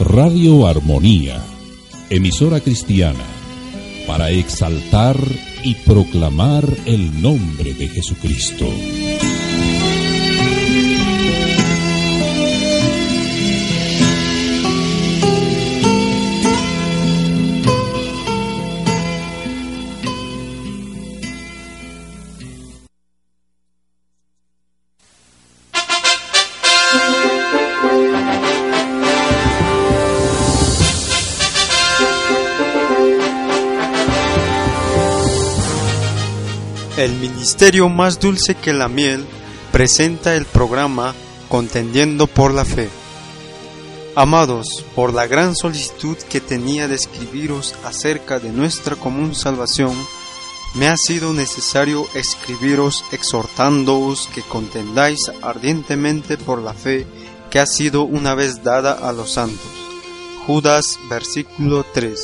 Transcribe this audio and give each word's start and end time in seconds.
Radio 0.00 0.66
Armonía, 0.66 1.44
emisora 2.08 2.60
cristiana, 2.60 3.22
para 4.06 4.30
exaltar 4.30 5.18
y 5.62 5.74
proclamar 5.74 6.64
el 6.86 7.20
nombre 7.20 7.74
de 7.74 7.86
Jesucristo. 7.86 8.66
El 37.00 37.14
Ministerio 37.14 37.88
Más 37.88 38.20
Dulce 38.20 38.56
que 38.56 38.74
la 38.74 38.86
Miel 38.86 39.24
presenta 39.72 40.36
el 40.36 40.44
programa 40.44 41.14
Contendiendo 41.48 42.26
por 42.26 42.52
la 42.52 42.66
Fe. 42.66 42.90
Amados, 44.14 44.84
por 44.94 45.14
la 45.14 45.26
gran 45.26 45.56
solicitud 45.56 46.18
que 46.28 46.42
tenía 46.42 46.88
de 46.88 46.96
escribiros 46.96 47.74
acerca 47.86 48.38
de 48.38 48.52
nuestra 48.52 48.96
común 48.96 49.34
salvación, 49.34 49.96
me 50.74 50.88
ha 50.88 50.96
sido 50.98 51.32
necesario 51.32 52.06
escribiros 52.12 53.02
exhortándoos 53.12 54.28
que 54.34 54.42
contendáis 54.42 55.32
ardientemente 55.40 56.36
por 56.36 56.60
la 56.60 56.74
fe 56.74 57.06
que 57.50 57.60
ha 57.60 57.66
sido 57.66 58.02
una 58.02 58.34
vez 58.34 58.62
dada 58.62 58.92
a 58.92 59.14
los 59.14 59.32
santos. 59.32 59.72
Judas 60.46 60.98
versículo 61.08 61.82
3. 61.94 62.20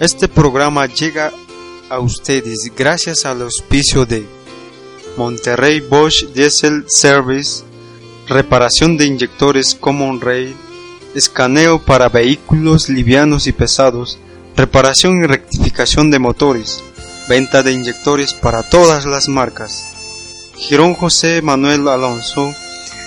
Este 0.00 0.28
programa 0.28 0.84
llega 0.84 1.32
a 1.88 2.00
ustedes 2.00 2.72
gracias 2.76 3.24
al 3.24 3.42
auspicio 3.42 4.06
de 4.06 4.26
Monterrey 5.16 5.80
Bosch 5.80 6.24
Diesel 6.34 6.84
Service, 6.88 7.62
reparación 8.28 8.96
de 8.96 9.06
inyectores 9.06 9.74
Common 9.74 10.20
Rail, 10.20 10.54
escaneo 11.14 11.80
para 11.80 12.08
vehículos 12.08 12.88
livianos 12.88 13.46
y 13.46 13.52
pesados, 13.52 14.18
reparación 14.56 15.22
y 15.22 15.26
rectificación 15.26 16.10
de 16.10 16.18
motores, 16.18 16.82
venta 17.28 17.62
de 17.62 17.72
inyectores 17.72 18.34
para 18.34 18.62
todas 18.62 19.06
las 19.06 19.28
marcas. 19.28 19.84
Girón 20.56 20.94
José 20.94 21.40
Manuel 21.42 21.86
Alonso, 21.88 22.52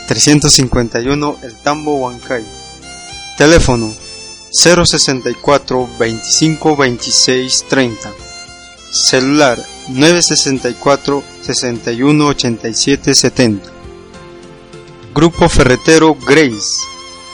351 0.08 1.38
El 1.44 1.56
Tambo 1.58 1.96
Huancay. 1.96 2.46
Teléfono 3.38 3.94
064 4.52 5.90
25 6.00 6.76
26 6.76 7.66
30 7.70 8.29
celular 8.92 9.58
964 9.90 11.24
61 11.42 12.28
87 12.28 13.16
70. 13.16 13.72
Grupo 15.14 15.50
Ferretero 15.50 16.16
Grace 16.16 16.80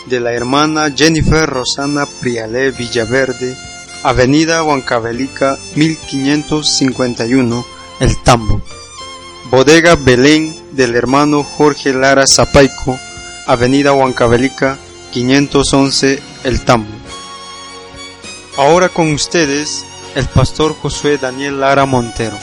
de 0.05 0.19
la 0.19 0.33
hermana 0.33 0.93
Jennifer 0.95 1.49
Rosana 1.49 2.05
Prialé 2.21 2.71
Villaverde, 2.71 3.55
Avenida 4.03 4.63
Huancavelica 4.63 5.57
1551, 5.75 7.65
El 7.99 8.23
Tambo. 8.23 8.61
Bodega 9.49 9.95
Belén 9.95 10.55
del 10.71 10.95
hermano 10.95 11.43
Jorge 11.43 11.93
Lara 11.93 12.27
Zapaico, 12.27 12.99
Avenida 13.47 13.93
Huancavelica 13.93 14.77
511, 15.11 16.19
El 16.43 16.61
Tambo. 16.61 16.93
Ahora 18.57 18.89
con 18.89 19.11
ustedes 19.11 19.85
el 20.15 20.25
pastor 20.27 20.73
Josué 20.73 21.17
Daniel 21.17 21.59
Lara 21.59 21.85
Montero. 21.85 22.37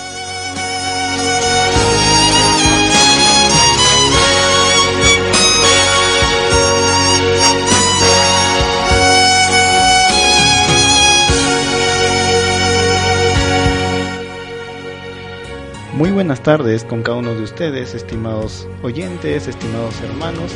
Muy 15.94 16.10
buenas 16.10 16.42
tardes 16.42 16.84
con 16.84 17.02
cada 17.02 17.18
uno 17.18 17.34
de 17.34 17.42
ustedes, 17.42 17.94
estimados 17.94 18.68
oyentes, 18.82 19.48
estimados 19.48 19.98
hermanos. 20.02 20.52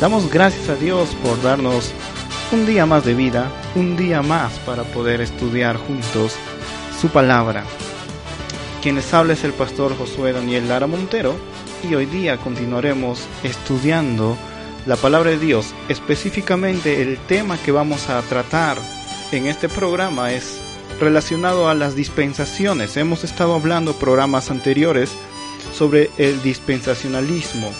Damos 0.00 0.30
gracias 0.30 0.68
a 0.68 0.76
Dios 0.76 1.08
por 1.24 1.42
darnos 1.42 1.92
un 2.50 2.64
día 2.64 2.86
más 2.86 3.04
de 3.04 3.14
vida, 3.14 3.50
un 3.74 3.96
día 3.96 4.22
más 4.22 4.58
para 4.60 4.84
poder 4.84 5.20
estudiar 5.20 5.76
juntos 5.76 6.34
su 6.98 7.08
palabra. 7.08 7.64
Quien 8.82 8.94
les 8.96 9.12
habla 9.12 9.34
es 9.34 9.44
el 9.44 9.52
pastor 9.52 9.96
Josué 9.96 10.32
Daniel 10.32 10.68
Lara 10.68 10.86
Montero 10.86 11.36
y 11.88 11.94
hoy 11.94 12.06
día 12.06 12.38
continuaremos 12.38 13.26
estudiando 13.42 14.36
la 14.86 14.96
palabra 14.96 15.30
de 15.30 15.38
Dios. 15.38 15.74
Específicamente 15.88 17.02
el 17.02 17.18
tema 17.18 17.58
que 17.58 17.72
vamos 17.72 18.08
a 18.08 18.22
tratar 18.22 18.78
en 19.30 19.46
este 19.46 19.68
programa 19.68 20.32
es 20.32 20.58
relacionado 21.00 21.68
a 21.68 21.74
las 21.74 21.94
dispensaciones. 21.94 22.96
Hemos 22.96 23.24
estado 23.24 23.54
hablando 23.54 23.92
programas 23.92 24.50
anteriores 24.50 25.12
sobre 25.74 26.10
el 26.16 26.42
dispensacionalismo 26.42 27.70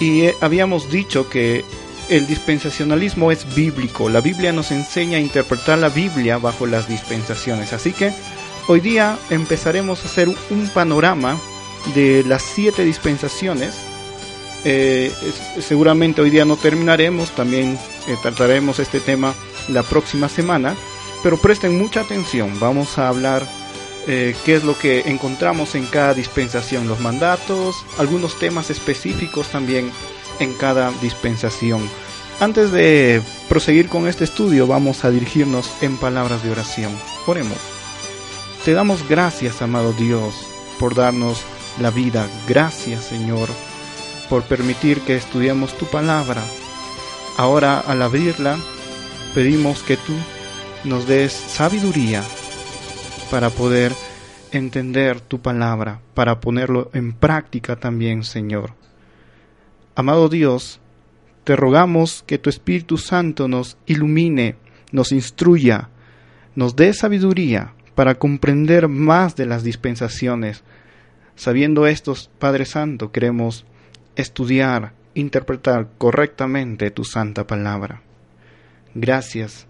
y 0.00 0.22
eh, 0.22 0.34
habíamos 0.40 0.90
dicho 0.90 1.28
que 1.28 1.64
el 2.08 2.26
dispensacionalismo 2.26 3.30
es 3.30 3.54
bíblico. 3.54 4.08
La 4.08 4.20
Biblia 4.20 4.52
nos 4.52 4.70
enseña 4.70 5.18
a 5.18 5.20
interpretar 5.20 5.78
la 5.78 5.88
Biblia 5.88 6.38
bajo 6.38 6.66
las 6.66 6.88
dispensaciones. 6.88 7.72
Así 7.72 7.92
que 7.92 8.12
hoy 8.66 8.80
día 8.80 9.18
empezaremos 9.30 10.02
a 10.02 10.08
hacer 10.08 10.28
un 10.28 10.68
panorama 10.74 11.38
de 11.94 12.24
las 12.24 12.42
siete 12.42 12.84
dispensaciones. 12.84 13.74
Eh, 14.64 15.12
seguramente 15.60 16.20
hoy 16.20 16.30
día 16.30 16.44
no 16.44 16.56
terminaremos, 16.56 17.30
también 17.30 17.78
eh, 18.08 18.16
trataremos 18.22 18.78
este 18.78 19.00
tema 19.00 19.34
la 19.68 19.82
próxima 19.82 20.28
semana, 20.28 20.74
pero 21.22 21.36
presten 21.36 21.78
mucha 21.78 22.00
atención, 22.00 22.58
vamos 22.58 22.98
a 22.98 23.08
hablar 23.08 23.46
eh, 24.08 24.34
qué 24.44 24.56
es 24.56 24.64
lo 24.64 24.76
que 24.76 25.02
encontramos 25.06 25.76
en 25.76 25.86
cada 25.86 26.12
dispensación, 26.12 26.88
los 26.88 26.98
mandatos, 26.98 27.84
algunos 27.98 28.38
temas 28.38 28.70
específicos 28.70 29.46
también 29.48 29.92
en 30.40 30.54
cada 30.54 30.90
dispensación. 31.02 31.88
Antes 32.40 32.70
de 32.70 33.20
proseguir 33.48 33.88
con 33.88 34.06
este 34.06 34.24
estudio, 34.24 34.66
vamos 34.66 35.04
a 35.04 35.10
dirigirnos 35.10 35.70
en 35.82 35.96
palabras 35.96 36.42
de 36.44 36.50
oración. 36.50 36.92
Oremos. 37.26 37.58
Te 38.64 38.72
damos 38.72 39.08
gracias, 39.08 39.60
amado 39.62 39.92
Dios, 39.92 40.34
por 40.78 40.94
darnos 40.94 41.42
la 41.80 41.90
vida. 41.90 42.28
Gracias, 42.48 43.04
Señor, 43.04 43.48
por 44.28 44.42
permitir 44.44 45.00
que 45.00 45.16
estudiemos 45.16 45.76
tu 45.76 45.86
palabra. 45.86 46.42
Ahora, 47.36 47.80
al 47.80 48.02
abrirla, 48.02 48.56
pedimos 49.34 49.82
que 49.82 49.96
tú 49.96 50.14
nos 50.84 51.06
des 51.06 51.32
sabiduría 51.32 52.22
para 53.30 53.50
poder 53.50 53.92
entender 54.52 55.20
tu 55.20 55.40
palabra, 55.40 56.00
para 56.14 56.40
ponerlo 56.40 56.90
en 56.94 57.12
práctica 57.12 57.76
también, 57.76 58.24
Señor. 58.24 58.72
Amado 59.98 60.28
Dios, 60.28 60.78
te 61.42 61.56
rogamos 61.56 62.22
que 62.24 62.38
tu 62.38 62.50
Espíritu 62.50 62.98
Santo 62.98 63.48
nos 63.48 63.76
ilumine, 63.84 64.54
nos 64.92 65.10
instruya, 65.10 65.88
nos 66.54 66.76
dé 66.76 66.94
sabiduría 66.94 67.74
para 67.96 68.14
comprender 68.14 68.86
más 68.86 69.34
de 69.34 69.44
las 69.44 69.64
dispensaciones. 69.64 70.62
Sabiendo 71.34 71.88
esto, 71.88 72.14
Padre 72.38 72.64
Santo, 72.64 73.10
queremos 73.10 73.66
estudiar, 74.14 74.92
interpretar 75.14 75.88
correctamente 75.98 76.92
tu 76.92 77.02
santa 77.02 77.48
palabra. 77.48 78.02
Gracias 78.94 79.66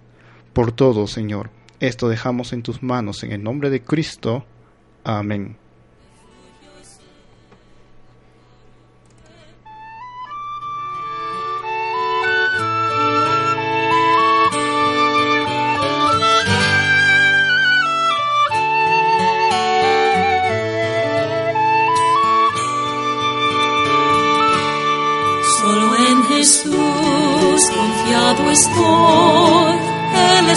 por 0.53 0.73
todo, 0.73 1.07
Señor. 1.07 1.49
Esto 1.81 2.07
dejamos 2.11 2.53
en 2.53 2.63
tus 2.63 2.83
manos 2.83 3.23
en 3.23 3.33
el 3.33 3.43
nombre 3.43 3.71
de 3.71 3.81
Cristo. 3.81 4.45
Amén. 5.05 5.57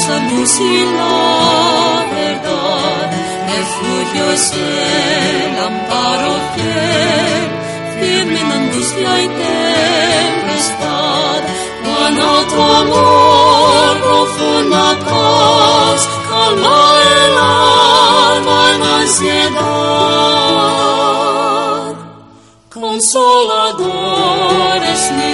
Luz 0.10 0.60
y 0.60 0.86
la 0.86 2.06
verdad, 2.12 3.12
refugio 3.54 4.26
es 4.32 4.52
el 4.54 5.60
amparo 5.60 6.34
fiel, 6.56 7.50
firme 8.00 8.40
en 8.42 8.52
angustia 8.52 9.12
y 9.22 9.28
tempestad, 9.28 10.72
cuán 11.86 12.16
alto 12.20 12.60
amor, 12.82 14.00
profunda 14.02 14.86
paz, 15.06 16.02
calma 16.30 16.80
el 17.24 17.34
alma 17.38 18.60
ansiedad. 19.02 19.62
Consolador 22.74 23.90
es 24.84 25.04
mi 25.12 25.32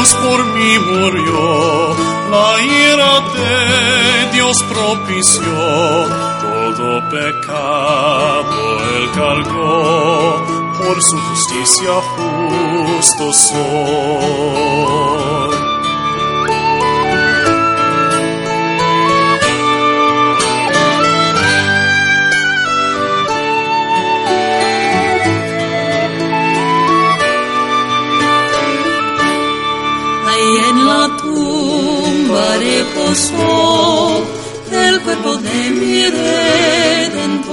cruz 0.00 0.14
por 0.14 0.44
mí 0.54 0.78
murió, 0.78 1.94
la 2.30 2.62
ira 2.62 3.20
de 3.34 4.32
Dios 4.32 4.56
propició, 4.68 5.52
todo 6.40 7.08
pecado 7.10 8.60
él 8.96 9.10
cargó, 9.14 10.46
por 10.78 10.96
su 11.02 11.18
justicia 11.18 11.92
justo 12.16 13.32
soy. 13.32 14.70
Reposó 33.10 34.22
el 34.70 35.00
cuerpo 35.02 35.36
de 35.36 35.70
mi 35.70 36.06
redentor, 36.06 37.50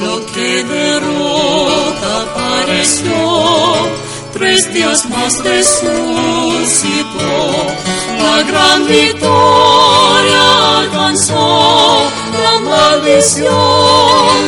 lo 0.00 0.26
que 0.32 0.64
derrota 0.64 2.24
pareció, 2.34 3.12
tres 4.32 4.72
días 4.72 5.04
más 5.10 5.44
resucitó, 5.44 5.76
la 8.18 8.42
gran 8.44 8.86
victoria 8.86 10.78
alcanzó, 10.78 12.10
la 12.42 12.58
maldición 12.60 13.50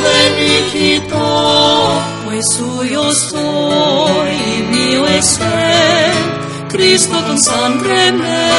de 0.03 0.31
mí 0.39 0.55
quitó, 0.73 2.03
pues 2.25 2.47
suyo 2.57 3.13
soy 3.13 4.31
y 4.31 4.63
mío 4.71 5.07
es 5.07 5.39
él. 5.39 6.38
Cristo 6.69 7.25
con 7.25 7.39
sangre 7.39 8.13
me 8.13 8.51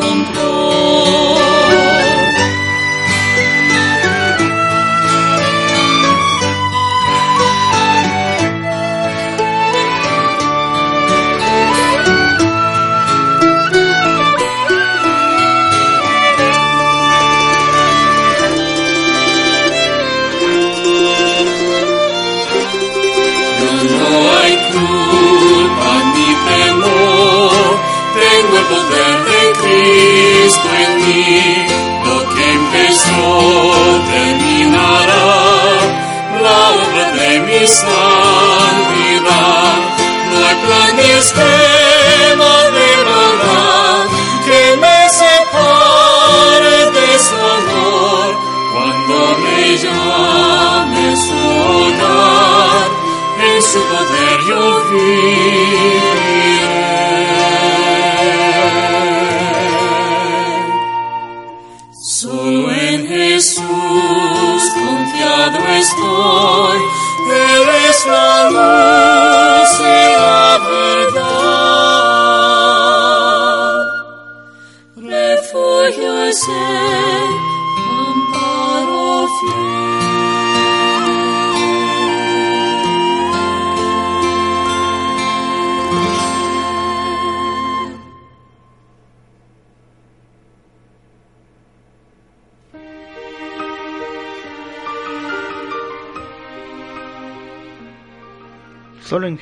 compró. 0.00 1.85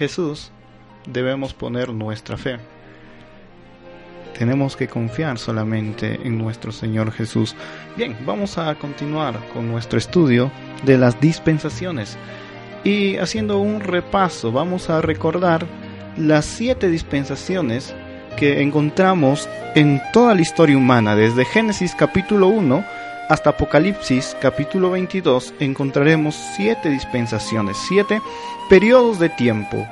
Jesús 0.04 0.50
debemos 1.06 1.54
poner 1.54 1.88
nuestra 1.88 2.36
fe. 2.36 2.58
Tenemos 4.38 4.76
que 4.76 4.86
confiar 4.86 5.38
solamente 5.38 6.20
en 6.22 6.36
nuestro 6.36 6.72
Señor 6.72 7.10
Jesús. 7.10 7.56
Bien, 7.96 8.14
vamos 8.26 8.58
a 8.58 8.74
continuar 8.74 9.40
con 9.54 9.66
nuestro 9.66 9.98
estudio 9.98 10.50
de 10.84 10.98
las 10.98 11.18
dispensaciones. 11.22 12.18
Y 12.84 13.16
haciendo 13.16 13.60
un 13.60 13.80
repaso, 13.80 14.52
vamos 14.52 14.90
a 14.90 15.00
recordar 15.00 15.64
las 16.18 16.44
siete 16.44 16.90
dispensaciones 16.90 17.94
que 18.36 18.60
encontramos 18.60 19.48
en 19.74 20.02
toda 20.12 20.34
la 20.34 20.42
historia 20.42 20.76
humana, 20.76 21.16
desde 21.16 21.46
Génesis 21.46 21.94
capítulo 21.94 22.48
1 22.48 22.84
hasta 23.28 23.50
Apocalipsis 23.50 24.36
capítulo 24.40 24.90
22, 24.90 25.54
encontraremos 25.58 26.34
siete 26.56 26.90
dispensaciones, 26.90 27.76
siete 27.88 28.20
periodos 28.68 29.18
de 29.18 29.30
tiempo. 29.30 29.86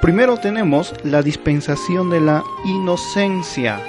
Primero 0.00 0.36
tenemos 0.38 0.94
la 1.04 1.22
dispensación 1.22 2.10
de 2.10 2.20
la 2.20 2.42
inocencia. 2.64 3.80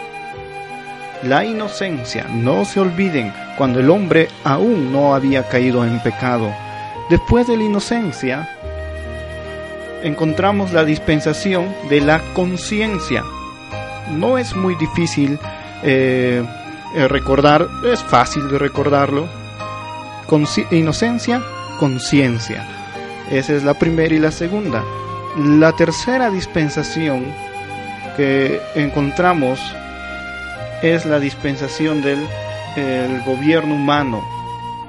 La 1.24 1.46
inocencia, 1.46 2.26
no 2.30 2.64
se 2.66 2.80
olviden, 2.80 3.34
cuando 3.58 3.80
el 3.80 3.90
hombre 3.90 4.30
aún 4.44 4.92
no 4.94 5.14
había 5.14 5.48
caído 5.50 5.84
en 5.84 6.00
pecado. 6.02 6.50
Después 7.10 7.48
de 7.48 7.58
la 7.58 7.64
inocencia, 7.64 8.50
encontramos 10.04 10.72
la 10.74 10.86
dispensación 10.86 11.74
de 11.90 12.02
la 12.02 12.22
conciencia. 12.34 13.24
No 14.12 14.38
es 14.38 14.56
muy 14.56 14.76
difícil 14.76 15.40
eh, 15.84 16.44
eh, 16.96 17.08
recordar, 17.08 17.68
es 17.86 18.02
fácil 18.04 18.50
de 18.50 18.58
recordarlo. 18.58 19.28
Inocencia, 20.72 21.42
conciencia. 21.80 22.68
Esa 23.32 23.54
es 23.56 23.64
la 23.64 23.74
primera 23.74 24.14
y 24.14 24.20
la 24.20 24.32
segunda. 24.32 24.84
La 25.38 25.72
tercera 25.72 26.30
dispensación 26.30 27.26
que 28.16 28.62
encontramos 28.76 29.60
es 30.82 31.06
la 31.06 31.20
dispensación 31.20 32.02
del 32.02 32.20
el 32.76 33.22
gobierno 33.24 33.76
humano. 33.76 34.24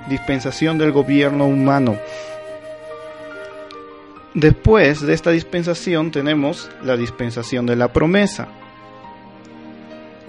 dispensación 0.09 0.77
del 0.77 0.91
gobierno 0.91 1.47
humano. 1.47 1.97
Después 4.35 5.01
de 5.01 5.15
esta 5.15 5.31
dispensación 5.31 6.11
tenemos 6.11 6.71
la 6.83 6.97
dispensación 6.97 7.67
de 7.67 7.77
la 7.77 7.93
promesa. 7.93 8.49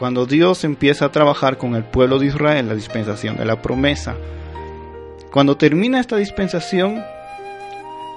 Cuando 0.01 0.25
Dios 0.25 0.63
empieza 0.63 1.05
a 1.05 1.12
trabajar 1.12 1.60
con 1.60 1.75
el 1.75 1.84
pueblo 1.84 2.17
de 2.17 2.25
Israel, 2.25 2.67
la 2.67 2.74
dispensación 2.74 3.38
de 3.38 3.46
la 3.46 3.62
promesa. 3.62 4.15
Cuando 5.31 5.58
termina 5.58 6.00
esta 6.00 6.15
dispensación, 6.15 7.03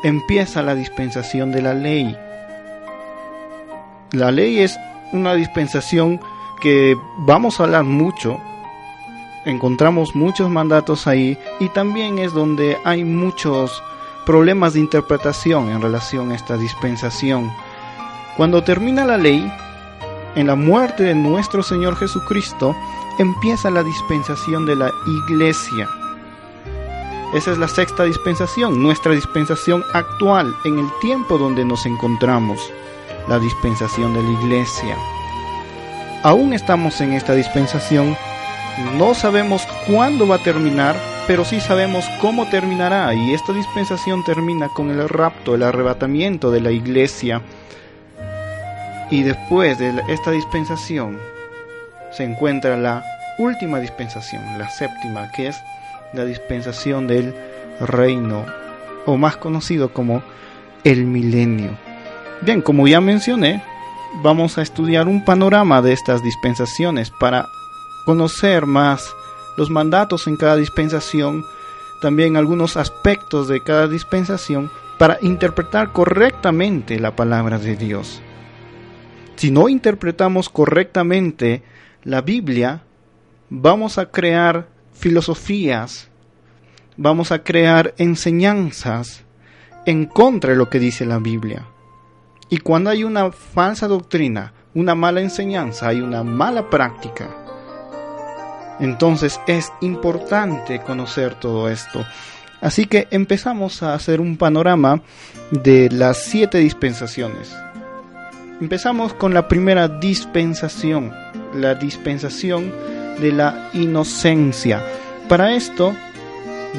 empieza 0.03 0.63
la 0.63 0.75
dispensación 0.75 1.53
de 1.53 1.61
la 1.61 1.75
ley. 1.75 2.17
La 4.13 4.31
ley 4.31 4.61
es 4.61 4.79
una 5.13 5.35
dispensación 5.35 6.21
que 6.63 6.97
vamos 7.19 7.61
a 7.61 7.65
hablar 7.65 7.85
mucho. 7.85 8.41
Encontramos 9.45 10.17
muchos 10.17 10.49
mandatos 10.49 11.07
ahí 11.07 11.37
y 11.61 11.69
también 11.69 12.19
es 12.19 12.33
donde 12.33 12.79
hay 12.85 13.05
muchos 13.05 13.83
problemas 14.25 14.73
de 14.73 14.81
interpretación 14.81 15.69
en 15.69 15.83
relación 15.83 16.33
a 16.33 16.35
esta 16.35 16.57
dispensación. 16.57 17.53
Cuando 18.39 18.65
termina 18.65 19.05
la 19.05 19.19
ley, 19.19 19.53
en 20.37 20.47
la 20.47 20.55
muerte 20.55 21.03
de 21.05 21.15
nuestro 21.15 21.63
Señor 21.63 21.97
Jesucristo, 21.97 22.75
empieza 23.19 23.71
la 23.71 23.83
dispensación 23.83 24.67
de 24.67 24.77
la 24.77 24.91
iglesia. 25.07 25.89
Esa 27.35 27.53
es 27.53 27.59
la 27.59 27.69
sexta 27.69 28.05
dispensación, 28.05 28.83
nuestra 28.83 29.13
dispensación 29.13 29.83
actual, 29.93 30.55
en 30.65 30.79
el 30.79 30.87
tiempo 31.01 31.37
donde 31.37 31.65
nos 31.65 31.85
encontramos, 31.85 32.61
la 33.29 33.39
dispensación 33.39 34.15
de 34.15 34.23
la 34.23 34.31
iglesia. 34.41 34.97
Aún 36.23 36.53
estamos 36.53 37.01
en 37.01 37.13
esta 37.13 37.35
dispensación, 37.35 38.17
no 38.97 39.15
sabemos 39.15 39.67
cuándo 39.87 40.27
va 40.27 40.37
a 40.37 40.43
terminar, 40.43 40.97
pero 41.27 41.45
sí 41.45 41.61
sabemos 41.61 42.05
cómo 42.21 42.49
terminará 42.49 43.15
y 43.15 43.35
esta 43.35 43.53
dispensación 43.53 44.25
termina 44.25 44.69
con 44.69 44.91
el 44.91 45.09
rapto, 45.09 45.55
el 45.55 45.63
arrebatamiento 45.63 46.51
de 46.51 46.61
la 46.61 46.71
iglesia. 46.71 47.43
Y 49.15 49.23
después 49.23 49.79
de 49.79 50.03
esta 50.09 50.33
dispensación 50.33 51.21
se 52.11 52.25
encuentra 52.25 52.77
la 52.77 53.05
última 53.39 53.79
dispensación, 53.79 54.43
la 54.59 54.69
séptima, 54.69 55.31
que 55.31 55.47
es 55.47 55.57
la 56.15 56.25
dispensación 56.25 57.07
del 57.07 57.33
reino, 57.79 58.45
o 59.07 59.17
más 59.17 59.37
conocido 59.37 59.93
como 59.93 60.21
el 60.83 61.05
milenio. 61.05 61.79
Bien, 62.41 62.61
como 62.61 62.89
ya 62.89 63.01
mencioné, 63.01 63.63
vamos 64.21 64.59
a 64.59 64.63
estudiar 64.63 65.07
un 65.07 65.25
panorama 65.25 65.81
de 65.81 65.93
estas 65.93 66.21
dispensaciones 66.21 67.13
para 67.13 67.47
conocer 68.07 68.67
más 68.67 69.15
los 69.57 69.71
mandatos 69.71 70.27
en 70.27 70.37
cada 70.37 70.57
dispensación, 70.57 71.45
también 72.03 72.37
algunos 72.37 72.77
aspectos 72.77 73.47
de 73.47 73.61
cada 73.61 73.87
dispensación 73.87 74.73
para 74.99 75.19
interpretar 75.23 75.93
correctamente 75.93 76.99
la 76.99 77.15
palabra 77.15 77.61
de 77.61 77.77
Dios. 77.77 78.21
Si 79.45 79.51
no 79.51 79.69
interpretamos 79.69 80.49
correctamente 80.49 81.63
la 82.03 82.23
Biblia, 82.23 82.81
vamos 83.51 83.99
a 83.99 84.07
crear 84.11 84.69
filosofías, 84.95 86.09
vamos 86.97 87.31
a 87.31 87.45
crear 87.45 87.93
enseñanzas 87.99 89.23
en 89.85 90.07
contra 90.07 90.53
de 90.53 90.57
lo 90.57 90.71
que 90.71 90.79
dice 90.79 91.05
la 91.05 91.19
Biblia. 91.19 91.67
Y 92.49 92.57
cuando 92.57 92.89
hay 92.89 93.05
una 93.05 93.33
falsa 93.33 93.87
doctrina, 93.87 94.55
una 94.73 94.95
mala 94.95 95.21
enseñanza, 95.21 95.89
hay 95.89 96.01
una 96.01 96.25
mala 96.25 96.71
práctica, 96.71 97.29
entonces 98.81 99.39
es 99.47 99.71
importante 99.83 100.81
conocer 100.81 101.35
todo 101.35 101.69
esto. 101.69 102.03
Así 102.63 102.87
que 102.87 103.09
empezamos 103.11 103.83
a 103.83 103.93
hacer 103.93 104.23
un 104.23 104.39
panorama 104.39 105.03
de 105.51 105.91
las 105.91 106.17
siete 106.17 106.57
dispensaciones. 106.57 107.55
Empezamos 108.65 109.13
con 109.13 109.35
la 109.35 109.47
primera 109.47 109.89
dispensación, 109.89 111.13
la 111.55 111.75
dispensación 111.75 112.73
de 113.21 113.31
la 113.31 113.69
inocencia. 113.75 114.83
Para 115.29 115.55
esto 115.55 115.95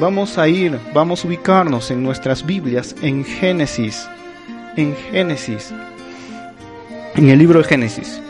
vamos 0.00 0.36
a 0.36 0.48
ir, 0.48 0.80
vamos 0.92 1.22
a 1.24 1.28
ubicarnos 1.28 1.92
en 1.92 2.02
nuestras 2.02 2.44
Biblias 2.44 2.96
en 3.02 3.24
Génesis, 3.24 4.08
en 4.76 4.96
Génesis, 4.96 5.72
en 7.14 7.28
el 7.28 7.38
libro 7.38 7.60
de 7.60 7.68
Génesis. 7.68 8.20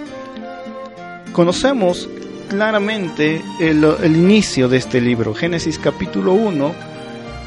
Conocemos 1.32 2.10
claramente 2.50 3.40
el, 3.58 3.86
inicio 4.04 4.68
de 4.68 4.76
este 4.76 5.00
libro. 5.00 5.32
Génesis 5.32 5.78
capítulo 5.78 6.34
1 6.34 6.74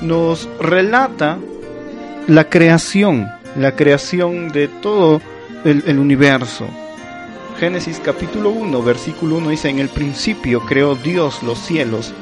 nos 0.01 0.49
relata 0.59 1.37
la 2.25 2.49
creación, 2.49 3.29
la 3.55 3.75
creación 3.75 4.51
de 4.51 4.69
todo 4.69 5.21
el, 5.65 5.99
universo. 5.99 6.67
Génesis 7.59 7.99
capítulo 8.03 8.49
1, 8.51 8.81
versículo 8.81 9.37
1 9.37 9.49
dice, 9.49 9.69
en 9.69 9.79
el 9.79 9.89
principio 9.89 10.65
creó 10.65 10.95
Dios 10.95 11.43
los 11.43 11.59
cielos 11.59 12.13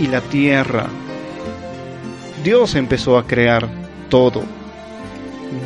y 0.00 0.06
la 0.08 0.20
tierra. 0.20 0.88
Dios 2.42 2.74
empezó 2.74 3.16
a 3.16 3.26
crear 3.26 3.68
todo. 4.08 4.42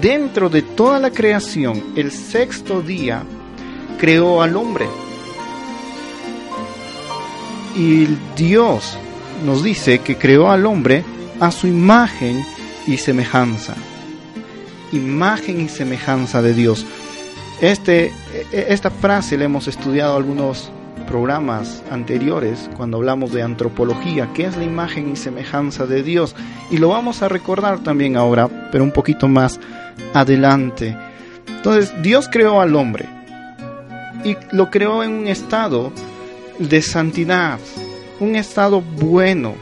Dentro 0.01 0.49
de 0.51 0.63
toda 0.63 0.99
la 0.99 1.11
creación, 1.11 1.83
el 1.97 2.11
sexto 2.11 2.83
día 2.83 3.23
creó 3.99 4.43
al 4.43 4.57
hombre 4.57 4.87
y 7.77 8.09
Dios 8.37 8.97
nos 9.45 9.63
dice 9.63 9.99
que 9.99 10.17
creó 10.17 10.51
al 10.51 10.65
hombre 10.67 11.05
a 11.41 11.51
su 11.51 11.67
imagen 11.67 12.43
y 12.87 12.97
semejanza. 12.97 13.75
Imagen 14.93 15.61
y 15.61 15.69
semejanza 15.69 16.41
de 16.41 16.55
Dios. 16.55 16.87
Este, 17.61 18.13
e, 18.53 18.67
esta 18.69 18.91
frase 18.91 19.39
la 19.39 19.45
hemos 19.45 19.69
estudiado 19.69 20.17
algunos 20.17 20.71
programas 21.07 21.83
anteriores 21.91 22.69
cuando 22.77 22.99
hablamos 22.99 23.33
de 23.33 23.43
antropología, 23.43 24.29
que 24.35 24.45
es 24.45 24.57
la 24.57 24.65
imagen 24.65 25.13
y 25.13 25.17
semejanza 25.17 25.87
de 25.87 26.03
Dios. 26.03 26.35
Y 26.71 26.79
lo 26.79 26.89
vamos 26.89 27.23
a 27.23 27.29
recordar 27.29 27.79
también 27.81 28.17
ahora, 28.17 28.69
pero 28.71 28.85
un 28.85 28.93
poquito 28.93 29.29
más 29.29 29.59
adelante. 30.13 30.97
Entonces, 31.49 31.93
Dios 32.03 32.29
creó 32.31 32.61
al 32.61 32.75
hombre 32.77 33.07
y 34.25 34.37
lo 34.51 34.71
creó 34.71 35.03
en 35.03 35.13
un 35.13 35.29
estado 35.29 35.93
de 36.59 36.83
santidad, 36.83 37.59
un 38.21 38.35
estado 38.37 38.81
bueno. 38.81 39.55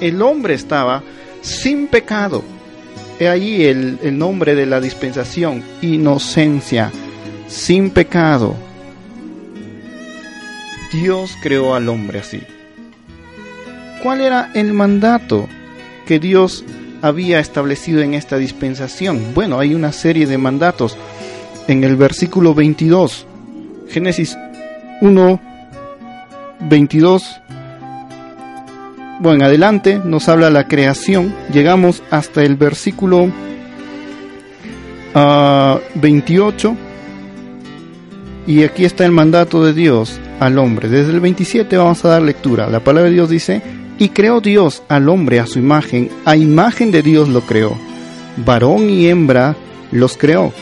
El 0.00 0.22
hombre 0.22 0.54
estaba 0.54 1.02
sin 1.42 1.86
pecado. 1.86 2.42
He 3.18 3.28
ahí 3.28 3.64
el, 3.64 3.98
el 4.02 4.18
nombre 4.18 4.54
de 4.54 4.64
la 4.64 4.80
dispensación, 4.80 5.62
inocencia, 5.82 6.90
sin 7.50 7.90
pecado. 7.90 8.54
Dios 10.92 11.36
creó 11.42 11.74
al 11.74 11.88
hombre 11.88 12.20
así. 12.20 12.40
¿Cuál 14.02 14.22
era 14.22 14.50
el 14.54 14.72
mandato 14.72 15.48
que 16.06 16.18
Dios 16.18 16.64
había 17.02 17.38
establecido 17.40 18.00
en 18.00 18.14
esta 18.14 18.38
dispensación? 18.38 19.34
Bueno, 19.34 19.58
hay 19.58 19.74
una 19.74 19.92
serie 19.92 20.26
de 20.26 20.38
mandatos. 20.38 20.96
En 21.68 21.84
el 21.84 21.96
versículo 21.96 22.54
22, 22.54 23.26
Génesis 23.88 24.38
1, 25.02 25.40
22, 26.60 27.40
bueno, 29.20 29.36
en 29.36 29.42
adelante 29.42 30.00
nos 30.02 30.28
habla 30.28 30.50
la 30.50 30.66
creación, 30.66 31.34
llegamos 31.52 32.02
hasta 32.10 32.42
el 32.42 32.56
versículo 32.56 33.30
28 35.14 35.14
ah, 35.14 36.89
y 38.46 38.62
aquí 38.62 38.84
está 38.84 39.04
el 39.04 39.12
mandato 39.12 39.64
de 39.64 39.72
Dios 39.72 40.18
al 40.40 40.58
hombre. 40.58 40.88
Desde 40.88 41.12
el 41.12 41.20
27 41.20 41.76
vamos 41.76 42.04
a 42.04 42.08
dar 42.08 42.22
lectura. 42.22 42.68
La 42.68 42.80
palabra 42.80 43.08
de 43.08 43.14
Dios 43.14 43.30
dice, 43.30 43.62
y 43.98 44.08
creó 44.08 44.40
Dios 44.40 44.82
al 44.88 45.08
hombre 45.08 45.40
a 45.40 45.46
su 45.46 45.58
imagen, 45.58 46.10
a 46.24 46.36
imagen 46.36 46.90
de 46.90 47.02
Dios 47.02 47.28
lo 47.28 47.42
creó, 47.42 47.76
varón 48.44 48.88
y 48.88 49.08
hembra 49.08 49.56
los 49.92 50.16
creó, 50.16 50.52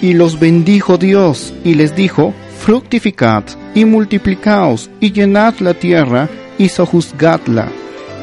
y 0.00 0.14
los 0.14 0.38
bendijo 0.38 0.96
Dios 0.96 1.52
y 1.64 1.74
les 1.74 1.96
dijo, 1.96 2.32
fructificad 2.60 3.42
y 3.74 3.84
multiplicaos 3.84 4.90
y 5.00 5.12
llenad 5.12 5.54
la 5.58 5.74
tierra 5.74 6.28
y 6.56 6.68
sojuzgadla 6.68 7.68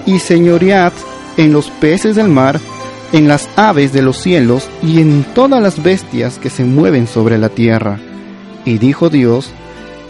y 0.06 0.20
señoread 0.20 0.94
en 1.38 1.52
los 1.52 1.70
peces 1.70 2.16
del 2.16 2.30
mar, 2.30 2.60
en 3.12 3.28
las 3.28 3.50
aves 3.56 3.92
de 3.92 4.02
los 4.02 4.18
cielos 4.18 4.70
y 4.82 5.02
en 5.02 5.26
todas 5.34 5.62
las 5.62 5.84
bestias 5.84 6.38
que 6.38 6.50
se 6.50 6.64
mueven 6.64 7.08
sobre 7.08 7.38
la 7.38 7.50
tierra. 7.50 8.00
Y 8.66 8.78
dijo 8.78 9.10
Dios, 9.10 9.52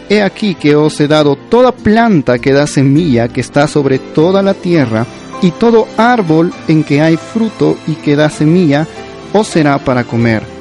He 0.08 0.22
aquí 0.22 0.54
que 0.54 0.76
os 0.76 1.00
he 1.00 1.08
dado 1.08 1.36
toda 1.36 1.72
planta 1.72 2.38
que 2.38 2.52
da 2.52 2.66
semilla 2.66 3.28
que 3.28 3.40
está 3.40 3.66
sobre 3.66 3.98
toda 3.98 4.42
la 4.42 4.54
tierra, 4.54 5.06
y 5.42 5.50
todo 5.50 5.86
árbol 5.96 6.52
en 6.66 6.82
que 6.82 7.02
hay 7.02 7.16
fruto 7.16 7.76
y 7.86 7.94
que 7.94 8.16
da 8.16 8.30
semilla, 8.30 8.86
os 9.32 9.48
será 9.48 9.78
para 9.78 10.04
comer 10.04 10.56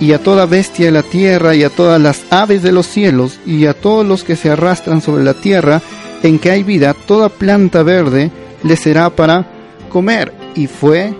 y 0.00 0.14
a 0.14 0.18
toda 0.18 0.46
bestia 0.46 0.86
de 0.86 0.92
la 0.92 1.02
tierra, 1.02 1.54
y 1.54 1.62
a 1.62 1.68
todas 1.68 2.00
las 2.00 2.24
aves 2.30 2.62
de 2.62 2.72
los 2.72 2.86
cielos, 2.86 3.38
y 3.44 3.66
a 3.66 3.74
todos 3.74 4.04
los 4.04 4.24
que 4.24 4.34
se 4.34 4.50
arrastran 4.50 5.02
sobre 5.02 5.22
la 5.22 5.34
tierra, 5.34 5.82
en 6.22 6.38
que 6.38 6.50
hay 6.50 6.62
vida, 6.62 6.94
toda 6.94 7.28
planta 7.28 7.82
verde, 7.82 8.30
le 8.62 8.76
será 8.76 9.10
para 9.10 9.46
comer. 9.90 10.32
Y 10.54 10.66
fue 10.66 11.14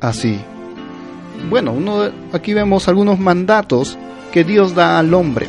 así. 0.00 0.40
Bueno, 1.48 1.72
uno, 1.72 2.10
aquí 2.32 2.52
vemos 2.52 2.88
algunos 2.88 3.18
mandatos 3.18 3.96
que 4.34 4.42
Dios 4.42 4.74
da 4.74 4.98
al 4.98 5.14
hombre. 5.14 5.46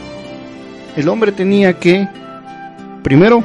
El 0.95 1.09
hombre 1.09 1.31
tenía 1.31 1.73
que, 1.79 2.07
primero, 3.01 3.43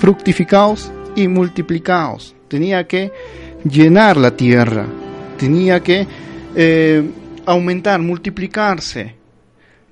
fructificaos 0.00 0.90
y 1.14 1.28
multiplicaos. 1.28 2.34
Tenía 2.48 2.88
que 2.88 3.12
llenar 3.70 4.16
la 4.16 4.30
tierra. 4.30 4.86
Tenía 5.36 5.80
que 5.80 6.06
eh, 6.56 7.02
aumentar, 7.44 8.00
multiplicarse. 8.00 9.14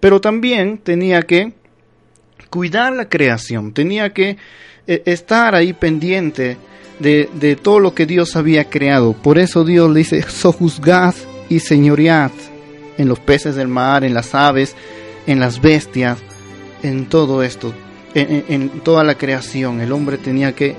Pero 0.00 0.18
también 0.18 0.78
tenía 0.78 1.20
que 1.20 1.52
cuidar 2.48 2.94
la 2.94 3.10
creación. 3.10 3.74
Tenía 3.74 4.14
que 4.14 4.38
eh, 4.86 5.02
estar 5.04 5.54
ahí 5.54 5.74
pendiente 5.74 6.56
de, 7.00 7.28
de, 7.34 7.54
todo 7.54 7.80
lo 7.80 7.94
que 7.94 8.06
Dios 8.06 8.34
había 8.34 8.64
creado. 8.70 9.12
Por 9.12 9.38
eso 9.38 9.62
Dios 9.62 9.90
le 9.90 9.98
dice, 9.98 10.22
sojuzgad 10.22 11.14
y 11.50 11.58
señoread 11.58 12.30
en 12.98 13.08
los 13.08 13.18
peces 13.18 13.54
del 13.56 13.68
mar, 13.68 14.04
en 14.04 14.14
las 14.14 14.34
aves, 14.34 14.74
en 15.26 15.40
las 15.40 15.60
bestias, 15.60 16.18
en 16.82 17.06
todo 17.06 17.42
esto, 17.42 17.74
en, 18.14 18.68
toda 18.80 19.04
la 19.04 19.16
creación. 19.16 19.80
El 19.80 19.92
hombre 19.92 20.18
tenía 20.18 20.52
que 20.52 20.76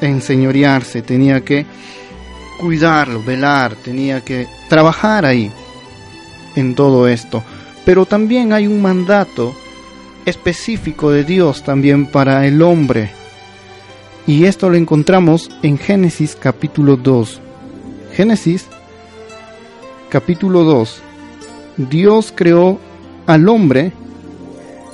enseñorearse, 0.00 1.02
tenía 1.02 1.42
que 1.42 1.66
cuidarlo, 2.58 3.22
velar, 3.22 3.74
tenía 3.74 4.22
que 4.22 4.46
trabajar 4.68 5.24
ahí 5.26 5.50
en 6.54 6.74
todo 6.74 7.08
esto. 7.08 7.42
Pero 7.84 8.06
también 8.06 8.52
hay 8.52 8.66
un 8.66 8.80
mandato 8.82 9.54
específico 10.24 11.10
de 11.10 11.24
Dios 11.24 11.62
también 11.62 12.06
para 12.06 12.46
el 12.46 12.62
hombre. 12.62 13.10
Y 14.26 14.44
esto 14.44 14.68
lo 14.68 14.76
encontramos 14.76 15.50
en 15.62 15.78
Génesis 15.78 16.36
capítulo 16.38 16.96
2. 16.96 17.40
Génesis 18.12 18.66
capítulo 20.08 20.64
2. 20.64 21.02
Dios 21.76 22.32
creó 22.34 22.78
al 23.26 23.48
hombre, 23.48 23.92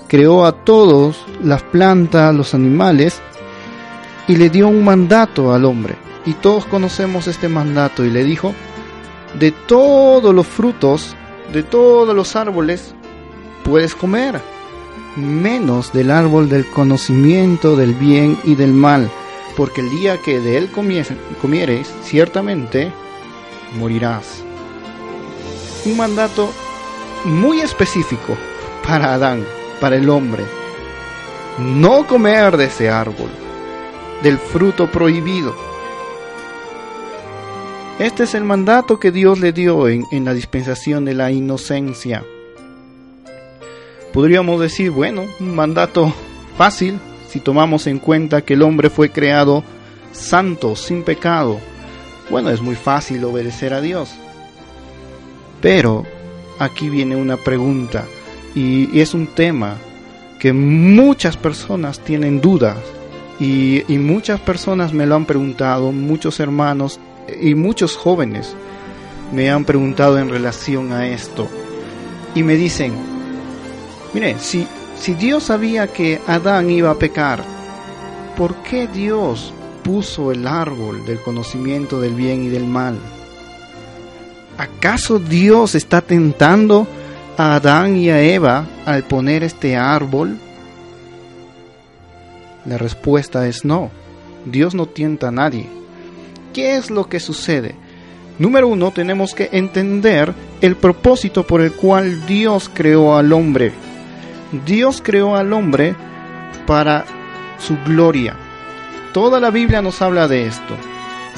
creó 0.09 0.45
a 0.45 0.53
todos, 0.65 1.25
las 1.43 1.63
plantas, 1.63 2.35
los 2.35 2.55
animales, 2.55 3.21
y 4.27 4.37
le 4.37 4.51
dio 4.51 4.69
un 4.69 4.85
mandato 4.85 5.53
al 5.53 5.65
hombre. 5.65 5.95
Y 6.27 6.35
todos 6.35 6.65
conocemos 6.67 7.29
este 7.29 7.49
mandato 7.49 8.05
y 8.05 8.11
le 8.11 8.25
dijo, 8.25 8.53
de 9.39 9.53
todos 9.53 10.35
los 10.35 10.47
frutos, 10.47 11.15
de 11.53 11.63
todos 11.63 12.15
los 12.17 12.35
árboles, 12.37 12.95
puedes 13.65 13.95
comer, 13.95 14.41
menos 15.17 15.93
del 15.93 16.11
árbol 16.11 16.49
del 16.49 16.67
conocimiento 16.67 17.77
del 17.77 17.95
bien 17.95 18.39
y 18.45 18.55
del 18.55 18.73
mal, 18.73 19.09
porque 19.57 19.83
el 19.83 19.91
día 19.91 20.19
que 20.19 20.41
de 20.41 20.59
él 20.59 20.71
comieres, 20.73 21.95
ciertamente 22.03 22.93
morirás. 23.79 24.43
Un 25.85 25.97
mandato 25.97 26.51
muy 27.25 27.61
específico 27.61 28.37
para 28.87 29.15
Adán, 29.15 29.45
para 29.81 29.97
el 29.97 30.09
hombre. 30.09 30.45
No 31.59 32.07
comer 32.07 32.57
de 32.57 32.65
ese 32.67 32.91
árbol, 32.91 33.31
del 34.23 34.39
fruto 34.39 34.91
prohibido. 34.91 35.55
Este 37.99 38.25
es 38.25 38.35
el 38.35 38.45
mandato 38.45 38.99
que 38.99 39.13
Dios 39.13 39.39
le 39.39 39.53
dio 39.53 39.89
en, 39.89 40.05
en 40.11 40.25
la 40.25 40.35
dispensación 40.35 41.05
de 41.05 41.15
la 41.15 41.31
inocencia. 41.31 42.25
Podríamos 44.13 44.61
decir, 44.61 44.91
bueno, 44.91 45.25
un 45.41 45.55
mandato 45.55 46.13
fácil 46.57 46.99
si 47.29 47.41
tomamos 47.41 47.87
en 47.87 47.99
cuenta 47.99 48.43
que 48.43 48.55
el 48.55 48.63
hombre 48.63 48.91
fue 48.91 49.11
creado 49.11 49.65
santo, 50.13 50.77
sin 50.77 51.03
pecado. 51.03 51.59
Bueno, 52.31 52.51
es 52.51 52.61
muy 52.61 52.75
fácil 52.75 53.25
obedecer 53.25 53.73
a 53.73 53.81
Dios. 53.81 54.11
Pero 55.61 56.05
aquí 56.59 56.89
viene 56.89 57.17
una 57.17 57.37
pregunta. 57.37 58.07
Y, 58.55 59.01
es 59.01 59.15
un 59.15 59.29
tema 59.29 59.77
que 60.39 60.53
muchas 60.53 61.37
personas 61.37 62.01
tienen 62.01 62.41
dudas. 62.41 62.79
Y, 63.41 63.83
y 63.93 63.99
muchas 63.99 64.41
personas 64.41 64.93
me 64.93 65.07
lo 65.07 65.17
han 65.17 65.25
preguntado, 65.25 65.91
muchos 65.91 66.39
hermanos 66.39 67.01
y 67.41 67.55
muchos 67.55 67.97
jóvenes 67.97 68.55
me 69.33 69.51
han 69.51 69.65
preguntado 69.65 70.19
en 70.19 70.29
relación 70.29 70.93
a 70.93 71.09
esto. 71.09 71.49
Y 72.35 72.43
me 72.43 72.57
dicen, 72.57 72.93
mire, 74.15 74.39
si, 74.39 74.67
si 74.99 75.15
Dios 75.15 75.45
sabía 75.45 75.89
que 75.89 76.21
Adán 76.27 76.71
iba 76.71 76.91
a 76.91 76.99
pecar, 76.99 77.43
¿por 78.37 78.55
qué 78.57 78.87
Dios 78.87 79.53
puso 79.83 80.31
el 80.33 80.47
árbol 80.47 81.05
del 81.05 81.21
conocimiento 81.21 82.01
del 82.01 82.15
bien 82.15 82.45
y 82.45 82.49
del 82.49 82.67
mal? 82.67 82.99
¿Acaso 84.59 85.19
Dios 85.19 85.75
está 85.75 86.01
tentando 86.01 86.87
a 87.37 87.55
Adán 87.55 87.97
y 87.97 88.11
a 88.11 88.21
Eva 88.23 88.67
al 88.85 89.05
poner 89.05 89.43
este 89.43 89.77
árbol? 89.77 90.39
La 92.65 92.79
respuesta 92.79 93.47
es 93.49 93.65
no. 93.65 93.91
Dios 94.45 94.75
no 94.75 94.87
tienta 94.87 95.29
a 95.29 95.33
nadie. 95.33 95.69
¿Qué 96.53 96.77
es 96.77 96.91
lo 96.91 97.09
que 97.09 97.21
sucede? 97.21 97.75
Número 98.39 98.69
uno, 98.69 98.91
tenemos 98.91 99.35
que 99.35 99.49
entender 99.53 100.35
el 100.61 100.77
propósito 100.77 101.47
por 101.47 101.61
el 101.61 101.73
cual 101.73 102.27
Dios 102.27 102.71
creó 102.73 103.17
al 103.17 103.33
hombre. 103.33 103.73
Dios 104.67 105.03
creó 105.03 105.37
al 105.37 105.53
hombre 105.53 105.95
para 106.67 107.05
su 107.59 107.77
gloria. 107.87 108.37
Toda 109.13 109.41
la 109.41 109.51
Biblia 109.51 109.83
nos 109.83 110.01
habla 110.03 110.29
de 110.29 110.47
esto. 110.47 110.75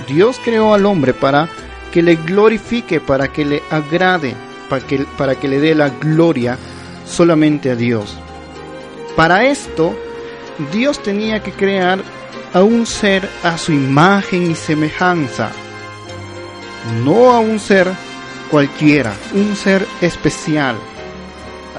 Dios 0.08 0.40
creó 0.44 0.74
al 0.74 0.86
hombre 0.86 1.14
para 1.14 1.48
que 1.94 2.02
le 2.02 2.16
glorifique, 2.16 2.98
para 2.98 3.28
que 3.28 3.44
le 3.44 3.62
agrade, 3.70 4.34
para 4.68 4.84
que, 4.84 5.06
para 5.16 5.36
que 5.36 5.46
le 5.46 5.60
dé 5.60 5.76
la 5.76 5.90
gloria 5.90 6.58
solamente 7.06 7.70
a 7.70 7.76
Dios. 7.76 8.18
Para 9.14 9.44
esto, 9.44 9.96
Dios 10.72 11.00
tenía 11.04 11.40
que 11.40 11.52
crear 11.52 12.00
a 12.52 12.64
un 12.64 12.84
ser 12.84 13.30
a 13.44 13.56
su 13.58 13.70
imagen 13.70 14.50
y 14.50 14.56
semejanza, 14.56 15.52
no 17.04 17.30
a 17.30 17.38
un 17.38 17.60
ser 17.60 17.92
cualquiera, 18.50 19.14
un 19.32 19.54
ser 19.54 19.86
especial, 20.00 20.74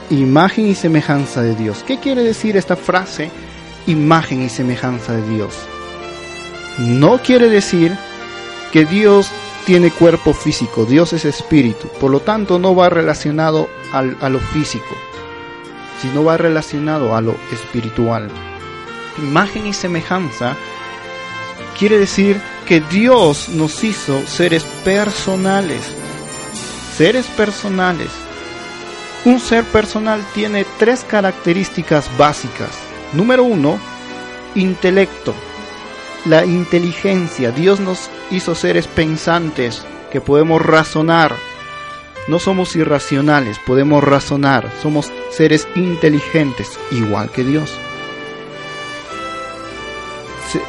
imagen 0.10 0.68
y 0.68 0.76
semejanza 0.76 1.42
de 1.42 1.56
Dios. 1.56 1.84
¿Qué 1.86 2.00
quiere 2.00 2.24
decir 2.24 2.56
esta 2.56 2.78
frase, 2.78 3.30
imagen 3.86 4.44
y 4.44 4.48
semejanza 4.48 5.12
de 5.12 5.30
Dios? 5.30 5.56
No 6.78 7.22
quiere 7.22 7.50
decir 7.50 7.98
que 8.72 8.86
Dios 8.86 9.30
tiene 9.66 9.92
cuerpo 9.92 10.34
físico, 10.34 10.86
Dios 10.86 11.14
es 11.14 11.26
espíritu, 11.26 11.88
por 12.00 12.12
lo 12.12 12.20
tanto 12.20 12.60
no 12.60 12.76
va 12.76 12.90
relacionado 12.90 13.68
al, 13.92 14.18
a 14.22 14.30
lo 14.30 14.40
físico, 14.40 14.96
sino 16.02 16.24
va 16.24 16.38
relacionado 16.38 17.16
a 17.16 17.22
lo 17.22 17.36
espiritual 17.52 18.30
imagen 19.18 19.68
y 19.68 19.74
semejanza, 19.74 20.56
quiere 21.78 21.98
decir 21.98 22.40
que 22.68 22.82
Dios 22.82 23.50
nos 23.50 23.84
hizo 23.84 24.26
seres 24.28 24.64
personales. 24.84 25.82
Seres 26.96 27.26
personales. 27.28 28.10
Un 29.26 29.40
ser 29.40 29.64
personal 29.66 30.24
tiene 30.34 30.66
tres 30.78 31.04
características 31.04 32.10
básicas. 32.18 32.70
Número 33.14 33.44
uno, 33.44 33.80
intelecto. 34.56 35.34
La 36.26 36.46
inteligencia. 36.46 37.52
Dios 37.52 37.80
nos 37.80 38.10
hizo 38.32 38.56
seres 38.56 38.88
pensantes 38.88 39.86
que 40.12 40.22
podemos 40.22 40.62
razonar. 40.62 41.36
No 42.28 42.40
somos 42.40 42.76
irracionales, 42.76 43.60
podemos 43.66 44.04
razonar. 44.04 44.72
Somos 44.82 45.12
seres 45.32 45.68
inteligentes, 45.76 46.80
igual 46.92 47.30
que 47.30 47.44
Dios 47.44 47.72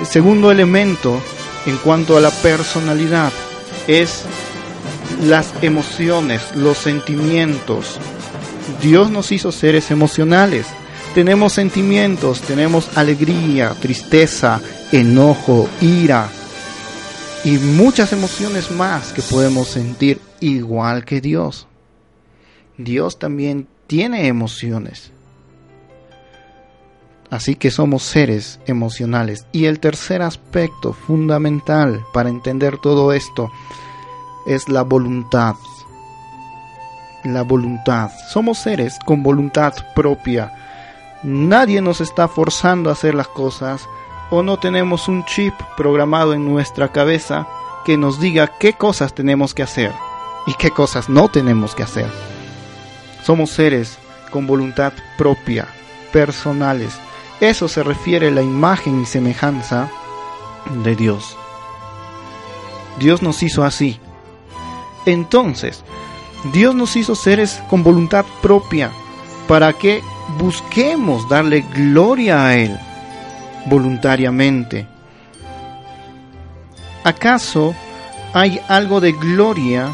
segundo 0.04 0.50
elemento 0.50 1.20
en 1.66 1.76
cuanto 1.78 2.16
a 2.16 2.20
la 2.20 2.30
personalidad 2.30 3.32
es 3.86 4.22
las 5.22 5.52
emociones, 5.62 6.42
los 6.54 6.78
sentimientos. 6.78 7.98
Dios 8.82 9.10
nos 9.10 9.32
hizo 9.32 9.52
seres 9.52 9.90
emocionales. 9.90 10.66
Tenemos 11.14 11.54
sentimientos, 11.54 12.40
tenemos 12.40 12.96
alegría, 12.96 13.70
tristeza, 13.80 14.60
enojo, 14.92 15.68
ira 15.80 16.28
y 17.44 17.58
muchas 17.58 18.12
emociones 18.12 18.70
más 18.70 19.12
que 19.12 19.22
podemos 19.22 19.68
sentir 19.68 20.20
igual 20.40 21.04
que 21.04 21.20
Dios. 21.20 21.66
Dios 22.76 23.18
también 23.18 23.68
tiene 23.86 24.26
emociones. 24.26 25.12
Así 27.30 27.56
que 27.56 27.70
somos 27.70 28.02
seres 28.02 28.60
emocionales. 28.66 29.46
Y 29.52 29.66
el 29.66 29.80
tercer 29.80 30.22
aspecto 30.22 30.92
fundamental 30.92 32.04
para 32.12 32.28
entender 32.28 32.78
todo 32.78 33.12
esto 33.12 33.50
es 34.46 34.68
la 34.68 34.82
voluntad. 34.82 35.54
La 37.24 37.42
voluntad. 37.42 38.10
Somos 38.32 38.58
seres 38.58 38.98
con 39.04 39.22
voluntad 39.22 39.74
propia. 39.94 40.52
Nadie 41.22 41.80
nos 41.80 42.00
está 42.00 42.28
forzando 42.28 42.90
a 42.90 42.92
hacer 42.92 43.14
las 43.14 43.28
cosas. 43.28 43.88
O 44.30 44.42
no 44.42 44.58
tenemos 44.58 45.08
un 45.08 45.24
chip 45.24 45.54
programado 45.76 46.34
en 46.34 46.44
nuestra 46.44 46.88
cabeza 46.88 47.46
que 47.84 47.96
nos 47.96 48.20
diga 48.20 48.48
qué 48.58 48.72
cosas 48.72 49.14
tenemos 49.14 49.54
que 49.54 49.62
hacer 49.62 49.92
y 50.46 50.54
qué 50.54 50.70
cosas 50.70 51.08
no 51.08 51.28
tenemos 51.28 51.74
que 51.74 51.84
hacer. 51.84 52.10
Somos 53.24 53.50
seres 53.50 53.98
con 54.30 54.46
voluntad 54.46 54.92
propia, 55.16 55.68
personales. 56.12 56.98
Eso 57.40 57.68
se 57.68 57.82
refiere 57.82 58.28
a 58.28 58.32
la 58.32 58.42
imagen 58.42 59.02
y 59.02 59.06
semejanza 59.06 59.88
de 60.82 60.96
Dios. 60.96 61.36
Dios 62.98 63.22
nos 63.22 63.42
hizo 63.42 63.62
así. 63.62 64.00
Entonces, 65.04 65.84
Dios 66.52 66.74
nos 66.74 66.96
hizo 66.96 67.14
seres 67.14 67.62
con 67.68 67.82
voluntad 67.82 68.24
propia 68.42 68.90
para 69.46 69.72
que 69.72 70.02
busquemos 70.38 71.28
darle 71.28 71.60
gloria 71.60 72.46
a 72.46 72.56
Él 72.56 72.76
voluntariamente. 73.66 74.86
¿Acaso 77.04 77.74
hay 78.32 78.60
algo 78.68 79.00
de 79.00 79.12
gloria 79.12 79.88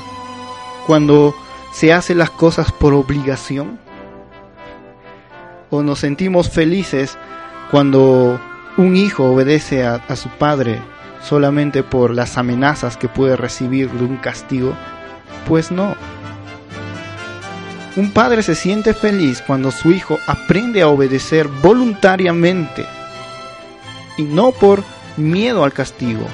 cuando 0.86 1.34
se 1.72 1.92
hacen 1.92 2.18
las 2.18 2.30
cosas 2.30 2.72
por 2.72 2.94
obligación? 2.94 3.78
¿O 5.70 5.82
nos 5.82 5.98
sentimos 5.98 6.50
felices 6.50 7.18
cuando 7.70 8.40
un 8.76 8.96
hijo 8.96 9.24
obedece 9.24 9.84
a, 9.84 10.16
su 10.16 10.28
padre 10.30 10.80
solamente 11.22 11.82
por 11.82 12.14
las 12.14 12.38
amenazas 12.38 12.96
que 12.96 13.08
puede 13.08 13.36
recibir 13.36 13.90
de 13.90 14.04
un 14.04 14.16
castigo? 14.16 14.74
Pues 15.46 15.70
no. 15.70 15.94
Un 17.96 18.10
padre 18.10 18.42
se 18.42 18.54
siente 18.54 18.94
feliz 18.94 19.42
cuando 19.46 19.70
su 19.70 19.92
hijo 19.92 20.18
aprende 20.26 20.80
a 20.80 20.88
obedecer 20.88 21.46
voluntariamente 21.46 22.86
y 24.16 24.22
no 24.22 24.52
por 24.52 24.82
miedo 25.16 25.64
al 25.64 25.72
castigo. 25.72 26.26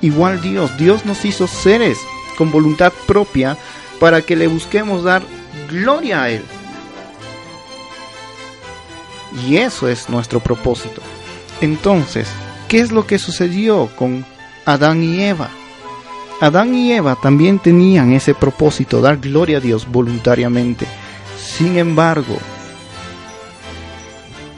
Igual 0.00 0.40
Dios, 0.40 0.76
Dios 0.76 1.04
nos 1.06 1.24
hizo 1.24 1.46
seres 1.46 1.98
con 2.36 2.50
voluntad 2.50 2.92
propia 3.06 3.56
para 3.98 4.22
que 4.22 4.36
le 4.36 4.46
busquemos 4.46 5.02
dar 5.02 5.22
gloria 5.70 6.24
a 6.24 6.30
Él. 6.30 6.42
Y 9.46 9.56
eso 9.56 9.88
es 9.88 10.08
nuestro 10.08 10.40
propósito. 10.40 11.00
Entonces, 11.60 12.28
¿qué 12.68 12.80
es 12.80 12.92
lo 12.92 13.06
que 13.06 13.18
sucedió 13.18 13.88
con 13.96 14.24
Adán 14.64 15.02
y 15.02 15.22
Eva? 15.22 15.50
Adán 16.40 16.74
y 16.74 16.92
Eva 16.92 17.16
también 17.20 17.58
tenían 17.58 18.12
ese 18.12 18.34
propósito, 18.34 19.00
dar 19.00 19.18
gloria 19.18 19.58
a 19.58 19.60
Dios 19.60 19.90
voluntariamente. 19.90 20.86
Sin 21.38 21.78
embargo, 21.78 22.36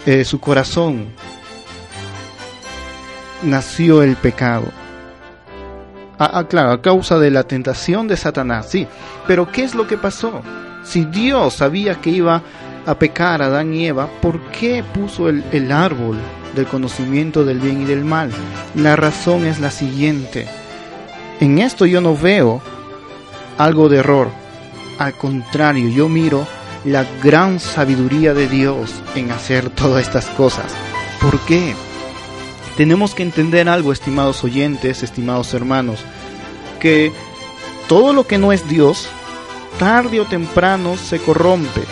eh, 0.07 0.25
su 0.25 0.41
corazón 0.41 1.09
nació 3.43 4.03
el 4.03 4.17
pecado. 4.17 4.67
Ah, 6.19 6.45
claro, 6.49 6.73
a 6.73 6.81
causa 6.81 7.19
de 7.19 7.31
la 7.31 7.43
tentación 7.43 8.09
de 8.09 8.17
Satanás, 8.17 8.69
sí. 8.71 8.87
Pero 9.27 9.51
¿qué 9.51 9.65
es 9.65 9.75
lo 9.75 9.87
que 9.87 9.99
pasó? 9.99 10.41
Si 10.83 11.05
Dios 11.05 11.55
sabía 11.55 11.97
que 11.97 12.11
iba 12.11 12.43
a 12.87 12.99
pecar 12.99 13.43
a 13.43 13.47
Adán 13.47 13.75
y 13.75 13.87
Eva, 13.87 14.09
¿por 14.23 14.41
qué 14.51 14.83
puso 14.83 15.29
el, 15.29 15.45
el 15.53 15.71
árbol 15.73 16.17
del 16.55 16.67
conocimiento 16.67 17.45
del 17.45 17.61
bien 17.61 17.83
y 17.83 17.85
del 17.85 18.05
mal? 18.05 18.31
La 18.75 18.97
razón 18.97 19.45
es 19.47 19.61
la 19.61 19.71
siguiente. 19.71 20.49
En 21.41 21.59
esto 21.59 21.85
yo 21.85 22.01
no 22.01 22.17
veo 22.17 22.63
algo 23.59 23.91
de 23.91 23.99
error. 23.99 24.31
Al 24.99 25.13
contrario, 25.15 25.91
yo 25.91 26.09
miro 26.09 26.47
la 26.85 27.05
gran 27.23 27.61
sabiduría 27.61 28.33
de 28.33 28.49
Dios 28.49 28.95
en 29.15 29.33
hacer 29.33 29.69
todas 29.75 30.07
estas 30.07 30.27
cosas. 30.31 30.75
¿Por 31.21 31.39
qué? 31.41 31.75
Tenemos 32.77 33.15
que 33.15 33.23
entender 33.23 33.69
algo, 33.69 33.93
estimados 33.93 34.45
oyentes, 34.45 35.03
estimados 35.03 35.55
hermanos, 35.55 36.01
que 36.79 37.13
todo 37.89 38.13
lo 38.13 38.27
que 38.27 38.37
no 38.37 38.53
es 38.53 38.69
Dios, 38.69 39.09
tarde 39.79 40.21
o 40.21 40.27
temprano 40.27 40.97
se 40.97 41.19
corrompe. 41.19 41.83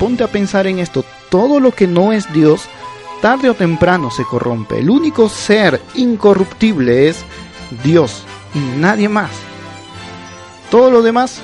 Ponte 0.00 0.24
a 0.24 0.28
pensar 0.28 0.66
en 0.66 0.78
esto, 0.78 1.04
todo 1.30 1.60
lo 1.60 1.72
que 1.72 1.86
no 1.86 2.12
es 2.12 2.32
Dios, 2.32 2.68
tarde 3.20 3.50
o 3.50 3.54
temprano 3.54 4.10
se 4.10 4.24
corrompe. 4.24 4.78
El 4.78 4.88
único 4.88 5.28
ser 5.28 5.80
incorruptible 5.94 7.08
es 7.08 7.24
Dios 7.84 8.24
y 8.54 8.58
nadie 8.78 9.08
más. 9.08 9.30
Todo 10.70 10.90
lo 10.90 11.02
demás 11.02 11.42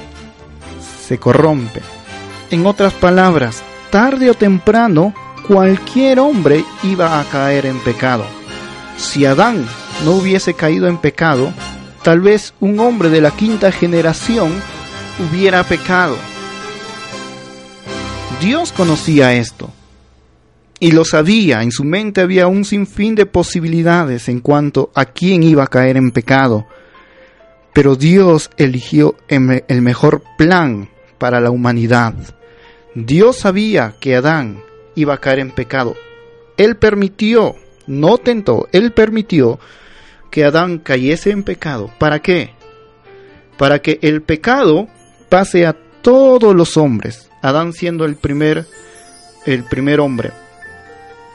se 1.06 1.18
corrompe. 1.18 1.82
En 2.50 2.64
otras 2.66 2.94
palabras, 2.94 3.62
tarde 3.90 4.30
o 4.30 4.34
temprano 4.34 5.12
cualquier 5.46 6.20
hombre 6.20 6.64
iba 6.82 7.20
a 7.20 7.24
caer 7.24 7.66
en 7.66 7.78
pecado. 7.80 8.24
Si 8.96 9.24
Adán 9.26 9.64
no 10.04 10.12
hubiese 10.12 10.54
caído 10.54 10.88
en 10.88 10.98
pecado, 10.98 11.52
tal 12.02 12.20
vez 12.20 12.54
un 12.60 12.78
hombre 12.80 13.10
de 13.10 13.20
la 13.20 13.30
quinta 13.30 13.72
generación 13.72 14.52
hubiera 15.18 15.62
pecado. 15.64 16.16
Dios 18.40 18.72
conocía 18.72 19.34
esto 19.34 19.70
y 20.80 20.92
lo 20.92 21.04
sabía, 21.04 21.62
en 21.62 21.72
su 21.72 21.84
mente 21.84 22.20
había 22.20 22.46
un 22.46 22.64
sinfín 22.64 23.14
de 23.14 23.26
posibilidades 23.26 24.28
en 24.28 24.40
cuanto 24.40 24.90
a 24.94 25.06
quién 25.06 25.42
iba 25.42 25.64
a 25.64 25.68
caer 25.68 25.96
en 25.96 26.10
pecado, 26.10 26.66
pero 27.72 27.96
Dios 27.96 28.50
eligió 28.56 29.16
el 29.28 29.82
mejor 29.82 30.22
plan 30.36 30.90
para 31.18 31.40
la 31.40 31.50
humanidad. 31.50 32.14
Dios 32.94 33.36
sabía 33.36 33.94
que 33.98 34.14
Adán 34.14 34.60
iba 34.94 35.14
a 35.14 35.18
caer 35.18 35.38
en 35.38 35.50
pecado. 35.50 35.96
Él 36.56 36.76
permitió 36.76 37.56
no 37.86 38.18
tentó, 38.18 38.68
él 38.72 38.92
permitió 38.92 39.58
que 40.30 40.44
Adán 40.44 40.78
cayese 40.78 41.30
en 41.30 41.42
pecado. 41.42 41.90
¿Para 41.98 42.20
qué? 42.20 42.54
Para 43.56 43.80
que 43.80 43.98
el 44.02 44.22
pecado 44.22 44.88
pase 45.28 45.66
a 45.66 45.76
todos 46.02 46.54
los 46.54 46.76
hombres, 46.76 47.30
Adán 47.40 47.72
siendo 47.72 48.04
el 48.04 48.16
primer 48.16 48.66
el 49.46 49.64
primer 49.64 50.00
hombre. 50.00 50.32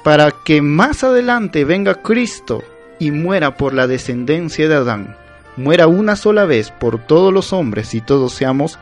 Para 0.04 0.32
que 0.32 0.62
más 0.62 1.04
adelante 1.04 1.66
venga 1.66 2.02
Cristo 2.02 2.64
y 3.00 3.12
muera 3.12 3.56
por 3.56 3.74
la 3.74 3.88
descendencia 3.88 4.68
de 4.68 4.76
Adán, 4.76 5.16
muera 5.56 5.88
una 5.88 6.16
sola 6.16 6.46
vez 6.46 6.72
por 6.72 7.06
todos 7.06 7.34
los 7.34 7.54
hombres 7.54 7.94
y 7.94 8.02
todos 8.02 8.34
seamos 8.34 8.80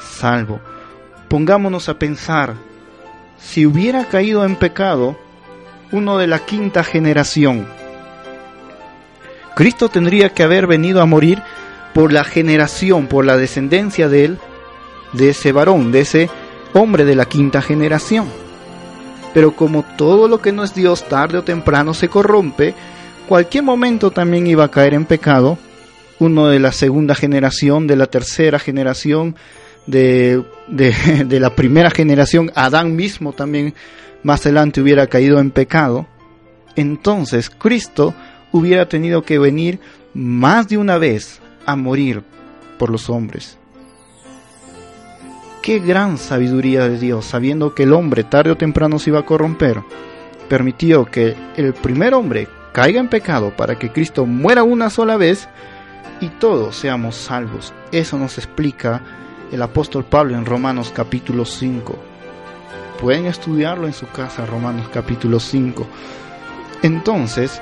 salvos. 0.00 0.60
Pongámonos 1.28 1.88
a 1.88 1.98
pensar, 1.98 2.54
si 3.38 3.66
hubiera 3.66 4.06
caído 4.06 4.44
en 4.44 4.56
pecado, 4.56 5.16
uno 5.92 6.18
de 6.18 6.26
la 6.26 6.40
quinta 6.40 6.84
generación. 6.84 7.66
Cristo 9.54 9.88
tendría 9.88 10.30
que 10.30 10.42
haber 10.42 10.66
venido 10.66 11.00
a 11.00 11.06
morir 11.06 11.42
por 11.94 12.12
la 12.12 12.24
generación, 12.24 13.06
por 13.06 13.24
la 13.24 13.36
descendencia 13.36 14.08
de 14.08 14.24
él, 14.24 14.38
de 15.12 15.30
ese 15.30 15.52
varón, 15.52 15.90
de 15.90 16.00
ese 16.00 16.30
hombre 16.74 17.04
de 17.04 17.16
la 17.16 17.24
quinta 17.24 17.62
generación. 17.62 18.26
Pero 19.34 19.52
como 19.56 19.84
todo 19.96 20.28
lo 20.28 20.40
que 20.40 20.52
no 20.52 20.64
es 20.64 20.74
Dios 20.74 21.08
tarde 21.08 21.38
o 21.38 21.44
temprano 21.44 21.94
se 21.94 22.08
corrompe, 22.08 22.74
cualquier 23.26 23.64
momento 23.64 24.10
también 24.10 24.46
iba 24.46 24.64
a 24.64 24.70
caer 24.70 24.94
en 24.94 25.06
pecado, 25.06 25.58
uno 26.18 26.48
de 26.48 26.58
la 26.58 26.72
segunda 26.72 27.14
generación, 27.14 27.86
de 27.86 27.96
la 27.96 28.06
tercera 28.06 28.58
generación, 28.58 29.36
de, 29.86 30.42
de, 30.68 31.40
la 31.40 31.54
primera 31.54 31.90
generación, 31.90 32.52
Adán 32.54 32.94
mismo 32.94 33.32
también 33.32 33.74
más 34.22 34.44
adelante 34.46 34.80
hubiera 34.80 35.06
caído 35.06 35.38
en 35.40 35.50
pecado, 35.50 36.06
entonces 36.76 37.50
Cristo 37.50 38.14
hubiera 38.52 38.88
tenido 38.88 39.22
que 39.22 39.38
venir 39.38 39.80
más 40.14 40.68
de 40.68 40.78
una 40.78 40.98
vez 40.98 41.40
a 41.66 41.76
morir 41.76 42.22
por 42.78 42.90
los 42.90 43.10
hombres. 43.10 43.58
Qué 45.62 45.80
gran 45.80 46.16
sabiduría 46.16 46.88
de 46.88 46.98
Dios, 46.98 47.26
sabiendo 47.26 47.74
que 47.74 47.82
el 47.82 47.92
hombre 47.92 48.24
tarde 48.24 48.52
o 48.52 48.56
temprano 48.56 48.98
se 48.98 49.10
iba 49.10 49.20
a 49.20 49.26
corromper, 49.26 49.82
permitió 50.48 51.04
que 51.04 51.36
el 51.56 51.74
primer 51.74 52.14
hombre 52.14 52.48
caiga 52.72 53.00
en 53.00 53.08
pecado 53.08 53.54
para 53.56 53.78
que 53.78 53.90
Cristo 53.90 54.24
muera 54.24 54.62
una 54.62 54.88
sola 54.88 55.16
vez 55.16 55.48
y 56.20 56.28
todos 56.28 56.76
seamos 56.76 57.16
salvos. 57.16 57.74
Eso 57.92 58.18
nos 58.18 58.38
explica 58.38 59.02
el 59.52 59.62
apóstol 59.62 60.04
Pablo 60.04 60.36
en 60.36 60.46
Romanos 60.46 60.92
capítulo 60.94 61.44
5. 61.44 61.98
Pueden 63.00 63.26
estudiarlo 63.26 63.86
en 63.86 63.92
su 63.92 64.08
casa, 64.08 64.44
Romanos 64.44 64.88
capítulo 64.92 65.38
5. 65.38 65.86
Entonces, 66.82 67.60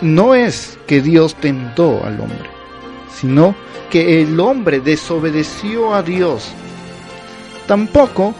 no 0.00 0.34
es 0.34 0.78
que 0.88 1.00
Dios 1.00 1.36
tentó 1.36 2.04
al 2.04 2.18
hombre, 2.20 2.50
sino 3.14 3.54
que 3.88 4.20
el 4.20 4.40
hombre 4.40 4.80
desobedeció 4.80 5.94
a 5.94 6.02
Dios. 6.02 6.50
Tampoco 7.68 8.34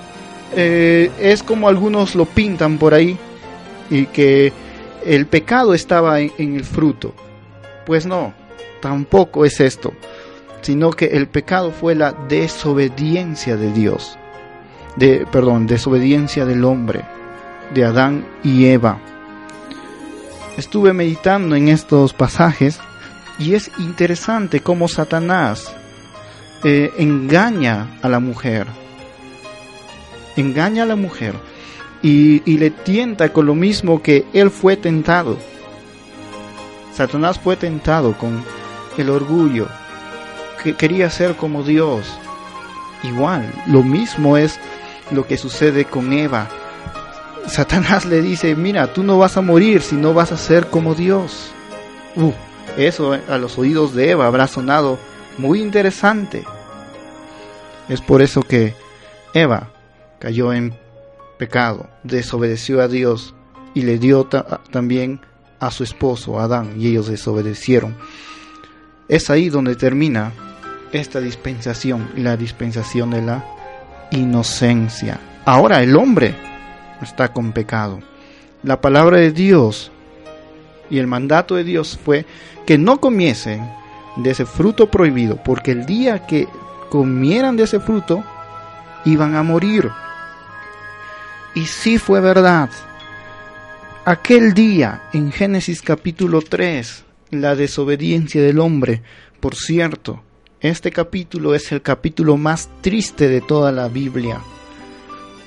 eh, 0.56 1.08
es 1.20 1.44
como 1.44 1.68
algunos 1.68 2.16
lo 2.16 2.24
pintan 2.24 2.76
por 2.76 2.92
ahí 2.92 3.16
y 3.90 4.06
que 4.06 4.52
el 5.04 5.26
pecado 5.26 5.72
estaba 5.72 6.18
en, 6.18 6.32
en 6.38 6.56
el 6.56 6.64
fruto. 6.64 7.14
Pues 7.86 8.06
no, 8.06 8.34
tampoco 8.80 9.44
es 9.44 9.60
esto, 9.60 9.92
sino 10.62 10.90
que 10.90 11.06
el 11.06 11.28
pecado 11.28 11.70
fue 11.70 11.94
la 11.94 12.10
desobediencia 12.28 13.56
de 13.56 13.72
Dios 13.72 14.18
de, 14.96 15.26
perdón, 15.30 15.66
desobediencia 15.66 16.44
del 16.44 16.64
hombre, 16.64 17.04
de 17.74 17.84
Adán 17.84 18.26
y 18.42 18.66
Eva. 18.66 18.98
estuve 20.56 20.92
meditando 20.92 21.56
en 21.56 21.68
estos 21.68 22.12
pasajes 22.12 22.80
y 23.38 23.54
es 23.54 23.70
interesante 23.78 24.60
cómo 24.60 24.88
Satanás 24.88 25.74
eh, 26.64 26.90
engaña 26.98 27.98
a 28.02 28.08
la 28.08 28.20
mujer. 28.20 28.66
Engaña 30.36 30.82
a 30.82 30.86
la 30.86 30.96
mujer 30.96 31.34
y, 32.02 32.42
y 32.50 32.58
le 32.58 32.70
tienta 32.70 33.32
con 33.32 33.46
lo 33.46 33.54
mismo 33.54 34.02
que 34.02 34.26
él 34.32 34.50
fue 34.50 34.76
tentado. 34.76 35.38
Satanás 36.92 37.38
fue 37.38 37.56
tentado 37.56 38.18
con 38.18 38.44
el 38.98 39.08
orgullo, 39.08 39.66
que 40.62 40.74
quería 40.74 41.08
ser 41.08 41.36
como 41.36 41.62
Dios. 41.62 42.06
Igual, 43.02 43.50
lo 43.66 43.82
mismo 43.82 44.36
es 44.36 44.60
lo 45.10 45.26
que 45.26 45.36
sucede 45.36 45.84
con 45.84 46.12
Eva. 46.12 46.48
Satanás 47.46 48.04
le 48.04 48.22
dice, 48.22 48.54
mira, 48.54 48.92
tú 48.92 49.02
no 49.02 49.18
vas 49.18 49.36
a 49.36 49.40
morir 49.42 49.82
si 49.82 49.96
no 49.96 50.14
vas 50.14 50.32
a 50.32 50.36
ser 50.36 50.66
como 50.66 50.94
Dios. 50.94 51.50
Uh, 52.16 52.32
eso 52.76 53.12
a 53.12 53.38
los 53.38 53.58
oídos 53.58 53.94
de 53.94 54.10
Eva 54.10 54.26
habrá 54.26 54.46
sonado 54.46 54.98
muy 55.38 55.60
interesante. 55.60 56.44
Es 57.88 58.00
por 58.00 58.22
eso 58.22 58.42
que 58.42 58.74
Eva 59.34 59.70
cayó 60.18 60.52
en 60.52 60.74
pecado, 61.38 61.88
desobedeció 62.04 62.80
a 62.80 62.88
Dios 62.88 63.34
y 63.74 63.82
le 63.82 63.98
dio 63.98 64.28
también 64.70 65.20
a 65.58 65.70
su 65.70 65.84
esposo 65.84 66.38
Adán 66.38 66.74
y 66.78 66.88
ellos 66.88 67.08
desobedecieron. 67.08 67.96
Es 69.08 69.30
ahí 69.30 69.48
donde 69.48 69.74
termina 69.74 70.32
esta 70.92 71.20
dispensación, 71.20 72.10
la 72.16 72.36
dispensación 72.36 73.10
de 73.10 73.22
la 73.22 73.44
inocencia. 74.10 75.20
Ahora 75.44 75.82
el 75.82 75.96
hombre 75.96 76.34
está 77.02 77.32
con 77.32 77.52
pecado. 77.52 78.00
La 78.62 78.80
palabra 78.80 79.18
de 79.18 79.32
Dios 79.32 79.90
y 80.90 80.98
el 80.98 81.06
mandato 81.06 81.56
de 81.56 81.64
Dios 81.64 81.98
fue 82.04 82.26
que 82.66 82.76
no 82.78 83.00
comiesen 83.00 83.68
de 84.16 84.30
ese 84.30 84.44
fruto 84.44 84.90
prohibido, 84.90 85.36
porque 85.42 85.72
el 85.72 85.86
día 85.86 86.26
que 86.26 86.48
comieran 86.90 87.56
de 87.56 87.62
ese 87.62 87.80
fruto, 87.80 88.22
iban 89.04 89.34
a 89.36 89.42
morir. 89.42 89.90
Y 91.54 91.64
sí 91.64 91.98
fue 91.98 92.20
verdad. 92.20 92.70
Aquel 94.04 94.52
día, 94.54 95.02
en 95.12 95.32
Génesis 95.32 95.82
capítulo 95.82 96.42
3, 96.42 97.04
la 97.30 97.54
desobediencia 97.54 98.42
del 98.42 98.58
hombre, 98.58 99.02
por 99.40 99.54
cierto, 99.54 100.22
este 100.60 100.90
capítulo 100.90 101.54
es 101.54 101.72
el 101.72 101.80
capítulo 101.82 102.36
más 102.36 102.68
triste 102.80 103.28
de 103.28 103.40
toda 103.40 103.72
la 103.72 103.88
Biblia, 103.88 104.40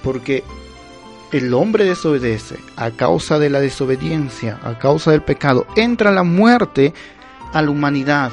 porque 0.04 0.43
el 1.32 1.54
hombre 1.54 1.86
desobedece 1.86 2.58
a 2.76 2.91
causa 2.91 3.39
de 3.39 3.49
la 3.49 3.60
desobediencia, 3.60 4.60
a 4.63 4.78
causa 4.80 5.12
del 5.12 5.21
pecado, 5.21 5.65
entra 5.76 6.12
la 6.12 6.23
muerte 6.23 6.93
a 7.54 7.62
la 7.62 7.69
humanidad. 7.69 8.32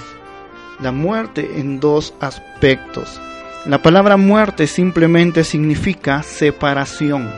La 0.81 0.93
muerte 0.93 1.61
en 1.61 1.79
dos 1.79 2.14
aspectos. 2.21 3.21
La 3.66 3.83
palabra 3.83 4.16
muerte 4.16 4.66
simplemente 4.66 5.45
significa 5.45 6.23
separación. 6.23 7.31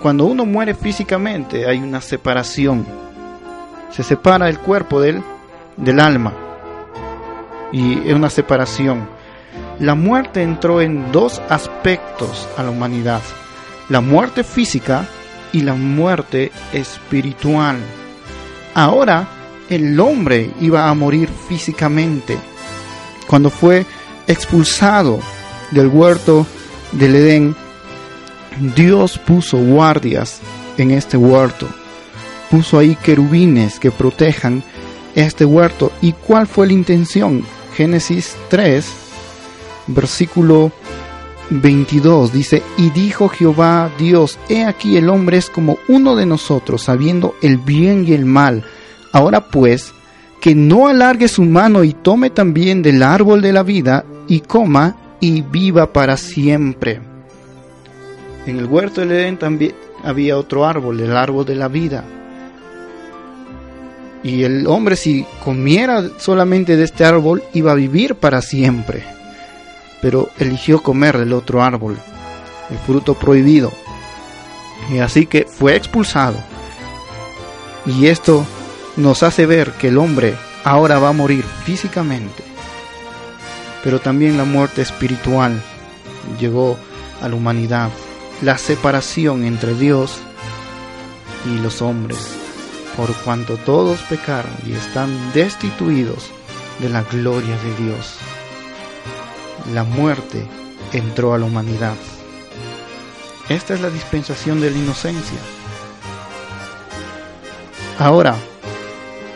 Cuando 0.00 0.26
uno 0.26 0.46
muere 0.46 0.74
físicamente 0.74 1.66
hay 1.66 1.78
una 1.78 2.00
separación. 2.00 2.86
Se 3.90 4.04
separa 4.04 4.48
el 4.48 4.60
cuerpo 4.60 5.00
del, 5.00 5.22
del 5.78 6.00
alma. 6.00 6.32
Y 7.72 8.08
es 8.08 8.14
una 8.14 8.30
separación. 8.30 9.08
La 9.78 9.94
muerte 9.94 10.42
entró 10.42 10.80
en 10.80 11.10
dos 11.12 11.40
aspectos 11.48 12.48
a 12.56 12.62
la 12.62 12.70
humanidad. 12.70 13.22
La 13.88 14.00
muerte 14.00 14.44
física 14.44 15.06
y 15.52 15.62
la 15.62 15.74
muerte 15.74 16.52
espiritual. 16.72 17.78
Ahora 18.74 19.28
el 19.70 19.98
hombre 20.00 20.50
iba 20.60 20.88
a 20.88 20.94
morir 20.94 21.28
físicamente. 21.48 22.36
Cuando 23.26 23.50
fue 23.50 23.86
expulsado 24.26 25.20
del 25.70 25.88
huerto 25.88 26.46
del 26.92 27.14
Edén, 27.14 27.56
Dios 28.74 29.18
puso 29.18 29.58
guardias 29.58 30.40
en 30.76 30.90
este 30.90 31.16
huerto. 31.16 31.68
Puso 32.50 32.78
ahí 32.78 32.96
querubines 32.96 33.78
que 33.78 33.90
protejan 33.90 34.62
este 35.18 35.44
huerto. 35.44 35.92
¿Y 36.00 36.12
cuál 36.12 36.46
fue 36.46 36.66
la 36.66 36.72
intención? 36.72 37.42
Génesis 37.74 38.36
3, 38.48 38.86
versículo 39.88 40.72
22 41.50 42.32
dice, 42.32 42.62
y 42.76 42.90
dijo 42.90 43.28
Jehová 43.28 43.90
Dios, 43.98 44.38
he 44.48 44.64
aquí 44.64 44.96
el 44.96 45.08
hombre 45.08 45.38
es 45.38 45.48
como 45.48 45.78
uno 45.88 46.14
de 46.16 46.26
nosotros, 46.26 46.82
sabiendo 46.82 47.34
el 47.42 47.58
bien 47.58 48.04
y 48.06 48.12
el 48.12 48.24
mal. 48.24 48.64
Ahora 49.12 49.48
pues, 49.48 49.92
que 50.40 50.54
no 50.54 50.88
alargue 50.88 51.28
su 51.28 51.42
mano 51.42 51.84
y 51.84 51.94
tome 51.94 52.30
también 52.30 52.82
del 52.82 53.02
árbol 53.02 53.40
de 53.42 53.52
la 53.52 53.62
vida 53.62 54.04
y 54.28 54.40
coma 54.40 54.96
y 55.20 55.42
viva 55.42 55.92
para 55.92 56.16
siempre. 56.16 57.00
En 58.46 58.58
el 58.58 58.66
huerto 58.66 59.00
del 59.00 59.12
Edén 59.12 59.36
también 59.36 59.74
había 60.04 60.36
otro 60.38 60.64
árbol, 60.64 61.00
el 61.00 61.16
árbol 61.16 61.44
de 61.44 61.56
la 61.56 61.68
vida. 61.68 62.04
Y 64.22 64.42
el 64.42 64.66
hombre 64.66 64.96
si 64.96 65.24
comiera 65.44 66.02
solamente 66.18 66.76
de 66.76 66.84
este 66.84 67.04
árbol 67.04 67.42
iba 67.52 67.72
a 67.72 67.76
vivir 67.76 68.16
para 68.16 68.42
siempre. 68.42 69.04
Pero 70.02 70.30
eligió 70.38 70.82
comer 70.82 71.18
del 71.18 71.32
otro 71.32 71.62
árbol, 71.62 71.96
el 72.70 72.78
fruto 72.78 73.14
prohibido. 73.14 73.72
Y 74.90 74.98
así 74.98 75.26
que 75.26 75.44
fue 75.44 75.76
expulsado. 75.76 76.38
Y 77.86 78.06
esto 78.06 78.44
nos 78.96 79.22
hace 79.22 79.46
ver 79.46 79.72
que 79.72 79.88
el 79.88 79.98
hombre 79.98 80.34
ahora 80.64 80.98
va 80.98 81.10
a 81.10 81.12
morir 81.12 81.44
físicamente. 81.64 82.42
Pero 83.82 84.00
también 84.00 84.36
la 84.36 84.44
muerte 84.44 84.82
espiritual 84.82 85.62
llegó 86.40 86.76
a 87.22 87.28
la 87.28 87.34
humanidad 87.34 87.90
la 88.42 88.56
separación 88.56 89.44
entre 89.44 89.74
Dios 89.74 90.18
y 91.46 91.58
los 91.58 91.82
hombres, 91.82 92.36
por 92.98 93.14
cuanto 93.18 93.56
todos 93.58 94.00
pecaron 94.00 94.50
y 94.66 94.72
están 94.72 95.32
destituidos 95.32 96.32
de 96.80 96.88
la 96.88 97.02
gloria 97.02 97.56
de 97.58 97.84
Dios. 97.84 98.16
La 99.72 99.84
muerte 99.84 100.44
entró 100.92 101.32
a 101.32 101.38
la 101.38 101.46
humanidad. 101.46 101.94
Esta 103.48 103.74
es 103.74 103.80
la 103.82 103.90
dispensación 103.90 104.60
de 104.60 104.72
la 104.72 104.78
inocencia. 104.78 105.38
Ahora, 108.00 108.34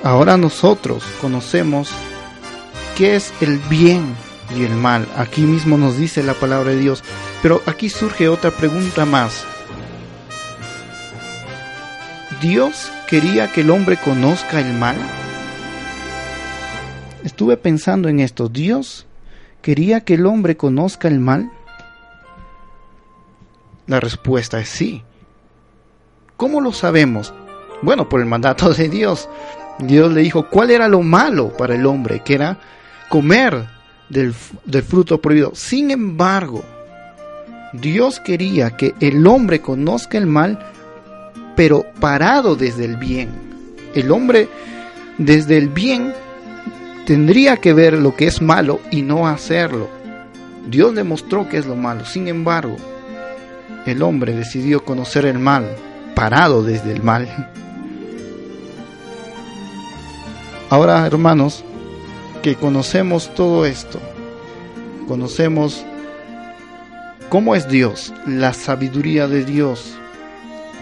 ahora 0.02 0.36
nosotros 0.36 1.04
conocemos 1.20 1.88
qué 2.96 3.14
es 3.14 3.32
el 3.40 3.58
bien 3.58 4.16
y 4.56 4.64
el 4.64 4.74
mal. 4.74 5.06
Aquí 5.16 5.42
mismo 5.42 5.78
nos 5.78 5.96
dice 5.96 6.24
la 6.24 6.34
palabra 6.34 6.72
de 6.72 6.78
Dios, 6.78 7.04
pero 7.42 7.62
aquí 7.66 7.88
surge 7.88 8.28
otra 8.28 8.50
pregunta 8.50 9.04
más. 9.04 9.44
¿Dios 12.42 12.90
quería 13.06 13.52
que 13.52 13.60
el 13.60 13.70
hombre 13.70 13.96
conozca 13.96 14.58
el 14.58 14.74
mal? 14.74 14.96
Estuve 17.22 17.56
pensando 17.56 18.08
en 18.08 18.18
esto. 18.18 18.48
¿Dios 18.48 19.06
quería 19.60 20.00
que 20.00 20.14
el 20.14 20.26
hombre 20.26 20.56
conozca 20.56 21.06
el 21.06 21.20
mal? 21.20 21.52
La 23.86 24.00
respuesta 24.00 24.58
es 24.58 24.68
sí. 24.68 25.04
¿Cómo 26.36 26.60
lo 26.60 26.72
sabemos? 26.72 27.32
Bueno, 27.80 28.08
por 28.08 28.20
el 28.20 28.26
mandato 28.26 28.74
de 28.74 28.88
Dios. 28.88 29.28
Dios 29.78 30.12
le 30.12 30.22
dijo 30.22 30.48
cuál 30.50 30.72
era 30.72 30.88
lo 30.88 31.00
malo 31.02 31.56
para 31.56 31.76
el 31.76 31.86
hombre, 31.86 32.22
que 32.24 32.34
era 32.34 32.58
comer 33.08 33.68
del, 34.08 34.34
del 34.64 34.82
fruto 34.82 35.20
prohibido. 35.20 35.52
Sin 35.54 35.92
embargo, 35.92 36.64
Dios 37.72 38.18
quería 38.18 38.76
que 38.76 38.96
el 38.98 39.24
hombre 39.28 39.60
conozca 39.60 40.18
el 40.18 40.26
mal, 40.26 40.58
pero 41.56 41.86
parado 42.00 42.56
desde 42.56 42.84
el 42.84 42.96
bien. 42.96 43.30
El 43.94 44.10
hombre 44.10 44.48
desde 45.18 45.58
el 45.58 45.68
bien 45.68 46.12
tendría 47.06 47.56
que 47.56 47.72
ver 47.72 47.94
lo 47.94 48.14
que 48.14 48.26
es 48.26 48.40
malo 48.40 48.80
y 48.90 49.02
no 49.02 49.26
hacerlo. 49.26 49.88
Dios 50.68 50.94
demostró 50.94 51.48
que 51.48 51.58
es 51.58 51.66
lo 51.66 51.76
malo. 51.76 52.04
Sin 52.04 52.28
embargo, 52.28 52.76
el 53.86 54.02
hombre 54.02 54.34
decidió 54.34 54.84
conocer 54.84 55.26
el 55.26 55.38
mal, 55.38 55.76
parado 56.14 56.62
desde 56.62 56.92
el 56.92 57.02
mal. 57.02 57.28
Ahora, 60.70 61.06
hermanos, 61.06 61.64
que 62.42 62.54
conocemos 62.54 63.34
todo 63.34 63.66
esto, 63.66 64.00
conocemos 65.06 65.84
¿Cómo 67.32 67.54
es 67.54 67.66
Dios? 67.66 68.12
La 68.26 68.52
sabiduría 68.52 69.26
de 69.26 69.46
Dios. 69.46 69.98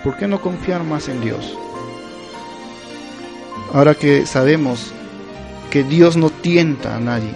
¿Por 0.04 0.16
qué 0.16 0.26
no 0.26 0.40
confiar 0.40 0.82
más 0.82 1.08
en 1.08 1.20
Dios? 1.20 1.56
Ahora 3.72 3.94
que 3.94 4.26
sabemos 4.26 4.92
que 5.70 5.84
Dios 5.84 6.16
no 6.16 6.30
tienta 6.30 6.96
a 6.96 7.00
nadie, 7.00 7.32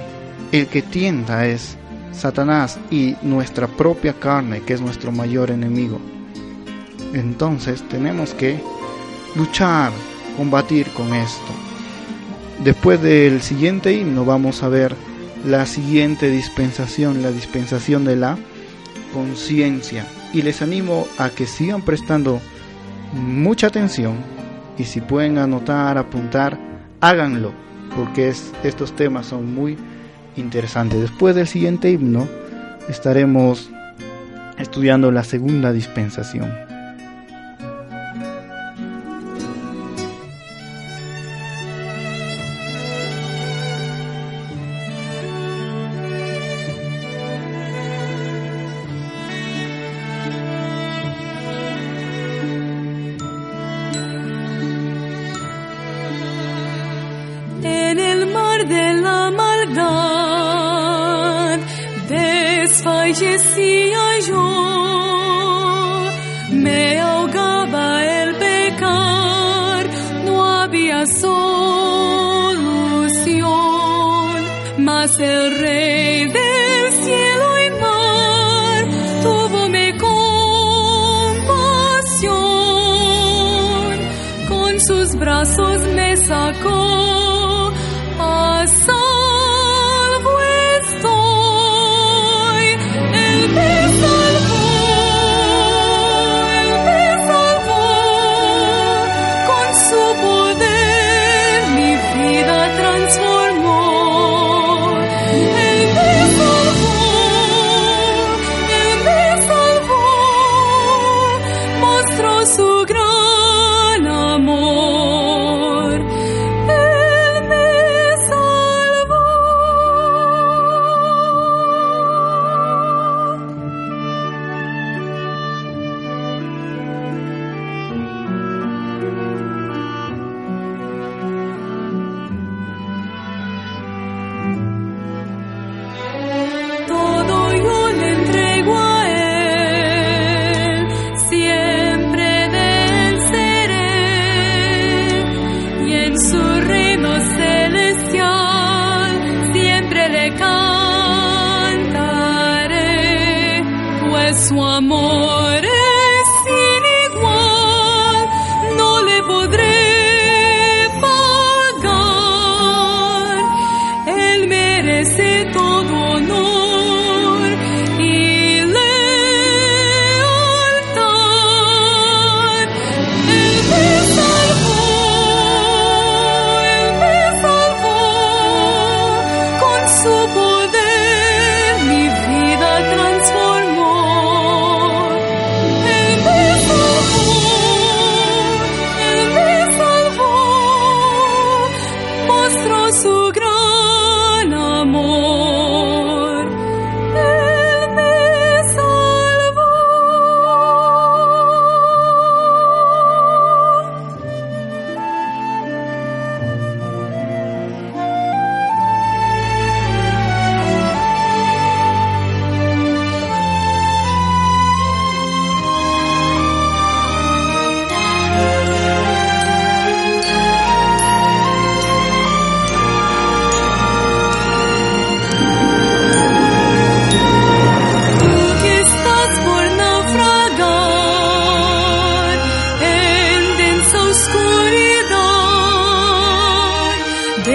el 0.50 0.66
que 0.66 0.82
tienta 0.82 1.46
es 1.46 1.76
Satanás 2.12 2.78
y 2.90 3.16
nuestra 3.22 3.66
propia 3.66 4.14
carne, 4.14 4.62
que 4.62 4.72
es 4.72 4.80
nuestro 4.80 5.12
mayor 5.12 5.50
enemigo. 5.50 6.00
Entonces 7.12 7.86
tenemos 7.88 8.34
que 8.34 8.58
luchar, 9.36 9.92
combatir 10.36 10.88
con 10.88 11.12
esto. 11.14 11.52
Después 12.62 13.00
del 13.02 13.42
siguiente 13.42 13.92
himno 13.92 14.24
vamos 14.24 14.62
a 14.62 14.68
ver 14.68 14.96
la 15.44 15.66
siguiente 15.66 16.30
dispensación, 16.30 17.22
la 17.22 17.30
dispensación 17.30 18.04
de 18.04 18.16
la 18.16 18.38
conciencia. 19.12 20.06
Y 20.32 20.42
les 20.42 20.62
animo 20.62 21.06
a 21.18 21.30
que 21.30 21.46
sigan 21.46 21.82
prestando 21.82 22.40
mucha 23.14 23.68
atención 23.68 24.14
y 24.76 24.84
si 24.84 25.00
pueden 25.00 25.38
anotar, 25.38 25.98
apuntar, 25.98 26.58
háganlo, 27.00 27.52
porque 27.96 28.28
es, 28.28 28.52
estos 28.62 28.94
temas 28.96 29.26
son 29.26 29.54
muy 29.54 29.78
interesantes. 30.36 31.00
Después 31.00 31.34
del 31.34 31.46
siguiente 31.46 31.90
himno 31.90 32.28
estaremos 32.88 33.70
estudiando 34.58 35.10
la 35.10 35.24
segunda 35.24 35.72
dispensación. 35.72 36.63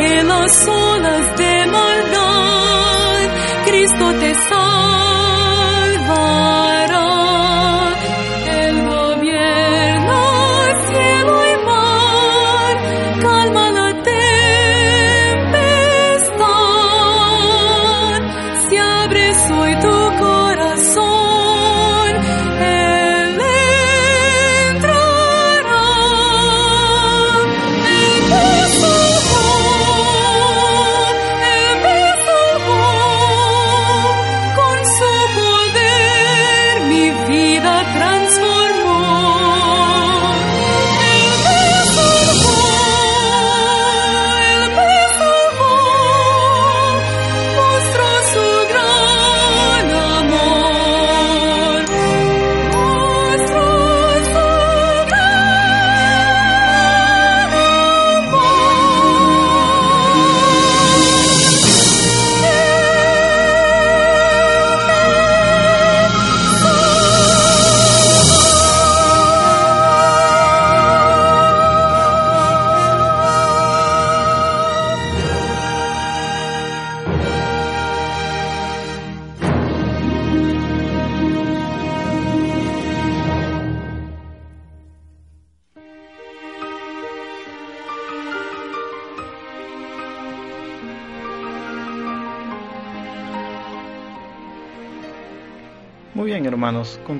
De 0.10 0.24
las 0.24 0.67
olas 0.67 1.38
de 1.38 1.65
maldad, 1.67 3.30
Cristo 3.65 4.13
te 4.19 4.34
salvará. 4.34 5.09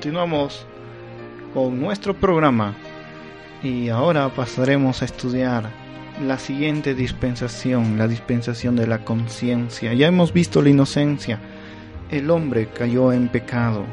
Continuamos 0.00 0.64
con 1.52 1.78
nuestro 1.78 2.14
programa 2.14 2.74
y 3.62 3.90
ahora 3.90 4.30
pasaremos 4.30 5.02
a 5.02 5.04
estudiar 5.04 5.68
la 6.24 6.38
siguiente 6.38 6.94
dispensación, 6.94 7.98
la 7.98 8.08
dispensación 8.08 8.76
de 8.76 8.86
la 8.86 9.04
conciencia. 9.04 9.92
Ya 9.92 10.06
hemos 10.06 10.32
visto 10.32 10.62
la 10.62 10.70
inocencia. 10.70 11.38
El 12.10 12.30
hombre 12.30 12.68
cayó 12.68 13.12
en 13.12 13.28
pecado. 13.28 13.84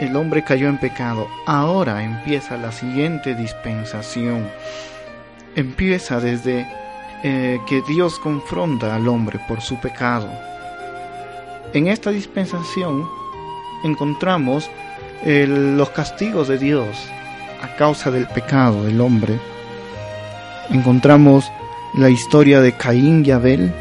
El 0.00 0.16
hombre 0.16 0.44
cayó 0.44 0.68
en 0.68 0.76
pecado. 0.76 1.28
Ahora 1.46 2.04
empieza 2.04 2.58
la 2.58 2.70
siguiente 2.70 3.34
dispensación. 3.34 4.46
Empieza 5.56 6.20
desde 6.20 6.68
eh, 7.22 7.58
que 7.66 7.80
Dios 7.88 8.18
confronta 8.18 8.94
al 8.94 9.08
hombre 9.08 9.40
por 9.48 9.62
su 9.62 9.80
pecado. 9.80 10.28
En 11.72 11.86
esta 11.86 12.10
dispensación 12.10 13.23
encontramos 13.84 14.70
los 15.24 15.90
castigos 15.90 16.48
de 16.48 16.58
Dios 16.58 16.86
a 17.62 17.76
causa 17.76 18.10
del 18.10 18.26
pecado 18.26 18.84
del 18.84 19.00
hombre 19.00 19.38
encontramos 20.70 21.50
la 21.94 22.10
historia 22.10 22.60
de 22.60 22.72
Caín 22.72 23.24
y 23.24 23.30
Abel, 23.30 23.72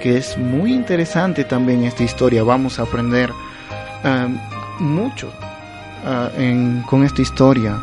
que 0.00 0.16
es 0.16 0.38
muy 0.38 0.72
interesante 0.72 1.44
también 1.44 1.84
esta 1.84 2.04
historia. 2.04 2.42
Vamos 2.42 2.78
a 2.78 2.82
aprender 2.82 3.32
um, 4.04 4.38
mucho 4.78 5.28
uh, 5.28 6.86
con 6.86 7.04
esta 7.04 7.22
historia 7.22 7.78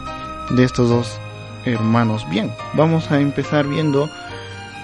de 0.52 0.64
estos 0.64 0.90
dos 0.90 1.20
hermanos. 1.66 2.28
Bien, 2.30 2.52
vamos 2.74 3.12
a 3.12 3.20
empezar 3.20 3.68
viendo 3.68 4.10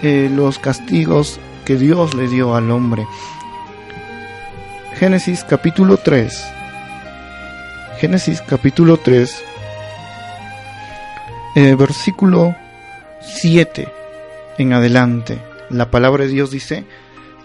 eh, 0.02 0.30
los 0.34 0.60
castigos 0.60 1.40
que 1.66 1.76
Dios 1.76 2.14
le 2.14 2.28
dio 2.28 2.56
al 2.56 2.72
hombre. 2.72 3.06
Génesis 5.02 5.44
capítulo 5.44 5.98
3. 5.98 6.46
Génesis 7.98 8.40
capítulo 8.40 8.98
3, 8.98 9.44
eh, 11.56 11.74
versículo 11.74 12.56
7 13.20 13.88
en 14.60 14.74
adelante, 14.74 15.40
la 15.72 15.90
palabra 15.90 16.26
de 16.26 16.30
Dios 16.30 16.52
dice, 16.52 16.86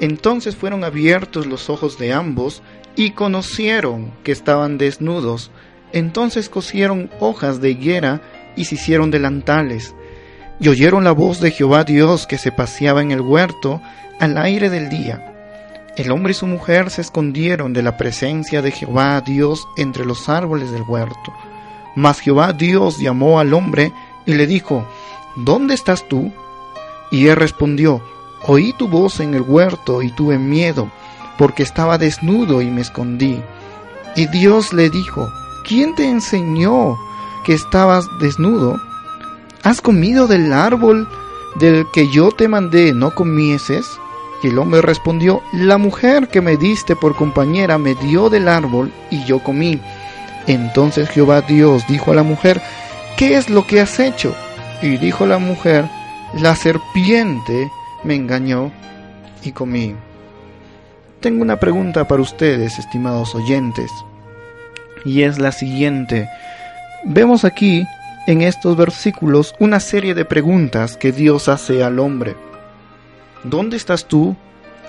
entonces 0.00 0.54
fueron 0.54 0.84
abiertos 0.84 1.46
los 1.46 1.70
ojos 1.70 1.98
de 1.98 2.12
ambos 2.12 2.62
y 2.94 3.12
conocieron 3.12 4.12
que 4.22 4.32
estaban 4.32 4.76
desnudos. 4.76 5.50
Entonces 5.94 6.50
cosieron 6.50 7.08
hojas 7.20 7.62
de 7.62 7.70
higuera 7.70 8.20
y 8.54 8.66
se 8.66 8.74
hicieron 8.74 9.10
delantales. 9.10 9.94
Y 10.60 10.68
oyeron 10.68 11.04
la 11.04 11.12
voz 11.12 11.40
de 11.40 11.52
Jehová 11.52 11.84
Dios 11.84 12.26
que 12.26 12.36
se 12.36 12.52
paseaba 12.52 13.00
en 13.00 13.12
el 13.12 13.22
huerto 13.22 13.80
al 14.20 14.36
aire 14.36 14.68
del 14.68 14.90
día. 14.90 15.32
El 15.96 16.10
hombre 16.10 16.32
y 16.32 16.34
su 16.34 16.46
mujer 16.46 16.90
se 16.90 17.00
escondieron 17.00 17.72
de 17.72 17.82
la 17.82 17.96
presencia 17.96 18.60
de 18.60 18.70
Jehová 18.70 19.20
Dios 19.22 19.66
entre 19.76 20.04
los 20.04 20.28
árboles 20.28 20.70
del 20.70 20.82
huerto. 20.82 21.32
Mas 21.94 22.20
Jehová 22.20 22.52
Dios 22.52 22.98
llamó 22.98 23.40
al 23.40 23.54
hombre 23.54 23.92
y 24.26 24.34
le 24.34 24.46
dijo, 24.46 24.86
¿Dónde 25.36 25.74
estás 25.74 26.06
tú? 26.06 26.32
Y 27.10 27.28
él 27.28 27.36
respondió, 27.36 28.02
Oí 28.46 28.74
tu 28.74 28.88
voz 28.88 29.20
en 29.20 29.34
el 29.34 29.40
huerto 29.40 30.02
y 30.02 30.10
tuve 30.12 30.38
miedo, 30.38 30.90
porque 31.38 31.62
estaba 31.62 31.96
desnudo 31.96 32.60
y 32.60 32.70
me 32.70 32.82
escondí. 32.82 33.42
Y 34.14 34.26
Dios 34.26 34.72
le 34.72 34.88
dijo, 34.88 35.30
¿quién 35.66 35.94
te 35.94 36.08
enseñó 36.08 36.96
que 37.44 37.54
estabas 37.54 38.06
desnudo? 38.20 38.80
¿Has 39.62 39.80
comido 39.80 40.26
del 40.26 40.52
árbol 40.52 41.08
del 41.56 41.86
que 41.92 42.10
yo 42.10 42.30
te 42.30 42.48
mandé 42.48 42.92
no 42.92 43.14
comieses? 43.14 43.98
Y 44.42 44.48
el 44.48 44.58
hombre 44.58 44.82
respondió, 44.82 45.42
La 45.52 45.78
mujer 45.78 46.28
que 46.28 46.40
me 46.40 46.56
diste 46.56 46.94
por 46.96 47.16
compañera 47.16 47.78
me 47.78 47.94
dio 47.94 48.28
del 48.28 48.48
árbol 48.48 48.92
y 49.10 49.24
yo 49.24 49.40
comí. 49.42 49.80
Entonces 50.46 51.08
Jehová 51.08 51.40
Dios 51.40 51.84
dijo 51.88 52.12
a 52.12 52.14
la 52.14 52.22
mujer, 52.22 52.60
¿qué 53.16 53.36
es 53.36 53.50
lo 53.50 53.66
que 53.66 53.80
has 53.80 53.98
hecho? 53.98 54.34
Y 54.82 54.96
dijo 54.98 55.26
la 55.26 55.38
mujer, 55.38 55.86
la 56.34 56.54
serpiente 56.54 57.70
me 58.04 58.14
engañó 58.14 58.70
y 59.42 59.52
comí. 59.52 59.94
Tengo 61.20 61.42
una 61.42 61.58
pregunta 61.58 62.06
para 62.06 62.22
ustedes, 62.22 62.78
estimados 62.78 63.34
oyentes, 63.34 63.90
y 65.04 65.22
es 65.22 65.38
la 65.38 65.50
siguiente. 65.50 66.28
Vemos 67.04 67.44
aquí 67.44 67.84
en 68.26 68.42
estos 68.42 68.76
versículos 68.76 69.54
una 69.58 69.80
serie 69.80 70.14
de 70.14 70.24
preguntas 70.24 70.96
que 70.96 71.12
Dios 71.12 71.48
hace 71.48 71.82
al 71.82 71.98
hombre. 71.98 72.36
¿Dónde 73.48 73.76
estás 73.76 74.08
tú? 74.08 74.36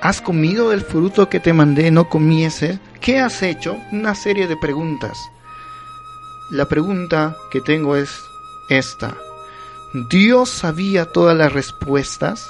¿Has 0.02 0.20
comido 0.20 0.72
del 0.72 0.82
fruto 0.82 1.30
que 1.30 1.40
te 1.40 1.54
mandé 1.54 1.92
no 1.92 2.10
comiese? 2.10 2.80
¿Qué 3.00 3.20
has 3.20 3.44
hecho? 3.44 3.78
Una 3.92 4.16
serie 4.16 4.48
de 4.48 4.58
preguntas. 4.58 5.16
La 6.50 6.66
pregunta 6.66 7.36
que 7.52 7.62
tengo 7.62 7.96
es 7.96 8.10
esta. 8.70 9.16
Dios 10.10 10.50
sabía 10.50 11.06
todas 11.06 11.38
las 11.38 11.54
respuestas. 11.54 12.50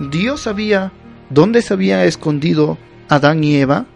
Dios 0.00 0.40
sabía 0.40 0.90
dónde 1.30 1.62
se 1.62 1.74
había 1.74 2.04
escondido 2.04 2.78
Adán 3.08 3.44
y 3.44 3.54
Eva. 3.56 3.86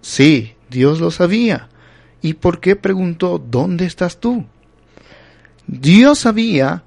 Sí, 0.00 0.54
Dios 0.70 1.00
lo 1.00 1.10
sabía. 1.10 1.70
¿Y 2.22 2.34
por 2.34 2.60
qué 2.60 2.76
preguntó, 2.76 3.42
¿dónde 3.44 3.84
estás 3.84 4.20
tú? 4.20 4.44
Dios 5.66 6.20
sabía 6.20 6.84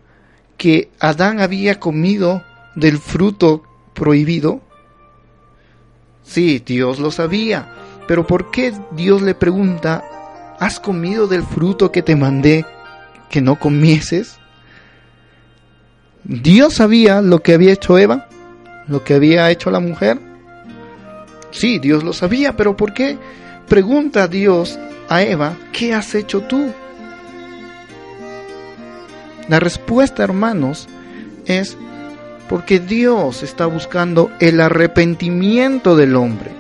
que 0.60 0.92
Adán 1.00 1.40
había 1.40 1.80
comido 1.80 2.44
del 2.76 3.00
fruto 3.00 3.64
prohibido. 3.96 4.62
Sí, 6.24 6.62
Dios 6.64 7.00
lo 7.00 7.10
sabía. 7.10 7.74
Pero 8.08 8.28
¿por 8.28 8.52
qué 8.52 8.74
Dios 8.92 9.24
le 9.24 9.34
pregunta, 9.34 10.04
¿has 10.60 10.80
comido 10.80 11.26
del 11.26 11.42
fruto 11.42 11.92
que 11.92 12.04
te 12.04 12.16
mandé 12.16 12.66
que 13.30 13.42
no 13.42 13.58
comieses. 13.58 14.38
Dios 16.24 16.76
sabía 16.76 17.22
lo 17.22 17.42
que 17.42 17.54
había 17.54 17.74
hecho 17.74 17.98
Eva, 17.98 18.28
lo 18.88 19.04
que 19.04 19.14
había 19.14 19.50
hecho 19.52 19.72
la 19.72 19.80
mujer. 19.80 20.20
Sí, 21.52 21.80
Dios 21.80 22.04
lo 22.04 22.14
sabía, 22.14 22.58
pero 22.58 22.76
¿por 22.76 22.94
qué 22.94 23.18
pregunta 23.68 24.28
Dios 24.28 24.78
a 25.08 25.22
Eva, 25.24 25.56
¿qué 25.72 25.94
has 25.94 26.14
hecho 26.14 26.42
tú? 26.42 26.72
La 29.50 29.60
respuesta, 29.60 30.24
hermanos, 30.24 30.88
es 31.46 31.76
porque 32.48 32.80
Dios 32.80 33.44
está 33.44 33.66
buscando 33.66 34.32
el 34.40 34.62
arrepentimiento 34.62 35.96
del 35.96 36.16
hombre. 36.16 36.52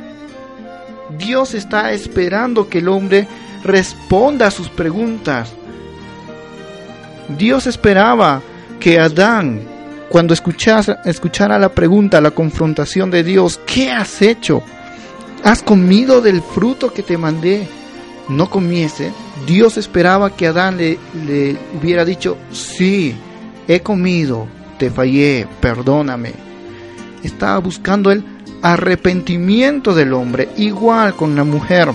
Dios 1.17 1.53
está 1.53 1.91
esperando 1.91 2.67
que 2.67 2.79
el 2.79 2.89
hombre 2.89 3.27
responda 3.63 4.47
a 4.47 4.51
sus 4.51 4.69
preguntas. 4.69 5.51
Dios 7.37 7.67
esperaba 7.67 8.41
que 8.79 8.99
Adán, 8.99 9.61
cuando 10.09 10.33
escuchara, 10.33 11.01
escuchara 11.05 11.59
la 11.59 11.69
pregunta, 11.69 12.21
la 12.21 12.31
confrontación 12.31 13.11
de 13.11 13.23
Dios, 13.23 13.59
¿qué 13.65 13.91
has 13.91 14.21
hecho? 14.21 14.63
¿Has 15.43 15.61
comido 15.61 16.21
del 16.21 16.41
fruto 16.41 16.91
que 16.91 17.03
te 17.03 17.17
mandé? 17.17 17.67
No 18.27 18.49
comiese. 18.49 19.11
Dios 19.45 19.77
esperaba 19.77 20.35
que 20.35 20.47
Adán 20.47 20.77
le, 20.77 20.97
le 21.25 21.57
hubiera 21.79 22.05
dicho, 22.05 22.37
sí, 22.51 23.15
he 23.67 23.81
comido, 23.81 24.47
te 24.77 24.89
fallé, 24.89 25.47
perdóname. 25.59 26.33
Estaba 27.23 27.59
buscando 27.59 28.11
el 28.11 28.23
arrepentimiento 28.61 29.93
del 29.93 30.13
hombre, 30.13 30.49
igual 30.57 31.15
con 31.15 31.35
la 31.35 31.43
mujer. 31.43 31.89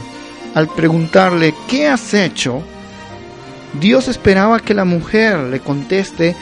Al 0.54 0.68
preguntarle, 0.68 1.54
¿qué 1.68 1.88
has 1.88 2.14
hecho? 2.14 2.62
Dios 3.80 4.08
esperaba 4.08 4.60
que 4.60 4.74
la 4.74 4.84
mujer 4.84 5.38
le 5.38 5.60
conteste 5.60 6.36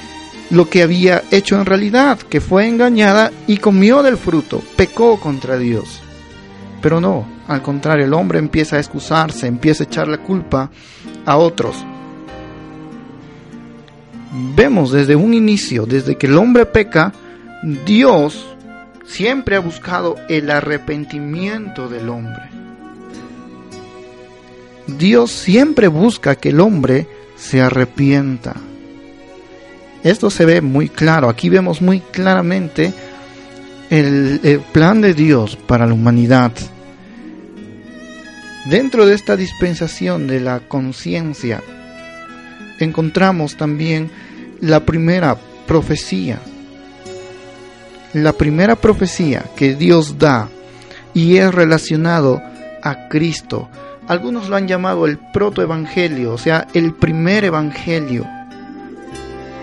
lo 0.50 0.68
que 0.68 0.82
había 0.82 1.22
hecho 1.30 1.58
en 1.58 1.64
realidad, 1.64 2.18
que 2.18 2.40
fue 2.40 2.68
engañada 2.68 3.32
y 3.46 3.56
comió 3.56 4.02
del 4.02 4.18
fruto, 4.18 4.62
pecó 4.76 5.18
contra 5.18 5.56
Dios. 5.56 6.02
Pero 6.82 7.00
no, 7.00 7.26
al 7.52 7.62
contrario, 7.62 8.04
el 8.04 8.14
hombre 8.14 8.38
empieza 8.38 8.76
a 8.76 8.78
excusarse, 8.78 9.46
empieza 9.46 9.84
a 9.84 9.86
echar 9.86 10.08
la 10.08 10.18
culpa 10.18 10.70
a 11.24 11.36
otros. 11.36 11.76
Vemos 14.54 14.92
desde 14.92 15.14
un 15.14 15.34
inicio, 15.34 15.86
desde 15.86 16.16
que 16.16 16.26
el 16.26 16.38
hombre 16.38 16.66
peca, 16.66 17.12
Dios 17.84 18.46
siempre 19.04 19.56
ha 19.56 19.60
buscado 19.60 20.16
el 20.28 20.50
arrepentimiento 20.50 21.88
del 21.88 22.08
hombre. 22.08 22.42
Dios 24.86 25.30
siempre 25.30 25.88
busca 25.88 26.34
que 26.36 26.48
el 26.48 26.60
hombre 26.60 27.06
se 27.36 27.60
arrepienta. 27.60 28.54
Esto 30.02 30.30
se 30.30 30.44
ve 30.44 30.60
muy 30.60 30.88
claro, 30.88 31.28
aquí 31.28 31.48
vemos 31.48 31.80
muy 31.80 32.00
claramente 32.00 32.92
el, 33.90 34.62
plan 34.72 35.00
de 35.00 35.14
Dios 35.14 35.56
para 35.56 35.86
la 35.86 35.94
humanidad. 35.94 36.52
Dentro 38.64 39.06
de 39.06 39.14
esta 39.14 39.36
dispensación 39.36 40.28
de 40.28 40.38
la 40.38 40.60
conciencia 40.60 41.62
encontramos 42.78 43.56
también 43.56 44.10
la 44.60 44.80
primera 44.80 45.36
profecía. 45.66 46.38
La 48.12 48.32
primera 48.34 48.76
profecía 48.76 49.44
que 49.56 49.74
Dios 49.74 50.18
da 50.18 50.48
y 51.12 51.38
es 51.38 51.52
relacionado 51.52 52.40
a 52.82 53.08
Cristo. 53.08 53.68
Algunos 54.06 54.48
lo 54.48 54.56
han 54.56 54.68
llamado 54.68 55.06
el 55.06 55.18
protoevangelio, 55.32 56.32
o 56.32 56.38
sea, 56.38 56.68
el 56.72 56.94
primer 56.94 57.44
evangelio. 57.44 58.26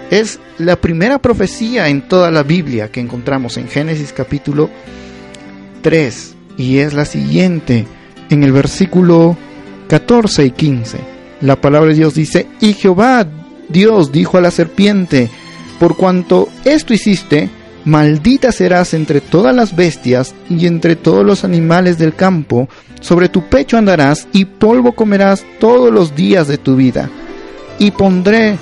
Es 0.09 0.39
la 0.57 0.75
primera 0.75 1.19
profecía 1.19 1.87
en 1.87 2.01
toda 2.01 2.31
la 2.31 2.43
Biblia 2.43 2.91
que 2.91 2.99
encontramos 2.99 3.55
en 3.57 3.69
Génesis 3.69 4.11
capítulo 4.11 4.69
3 5.83 6.35
y 6.57 6.79
es 6.79 6.93
la 6.93 7.05
siguiente 7.05 7.85
en 8.29 8.43
el 8.43 8.51
versículo 8.51 9.37
14 9.87 10.45
y 10.45 10.51
15. 10.51 10.97
La 11.41 11.59
palabra 11.59 11.89
de 11.89 11.95
Dios 11.95 12.13
dice, 12.13 12.47
y 12.59 12.73
Jehová 12.73 13.25
Dios 13.69 14.11
dijo 14.11 14.37
a 14.37 14.41
la 14.41 14.51
serpiente, 14.51 15.29
por 15.79 15.95
cuanto 15.95 16.49
esto 16.65 16.93
hiciste, 16.93 17.49
maldita 17.85 18.51
serás 18.51 18.93
entre 18.93 19.21
todas 19.21 19.55
las 19.55 19.75
bestias 19.75 20.35
y 20.49 20.65
entre 20.67 20.95
todos 20.95 21.25
los 21.25 21.43
animales 21.43 21.97
del 21.97 22.13
campo, 22.13 22.67
sobre 22.99 23.29
tu 23.29 23.47
pecho 23.47 23.77
andarás 23.77 24.27
y 24.33 24.45
polvo 24.45 24.91
comerás 24.91 25.45
todos 25.59 25.91
los 25.93 26.15
días 26.15 26.47
de 26.47 26.57
tu 26.57 26.75
vida. 26.75 27.09
Y 27.77 27.91
pondré 27.91 28.57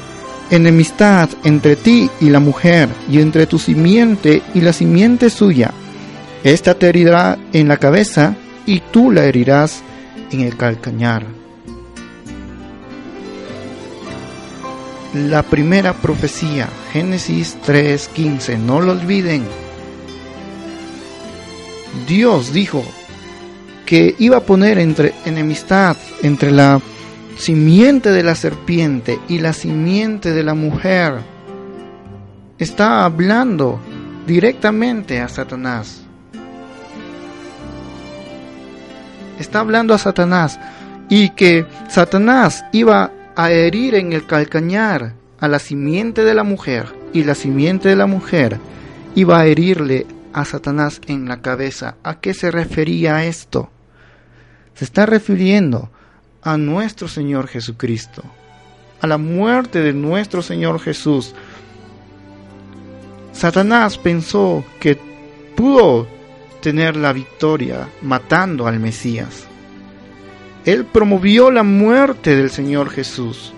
enemistad 0.52 1.30
entre 1.44 1.76
ti 1.76 2.10
y 2.22 2.30
la 2.30 2.40
mujer, 2.40 2.90
y 3.10 3.20
entre 3.20 3.48
tu 3.48 3.58
simiente 3.58 4.42
y 4.54 4.62
la 4.62 4.74
simiente 4.74 5.30
suya. 5.30 5.72
Esta 6.44 6.76
te 6.76 6.88
herirá 6.88 7.38
en 7.54 7.68
la 7.68 7.78
cabeza, 7.78 8.36
y 8.68 8.82
tú 8.82 9.12
la 9.12 9.24
herirás 9.24 9.82
en 10.30 10.42
el 10.42 10.56
calcañar. 10.56 11.26
La 15.16 15.42
primera 15.42 15.94
profecía, 15.94 16.68
Génesis 16.92 17.58
3:15, 17.66 18.60
no 18.60 18.82
lo 18.82 18.92
olviden. 18.92 19.44
Dios 22.08 22.54
dijo 22.54 22.84
que 23.86 24.16
iba 24.20 24.38
a 24.38 24.42
poner 24.42 24.78
entre 24.78 25.14
enemistad 25.26 25.96
entre 26.22 26.52
la 26.52 26.82
simiente 27.38 28.12
de 28.12 28.22
la 28.22 28.36
serpiente 28.36 29.18
y 29.30 29.40
la 29.40 29.54
simiente 29.54 30.34
de 30.34 30.44
la 30.44 30.54
mujer. 30.54 31.22
Está 32.60 33.06
hablando 33.06 33.80
directamente 34.28 35.22
a 35.22 35.30
Satanás. 35.30 36.07
Está 39.40 39.60
hablando 39.60 39.94
a 39.94 39.98
Satanás 39.98 40.60
y 41.10 41.30
que 41.32 41.66
Satanás 41.90 42.66
iba 42.72 43.12
a 43.36 43.52
herir 43.52 43.96
en 43.96 44.14
el 44.14 44.26
calcañar 44.26 45.14
a 45.40 45.48
la 45.48 45.60
simiente 45.60 46.24
de 46.24 46.34
la 46.34 46.44
mujer 46.44 46.88
y 47.14 47.24
la 47.24 47.36
simiente 47.36 47.90
de 47.90 47.96
la 47.96 48.08
mujer 48.08 48.60
iba 49.16 49.40
a 49.40 49.46
herirle 49.46 50.06
a 50.34 50.46
Satanás 50.46 51.02
en 51.08 51.28
la 51.28 51.42
cabeza. 51.42 51.96
¿A 52.04 52.20
qué 52.20 52.34
se 52.34 52.52
refería 52.52 53.26
esto? 53.26 53.70
Se 54.74 54.86
está 54.86 55.06
refiriendo 55.06 55.90
a 56.42 56.58
nuestro 56.58 57.08
Señor 57.08 57.48
Jesucristo, 57.48 58.24
a 59.02 59.08
la 59.08 59.18
muerte 59.18 59.82
de 59.82 59.94
nuestro 59.94 60.42
Señor 60.42 60.80
Jesús. 60.80 61.34
Satanás 63.34 63.98
pensó 63.98 64.64
que 64.80 65.00
pudo 65.56 66.08
tener 66.62 66.96
la 66.96 67.14
victoria 67.14 67.90
matando 68.02 68.68
al 68.68 68.80
Mesías. 68.80 69.48
Él 70.66 70.86
promovió 70.86 71.50
la 71.52 71.64
muerte 71.64 72.36
del 72.36 72.50
Señor 72.50 72.90
Jesús. 72.90 73.54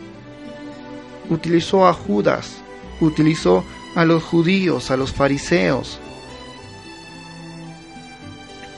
Utilizó 1.30 1.88
a 1.88 1.94
Judas, 1.94 2.62
utilizó 3.02 3.64
a 3.96 4.06
los 4.06 4.24
judíos, 4.24 4.92
a 4.92 4.98
los 4.98 5.12
fariseos, 5.12 6.00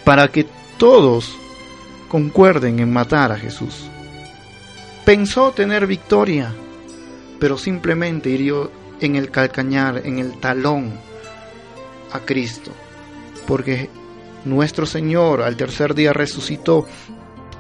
para 0.04 0.30
que 0.30 0.46
todos 0.78 1.36
concuerden 2.08 2.80
en 2.80 2.92
matar 2.92 3.32
a 3.32 3.38
Jesús. 3.38 3.90
Pensó 5.06 5.52
tener 5.52 5.88
victoria, 5.88 6.54
pero 7.40 7.58
simplemente 7.58 8.30
hirió 8.30 8.72
en 9.00 9.16
el 9.16 9.32
calcañar, 9.32 10.02
en 10.06 10.20
el 10.20 10.40
talón 10.40 10.94
a 12.12 12.20
Cristo, 12.20 12.72
porque 13.48 13.90
nuestro 14.46 14.86
Señor 14.86 15.42
al 15.42 15.56
tercer 15.56 15.94
día 15.94 16.14
resucitó 16.14 16.86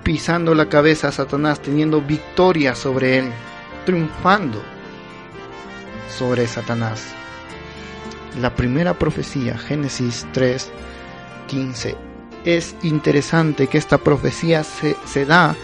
pisando 0.03 0.55
la 0.55 0.69
cabeza 0.69 1.09
a 1.09 1.11
Satanás, 1.11 1.61
teniendo 1.61 2.01
victoria 2.01 2.75
sobre 2.75 3.19
él, 3.19 3.31
triunfando 3.85 4.61
sobre 6.09 6.47
Satanás. 6.47 7.03
La 8.39 8.55
primera 8.55 8.93
profecía, 8.93 9.57
Génesis 9.57 10.25
3, 10.33 10.69
15. 11.47 11.95
Es 12.45 12.75
interesante 12.81 13.67
que 13.67 13.77
esta 13.77 13.97
profecía 13.97 14.63
se, 14.63 15.25
da 15.25 15.55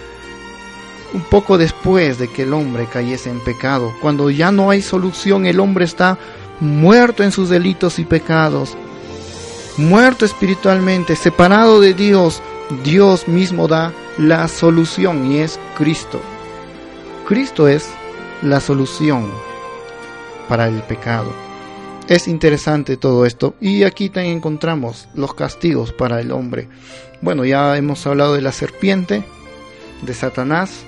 un 1.13 1.21
poco 1.21 1.57
después 1.57 2.19
de 2.19 2.27
que 2.27 2.43
el 2.43 2.53
hombre 2.53 2.87
cayese 2.91 3.29
en 3.29 3.39
pecado. 3.39 3.93
Cuando 4.01 4.29
ya 4.29 4.51
no 4.51 4.69
hay 4.69 4.81
solución, 4.81 5.45
el 5.45 5.59
hombre 5.59 5.85
está 5.85 6.17
muerto 6.59 7.23
en 7.23 7.31
sus 7.31 7.49
delitos 7.49 7.99
y 7.99 8.05
pecados, 8.05 8.77
muerto 9.77 10.25
espiritualmente, 10.25 11.15
separado 11.15 11.79
de 11.79 11.93
Dios. 11.93 12.41
Dios 12.83 13.27
mismo 13.27 13.67
da 13.67 13.93
la 14.17 14.47
solución 14.47 15.31
y 15.31 15.39
es 15.39 15.59
Cristo. 15.77 16.19
Cristo 17.27 17.67
es 17.67 17.89
la 18.41 18.59
solución 18.59 19.31
para 20.49 20.67
el 20.67 20.81
pecado. 20.83 21.31
Es 22.07 22.27
interesante 22.27 22.97
todo 22.97 23.25
esto 23.25 23.55
y 23.59 23.83
aquí 23.83 24.09
también 24.09 24.37
encontramos 24.37 25.07
los 25.13 25.33
castigos 25.33 25.93
para 25.93 26.19
el 26.19 26.31
hombre. 26.31 26.67
Bueno, 27.21 27.45
ya 27.45 27.77
hemos 27.77 28.05
hablado 28.07 28.33
de 28.33 28.41
la 28.41 28.51
serpiente, 28.51 29.23
de 30.01 30.13
Satanás, 30.13 30.85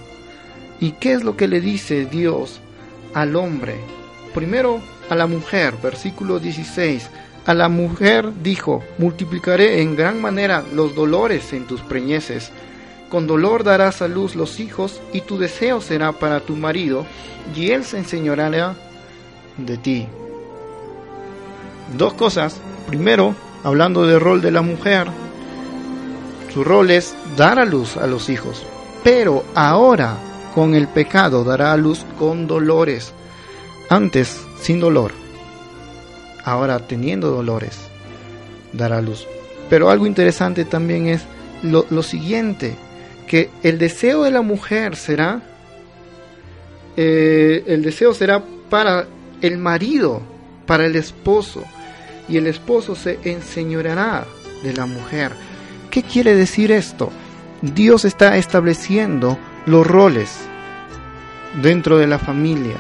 ¿Y 0.82 0.92
qué 0.94 1.14
es 1.14 1.24
lo 1.24 1.36
que 1.36 1.48
le 1.48 1.60
dice 1.60 2.06
Dios 2.06 2.62
al 3.14 3.36
hombre? 3.36 3.76
Primero 4.34 4.80
a 5.10 5.16
la 5.16 5.28
mujer, 5.28 5.76
versículo 5.84 6.40
16. 6.40 7.10
A 7.46 7.54
la 7.54 7.70
mujer 7.70 8.32
dijo, 8.44 8.84
multiplicaré 8.98 9.82
en 9.82 9.96
gran 9.96 10.22
manera 10.22 10.64
los 10.74 10.96
dolores 10.96 11.54
en 11.54 11.66
tus 11.66 11.82
preñeces. 11.82 12.52
Con 13.10 13.26
dolor 13.26 13.64
darás 13.64 14.02
a 14.02 14.08
luz 14.08 14.36
los 14.36 14.60
hijos, 14.60 15.02
y 15.14 15.22
tu 15.22 15.38
deseo 15.38 15.82
será 15.82 16.12
para 16.12 16.42
tu 16.42 16.56
marido, 16.56 17.06
y 17.56 17.72
él 17.72 17.84
se 17.84 17.98
enseñará 17.98 18.76
de 19.58 19.78
ti. 19.78 20.08
Dos 21.98 22.14
cosas. 22.14 22.60
Primero, 22.88 23.36
hablando 23.64 24.06
del 24.06 24.20
rol 24.20 24.42
de 24.42 24.52
la 24.52 24.62
mujer, 24.62 25.08
su 26.54 26.64
rol 26.64 26.92
es 26.92 27.16
dar 27.38 27.60
a 27.60 27.66
luz 27.66 27.98
a 27.98 28.08
los 28.08 28.30
hijos. 28.30 28.66
Pero 29.04 29.44
ahora 29.56 30.18
con 30.54 30.76
el 30.76 30.88
pecado 30.88 31.44
dará 31.44 31.74
a 31.74 31.78
luz 31.78 32.06
con 32.18 32.48
dolores. 32.48 33.14
Antes 33.90 34.46
sin 34.62 34.80
dolor, 34.80 35.12
ahora 36.52 36.80
teniendo 36.80 37.30
dolores, 37.32 37.78
dará 38.74 39.02
luz. 39.02 39.28
Pero 39.70 39.89
algo 39.89 40.08
interesante 40.08 40.66
también 40.66 41.08
es 41.08 41.24
lo, 41.64 41.86
lo 41.89 42.04
siguiente, 42.04 42.76
que 43.28 43.50
el 43.64 43.78
deseo 43.78 44.24
de 44.24 44.32
la 44.32 44.41
mujer 44.41 44.95
será, 44.95 45.41
eh, 46.97 47.64
el 47.68 47.84
deseo 47.84 48.14
será 48.14 48.43
para 48.70 49.08
el 49.41 49.58
marido, 49.58 50.22
para 50.66 50.86
el 50.86 50.95
esposo, 50.95 51.64
y 52.28 52.38
el 52.38 52.47
esposo 52.47 52.95
se 52.95 53.20
enseñoreará 53.24 54.26
de 54.64 54.74
la 54.74 54.86
mujer. 54.86 55.32
¿Qué 55.89 56.04
quiere 56.04 56.36
decir 56.36 56.72
esto? 56.72 57.12
Dios 57.62 58.06
está 58.06 58.38
estableciendo 58.38 59.38
los 59.66 59.86
roles 59.86 60.38
dentro 61.62 61.97
de 61.97 62.08
la 62.08 62.20
familia. 62.20 62.78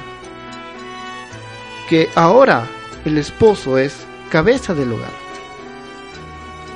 Que 1.89 2.09
ahora 2.15 2.67
el 3.05 3.17
esposo 3.17 3.77
es 3.77 3.95
cabeza 4.29 4.73
del 4.73 4.91
hogar 4.91 5.29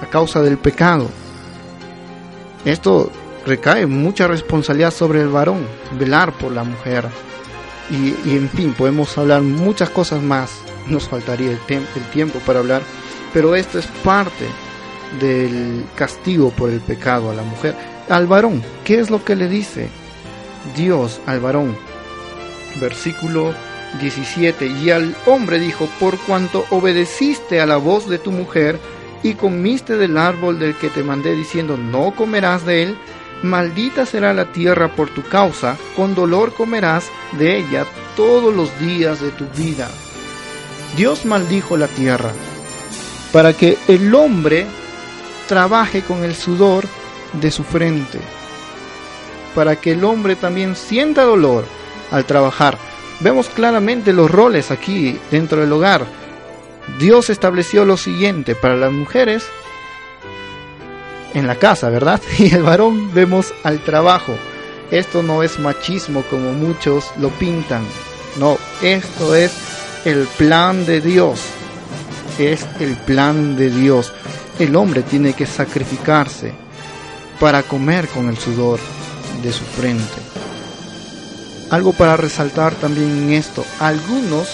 a 0.02 0.06
causa 0.08 0.42
del 0.42 0.58
pecado. 0.58 1.10
Esto 2.66 3.12
recae 3.46 3.86
mucha 3.86 4.28
responsabilidad 4.28 4.92
sobre 4.92 5.22
el 5.22 5.30
varón, 5.30 5.66
velar 5.98 6.34
por 6.34 6.52
la 6.52 6.64
mujer. 6.64 7.06
Y, 7.90 8.36
en 8.36 8.50
fin, 8.50 8.74
podemos 8.74 9.18
hablar 9.18 9.42
muchas 9.42 9.90
cosas 9.90 10.22
más, 10.22 10.52
nos 10.88 11.08
faltaría 11.08 11.52
el, 11.52 11.60
el 11.68 12.10
tiempo 12.12 12.40
para 12.40 12.60
hablar, 12.60 12.82
pero 13.34 13.56
esto 13.56 13.78
es 13.78 13.86
parte 14.04 14.48
del 15.20 15.86
castigo 15.96 16.50
por 16.52 16.70
el 16.70 16.80
pecado 16.80 17.30
a 17.30 17.36
la 17.36 17.44
mujer. 17.44 17.76
Al 18.10 18.28
varón, 18.28 18.64
¿qué 18.84 19.00
es 19.00 19.10
lo 19.10 19.24
que 19.24 19.36
le 19.36 19.48
dice? 19.48 19.90
Dios 20.76 21.20
al 21.26 21.40
varón. 21.40 21.76
Versículo 22.80 23.54
17. 24.00 24.68
Y 24.68 24.92
al 24.92 25.16
hombre 25.26 25.60
dijo, 25.60 25.88
por 26.00 26.18
cuanto 26.20 26.66
obedeciste 26.70 27.62
a 27.62 27.66
la 27.66 27.78
voz 27.78 28.10
de 28.10 28.20
tu 28.20 28.32
mujer 28.32 28.80
y 29.24 29.36
comiste 29.36 29.98
del 29.98 30.18
árbol 30.18 30.60
del 30.60 30.76
que 30.76 30.90
te 30.90 31.04
mandé 31.04 31.36
diciendo, 31.36 31.78
no 31.78 32.14
comerás 32.16 32.66
de 32.66 32.84
él, 32.84 32.98
maldita 33.42 34.06
será 34.06 34.34
la 34.34 34.52
tierra 34.52 34.96
por 34.96 35.10
tu 35.10 35.24
causa, 35.24 35.78
con 35.96 36.16
dolor 36.16 36.54
comerás 36.54 37.10
de 37.34 37.58
ella 37.58 37.86
todos 38.16 38.54
los 38.54 38.78
días 38.80 39.22
de 39.22 39.32
tu 39.32 39.46
vida. 39.56 39.90
Dios 40.98 41.26
maldijo 41.26 41.78
la 41.78 41.88
tierra 41.88 42.32
para 43.32 43.54
que 43.54 43.78
el 43.88 44.14
hombre 44.14 44.66
trabaje 45.48 46.02
con 46.02 46.24
el 46.24 46.36
sudor 46.36 46.86
de 47.34 47.50
su 47.50 47.64
frente 47.64 48.20
para 49.54 49.76
que 49.76 49.92
el 49.92 50.04
hombre 50.04 50.36
también 50.36 50.76
sienta 50.76 51.24
dolor 51.24 51.66
al 52.12 52.26
trabajar. 52.26 52.78
Vemos 53.24 53.48
claramente 53.48 54.12
los 54.12 54.30
roles 54.30 54.70
aquí 54.70 55.18
dentro 55.32 55.62
del 55.62 55.72
hogar. 55.72 56.06
Dios 57.00 57.30
estableció 57.30 57.86
lo 57.86 57.96
siguiente 57.96 58.54
para 58.54 58.76
las 58.76 58.92
mujeres 58.92 59.46
en 61.34 61.48
la 61.48 61.56
casa, 61.56 61.90
¿verdad? 61.90 62.22
Y 62.38 62.54
el 62.54 62.64
varón 62.64 63.14
vemos 63.14 63.54
al 63.64 63.80
trabajo. 63.80 64.36
Esto 64.92 65.24
no 65.24 65.42
es 65.42 65.58
machismo 65.58 66.24
como 66.24 66.52
muchos 66.52 67.12
lo 67.18 67.30
pintan. 67.30 67.84
No, 68.38 68.58
esto 68.82 69.34
es 69.36 69.54
el 70.04 70.28
plan 70.38 70.86
de 70.86 71.00
Dios. 71.00 71.40
Es 72.38 72.68
el 72.82 72.96
plan 72.98 73.56
de 73.56 73.70
Dios. 73.70 74.12
El 74.60 74.76
hombre 74.76 75.02
tiene 75.02 75.34
que 75.34 75.46
sacrificarse 75.46 76.54
para 77.40 77.64
comer 77.64 78.08
con 78.10 78.28
el 78.28 78.38
sudor 78.38 78.80
de 79.42 79.52
su 79.54 79.64
frente. 79.64 80.23
Algo 81.70 81.94
para 81.94 82.18
resaltar 82.18 82.76
también 82.76 83.10
en 83.10 83.34
esto. 83.34 83.66
Algunos 83.80 84.48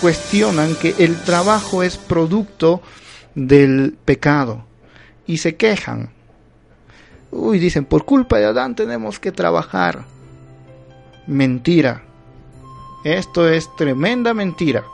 cuestionan 0.00 0.74
que 0.74 0.94
el 0.98 1.16
trabajo 1.22 1.82
es 1.82 1.96
producto 1.96 2.82
del 3.34 3.96
pecado 4.04 4.64
y 5.26 5.38
se 5.38 5.56
quejan. 5.56 6.10
Uy, 7.30 7.58
dicen, 7.58 7.84
por 7.84 8.04
culpa 8.04 8.38
de 8.38 8.46
Adán 8.46 8.74
tenemos 8.74 9.18
que 9.18 9.32
trabajar. 9.32 10.04
Mentira. 11.26 12.02
Esto 13.04 13.48
es 13.48 13.74
tremenda 13.76 14.34
mentira. 14.34 14.84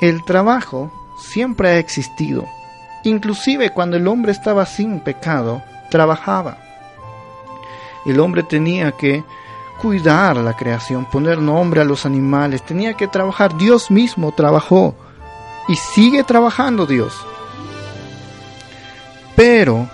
El 0.00 0.24
trabajo 0.24 0.92
siempre 1.18 1.70
ha 1.70 1.78
existido. 1.78 2.46
Inclusive 3.04 3.70
cuando 3.70 3.96
el 3.96 4.06
hombre 4.06 4.32
estaba 4.32 4.66
sin 4.66 5.00
pecado, 5.00 5.62
trabajaba. 5.90 6.58
El 8.04 8.20
hombre 8.20 8.42
tenía 8.42 8.92
que 8.92 9.24
cuidar 9.82 10.36
la 10.36 10.54
creación, 10.54 11.04
poner 11.04 11.38
nombre 11.38 11.80
a 11.80 11.84
los 11.84 12.06
animales, 12.06 12.64
tenía 12.64 12.94
que 12.94 13.08
trabajar. 13.08 13.58
Dios 13.58 13.90
mismo 13.90 14.32
trabajó 14.32 14.94
y 15.66 15.74
sigue 15.74 16.22
trabajando 16.22 16.86
Dios. 16.86 17.12
Pero 19.34 19.88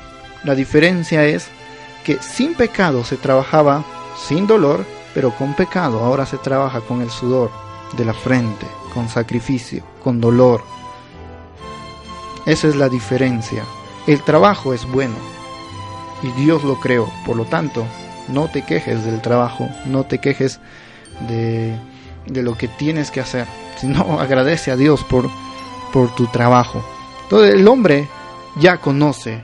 la 0.44 0.54
diferencia 0.54 1.24
es 1.24 1.48
que 2.04 2.22
sin 2.22 2.54
pecado 2.54 3.02
se 3.02 3.16
trabajaba 3.16 3.82
sin 4.28 4.46
dolor, 4.46 4.84
pero 5.14 5.34
con 5.34 5.54
pecado 5.54 6.04
ahora 6.04 6.26
se 6.26 6.36
trabaja 6.36 6.82
con 6.82 7.00
el 7.00 7.10
sudor 7.10 7.50
de 7.96 8.04
la 8.04 8.12
frente, 8.12 8.66
con 8.92 9.08
sacrificio, 9.08 9.82
con 10.04 10.20
dolor. 10.20 10.62
Esa 12.44 12.68
es 12.68 12.76
la 12.76 12.90
diferencia. 12.90 13.64
El 14.06 14.22
trabajo 14.22 14.74
es 14.74 14.86
bueno 14.86 15.16
y 16.22 16.28
Dios 16.42 16.62
lo 16.62 16.78
creó. 16.78 17.10
Por 17.24 17.36
lo 17.36 17.46
tanto, 17.46 17.86
no 18.28 18.48
te 18.48 18.62
quejes 18.62 19.04
del 19.04 19.20
trabajo, 19.20 19.68
no 19.86 20.04
te 20.04 20.18
quejes 20.18 20.60
de, 21.28 21.76
de 22.26 22.42
lo 22.42 22.56
que 22.56 22.68
tienes 22.68 23.10
que 23.10 23.20
hacer, 23.20 23.46
sino 23.78 24.20
agradece 24.20 24.70
a 24.70 24.76
Dios 24.76 25.04
por, 25.04 25.28
por 25.92 26.14
tu 26.14 26.26
trabajo. 26.26 26.84
Entonces 27.24 27.54
el 27.54 27.68
hombre 27.68 28.08
ya 28.60 28.78
conoce 28.78 29.42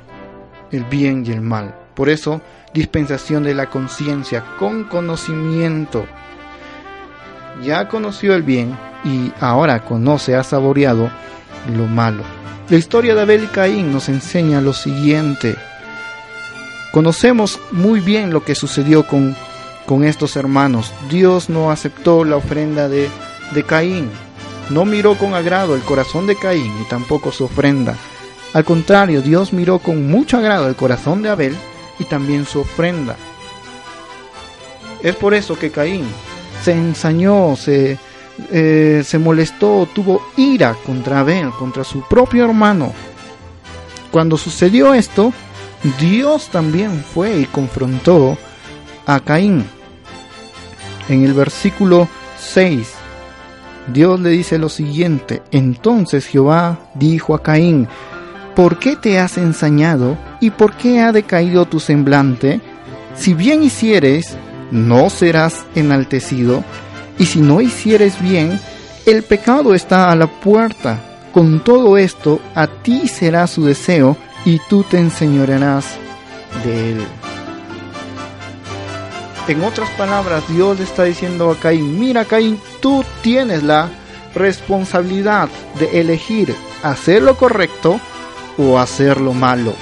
el 0.70 0.85
bien 0.85 1.24
y 1.26 1.32
el 1.32 1.41
mal. 1.41 1.74
Por 1.95 2.09
eso, 2.09 2.41
dispensación 2.72 3.45
de 3.45 3.55
la 3.55 3.70
conciencia 3.70 4.45
con 4.59 4.85
conocimiento. 4.85 6.07
Ya 7.62 7.89
conoció 7.89 8.35
el 8.35 8.43
bien 8.43 8.76
y 9.05 9.32
ahora 9.41 9.85
conoce, 9.85 10.35
ha 10.35 10.43
saboreado 10.43 11.11
lo 11.76 11.87
malo. 11.87 12.24
La 12.68 12.76
historia 12.76 13.14
de 13.14 13.20
Abel 13.20 13.45
y 13.45 13.47
Caín 13.49 13.93
nos 13.93 14.09
enseña 14.09 14.61
lo 14.61 14.72
siguiente. 14.72 15.55
Conocemos 16.95 17.59
muy 17.72 17.99
bien 17.99 18.30
lo 18.30 18.45
que 18.45 18.55
sucedió 18.55 19.05
con, 19.05 19.34
con 19.84 20.05
estos 20.05 20.36
hermanos. 20.36 20.92
Dios 21.11 21.51
no 21.51 21.72
aceptó 21.72 22.24
la 22.24 22.36
ofrenda 22.36 22.88
de, 22.88 23.11
de 23.53 23.64
Caín. 23.64 24.09
No 24.70 24.84
miró 24.84 25.18
con 25.18 25.34
agrado 25.34 25.74
el 25.74 25.82
corazón 25.82 26.28
de 26.28 26.36
Caín 26.36 26.72
y 26.80 26.88
tampoco 26.88 27.32
su 27.32 27.47
ofrenda. 27.47 27.97
Al 28.53 28.64
contrario, 28.64 29.22
Dios 29.22 29.53
miró 29.53 29.80
con 29.80 30.07
mucho 30.09 30.36
agrado 30.36 30.68
el 30.68 30.76
corazón 30.76 31.20
de 31.20 31.30
Abel 31.30 31.57
y 31.99 32.05
también 32.05 32.47
su 32.47 32.61
ofrenda. 32.61 33.16
Es 35.03 35.16
por 35.16 35.34
eso 35.34 35.59
que 35.59 35.72
Caín 35.72 36.07
se 36.62 36.74
ensañó, 36.74 37.57
se, 37.57 37.99
eh, 38.53 39.03
se 39.05 39.18
molestó, 39.18 39.88
tuvo 39.92 40.24
ira 40.36 40.76
contra 40.86 41.18
Abel, 41.18 41.51
contra 41.59 41.82
su 41.82 42.07
propio 42.07 42.45
hermano. 42.45 42.92
Cuando 44.12 44.36
sucedió 44.36 44.95
esto, 44.95 45.32
Dios 46.01 46.49
también 46.49 47.05
fue 47.05 47.39
y 47.39 47.45
confrontó 47.45 48.39
a 49.07 49.20
Caín. 49.20 49.64
En 51.09 51.24
el 51.24 51.35
versículo 51.35 52.09
6, 52.39 52.89
Dios 53.93 54.18
le 54.20 54.30
dice 54.30 54.59
lo 54.59 54.70
siguiente, 54.70 55.43
entonces 55.51 56.26
Jehová 56.26 56.78
dijo 56.95 57.35
a 57.35 57.43
Caín, 57.43 57.87
¿por 58.57 58.78
qué 58.78 58.97
te 58.97 59.18
has 59.18 59.37
ensañado 59.37 60.16
y 60.41 60.51
por 60.51 60.74
qué 60.74 61.01
ha 61.01 61.12
decaído 61.12 61.66
tu 61.66 61.80
semblante? 61.80 62.61
Si 63.14 63.35
bien 63.35 63.62
hicieres, 63.62 64.37
no 64.70 65.11
serás 65.11 65.66
enaltecido, 65.74 66.64
y 67.18 67.26
si 67.26 67.41
no 67.41 67.61
hicieres 67.61 68.20
bien, 68.20 68.59
el 69.07 69.22
pecado 69.22 69.74
está 69.74 70.11
a 70.11 70.16
la 70.16 70.26
puerta. 70.26 70.99
Con 71.32 71.62
todo 71.62 71.99
esto, 71.99 72.41
a 72.55 72.66
ti 72.66 73.07
será 73.09 73.47
su 73.47 73.64
deseo, 73.64 74.16
y 74.45 74.59
tú 74.68 74.82
te 74.82 74.99
enseñorearás 74.99 75.97
de 76.64 76.92
él. 76.92 77.07
En 79.47 79.62
otras 79.62 79.90
palabras, 79.90 80.42
Dios 80.49 80.78
le 80.78 80.84
está 80.84 81.05
diciendo 81.05 81.51
a 81.51 81.57
Caín, 81.59 81.99
mira 81.99 82.24
Caín, 82.24 82.59
tú 82.80 83.05
tienes 83.22 83.62
la 83.62 83.90
responsabilidad 84.34 85.49
de 85.78 86.01
elegir 86.01 86.55
hacer 86.82 87.22
lo 87.22 87.36
correcto 87.36 88.01
o 88.57 88.78
hacer 88.78 89.20
lo 89.20 89.32
malo. 89.32 89.74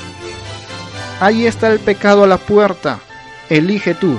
Ahí 1.21 1.47
está 1.47 1.69
el 1.69 1.79
pecado 1.79 2.25
a 2.25 2.27
la 2.27 2.39
puerta, 2.39 2.99
elige 3.49 3.95
tú. 3.95 4.19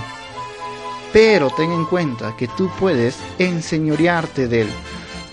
Pero 1.12 1.50
ten 1.50 1.72
en 1.72 1.86
cuenta 1.86 2.36
que 2.38 2.48
tú 2.48 2.70
puedes 2.80 3.18
enseñorearte 3.38 4.48
de 4.48 4.62
él. 4.62 4.70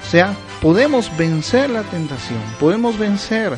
O 0.04 0.11
sea, 0.11 0.34
podemos 0.61 1.16
vencer 1.16 1.70
la 1.70 1.82
tentación, 1.82 2.40
podemos 2.58 2.98
vencer 2.98 3.56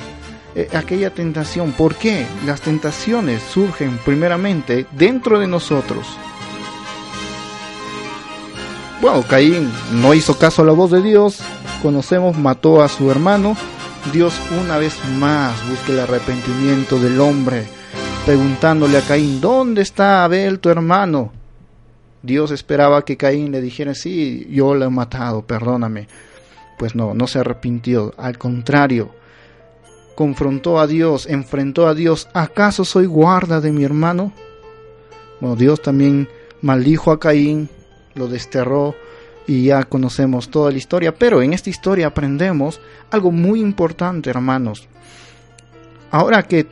eh, 0.55 0.68
aquella 0.74 1.11
tentación. 1.11 1.72
¿Por 1.72 1.94
qué? 1.94 2.26
Las 2.46 2.61
tentaciones 2.61 3.42
surgen 3.42 3.98
primeramente 4.05 4.86
dentro 4.92 5.38
de 5.38 5.46
nosotros. 5.46 6.07
Bueno, 9.00 9.22
Caín 9.28 9.70
no 9.94 10.14
hizo 10.14 10.38
caso 10.38 10.62
a 10.62 10.64
la 10.64 10.72
voz 10.72 10.92
de 10.92 11.03
Dios, 11.03 11.40
conocemos, 11.82 12.38
mató 12.38 12.82
a 12.82 12.88
su 12.88 13.11
hermano. 13.11 13.57
Dios 14.12 14.34
una 14.61 14.78
vez 14.78 14.96
más 15.18 15.68
busca 15.68 15.92
el 15.92 16.00
arrepentimiento 16.00 17.00
del 17.00 17.20
hombre, 17.20 17.66
preguntándole 18.24 18.98
a 18.98 19.00
Caín, 19.00 19.40
¿dónde 19.40 19.82
está 19.82 20.22
Abel 20.22 20.61
tu 20.61 20.68
hermano? 20.68 21.32
Dios 22.22 22.53
esperaba 22.53 23.05
que 23.05 23.16
Caín 23.16 23.50
le 23.50 23.61
dijera, 23.61 23.94
sí, 23.94 24.46
yo 24.50 24.74
lo 24.74 24.84
he 24.84 24.90
matado, 24.90 25.42
perdóname. 25.42 26.07
Pues 26.78 26.94
no, 26.94 27.14
no 27.14 27.26
se 27.26 27.40
arrepintió, 27.40 28.14
al 28.16 28.38
contrario, 28.38 29.11
confrontó 30.23 30.79
a 30.79 30.87
Dios, 30.87 31.27
enfrentó 31.27 31.89
a 31.89 31.95
Dios, 31.95 32.29
¿acaso 32.33 32.85
soy 32.85 33.07
guarda 33.07 33.61
de 33.61 33.73
mi 33.73 33.83
hermano? 33.83 34.33
Bueno, 35.41 35.57
Dios 35.57 35.83
también 35.83 36.29
maldijo 36.61 37.11
a 37.11 37.18
Caín, 37.18 37.68
lo 38.14 38.29
desterró 38.29 38.95
y 39.49 39.64
ya 39.64 39.83
conocemos 39.83 40.49
toda 40.49 40.70
la 40.70 40.79
historia, 40.79 41.12
pero 41.12 41.43
en 41.43 41.53
esta 41.53 41.70
historia 41.70 42.07
aprendemos 42.07 42.81
algo 43.11 43.33
muy 43.33 43.61
importante, 43.61 44.31
hermanos. 44.31 44.87
Ahora 46.12 46.45
que 46.45 46.68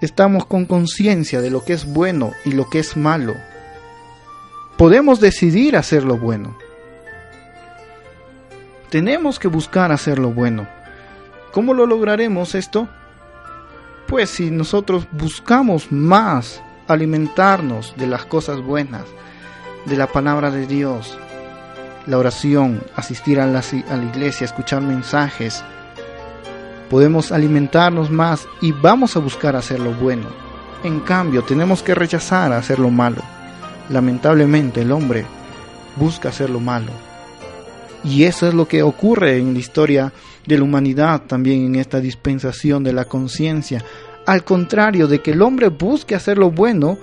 estamos 0.00 0.46
con 0.46 0.64
conciencia 0.64 1.42
de 1.42 1.50
lo 1.50 1.62
que 1.62 1.74
es 1.74 1.84
bueno 1.84 2.32
y 2.46 2.52
lo 2.52 2.70
que 2.70 2.78
es 2.78 2.96
malo, 2.96 3.34
podemos 4.78 5.20
decidir 5.20 5.76
hacer 5.76 6.04
lo 6.04 6.16
bueno. 6.16 6.56
Tenemos 8.88 9.38
que 9.38 9.48
buscar 9.48 9.92
hacer 9.92 10.18
lo 10.18 10.30
bueno. 10.30 10.79
¿Cómo 11.52 11.74
lo 11.74 11.86
lograremos 11.86 12.54
esto? 12.54 12.88
Pues 14.06 14.30
si 14.30 14.50
nosotros 14.50 15.06
buscamos 15.10 15.90
más 15.90 16.62
alimentarnos 16.86 17.94
de 17.96 18.06
las 18.06 18.24
cosas 18.24 18.60
buenas, 18.60 19.04
de 19.86 19.96
la 19.96 20.06
palabra 20.06 20.50
de 20.50 20.66
Dios, 20.66 21.18
la 22.06 22.18
oración, 22.18 22.82
asistir 22.94 23.40
a 23.40 23.46
la, 23.46 23.62
iglesia, 24.04 24.44
escuchar 24.44 24.80
mensajes, 24.82 25.64
podemos 26.88 27.32
alimentarnos 27.32 28.10
más 28.10 28.46
y 28.60 28.72
vamos 28.72 29.16
a 29.16 29.20
buscar 29.20 29.56
hacer 29.56 29.80
lo 29.80 29.92
bueno. 29.92 30.28
En 30.84 31.00
cambio, 31.00 31.42
tenemos 31.42 31.82
que 31.82 31.94
rechazar 31.94 32.52
hacer 32.52 32.78
lo 32.78 32.90
malo. 32.90 33.22
Lamentablemente 33.88 34.82
el 34.82 34.92
hombre 34.92 35.24
busca 35.96 36.28
hacer 36.28 36.48
lo 36.48 36.60
malo. 36.60 36.92
Y 38.02 38.24
eso 38.24 38.48
es 38.48 38.54
lo 38.54 38.66
que 38.66 38.82
ocurre 38.82 39.38
en 39.38 39.52
la 39.52 39.58
historia 39.58 40.12
de 40.50 40.58
la 40.58 40.64
humanidad, 40.64 41.22
también 41.22 41.64
en 41.64 41.76
esta 41.76 42.00
dispensación 42.00 42.84
de 42.84 42.92
la 42.92 43.06
conciencia. 43.06 43.84
Al 44.26 44.44
contrario 44.44 45.06
de 45.06 45.20
que 45.20 45.30
el 45.30 45.42
hombre 45.42 45.68
busque 45.68 46.14
hacer 46.14 46.36
lo 46.36 46.50
bueno, 46.50 46.98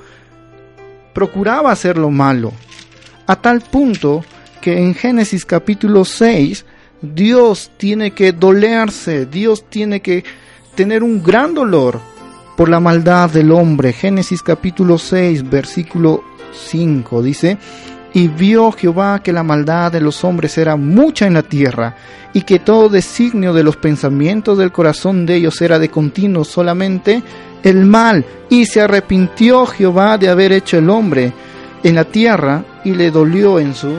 procuraba 1.13 1.71
hacer 1.71 1.97
lo 1.97 2.11
malo, 2.11 2.51
a 3.25 3.35
tal 3.37 3.61
punto 3.61 4.23
que 4.61 4.77
en 4.77 4.93
Génesis 4.93 5.45
capítulo 5.45 6.05
6 6.05 6.65
Dios 7.01 7.71
tiene 7.77 8.11
que 8.11 8.31
dolerse, 8.31 9.25
Dios 9.25 9.65
tiene 9.69 10.01
que 10.01 10.23
tener 10.75 11.03
un 11.03 11.23
gran 11.23 11.53
dolor 11.53 11.99
por 12.55 12.69
la 12.69 12.79
maldad 12.79 13.29
del 13.29 13.51
hombre. 13.51 13.93
Génesis 13.93 14.41
capítulo 14.41 14.97
6, 14.97 15.49
versículo 15.49 16.23
5 16.53 17.21
dice, 17.21 17.57
y 18.17 18.29
vio 18.29 18.71
Jehová 18.71 19.21
que 19.21 19.31
la 19.31 19.43
maldad 19.43 19.91
de 19.91 20.01
los 20.01 20.23
hombres 20.23 20.57
era 20.57 20.75
mucha 20.75 21.27
en 21.27 21.35
la 21.35 21.43
tierra, 21.43 21.95
y 22.33 22.41
que 22.41 22.57
todo 22.57 22.89
designio 22.89 23.53
de 23.53 23.61
los 23.61 23.77
pensamientos 23.77 24.57
del 24.57 24.71
corazón 24.71 25.27
de 25.27 25.35
ellos 25.35 25.61
era 25.61 25.77
de 25.77 25.89
continuo 25.89 26.43
solamente 26.43 27.21
el 27.61 27.85
mal, 27.85 28.25
y 28.49 28.65
se 28.65 28.81
arrepintió 28.81 29.67
Jehová 29.67 30.17
de 30.17 30.29
haber 30.29 30.51
hecho 30.51 30.79
el 30.79 30.89
hombre 30.89 31.31
en 31.83 31.93
la 31.93 32.05
tierra, 32.05 32.63
y 32.83 32.95
le 32.95 33.11
dolió 33.11 33.59
en 33.59 33.75
su 33.75 33.93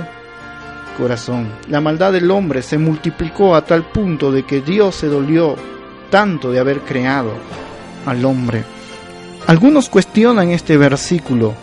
corazón. 0.99 1.47
La 1.69 1.81
maldad 1.81 2.13
del 2.13 2.29
hombre 2.33 2.63
se 2.63 2.77
multiplicó 2.77 3.55
a 3.55 3.65
tal 3.65 3.85
punto 3.85 4.33
de 4.33 4.43
que 4.43 4.63
Dios 4.63 4.97
se 4.97 5.07
dolió 5.07 5.55
tanto 6.11 6.51
de 6.51 6.59
haber 6.59 6.81
creado 6.81 7.35
al 8.05 8.25
hombre. 8.25 8.65
Algunos 9.47 9.89
cuestionan 9.89 10.51
este 10.51 10.77
versículo 10.77 11.55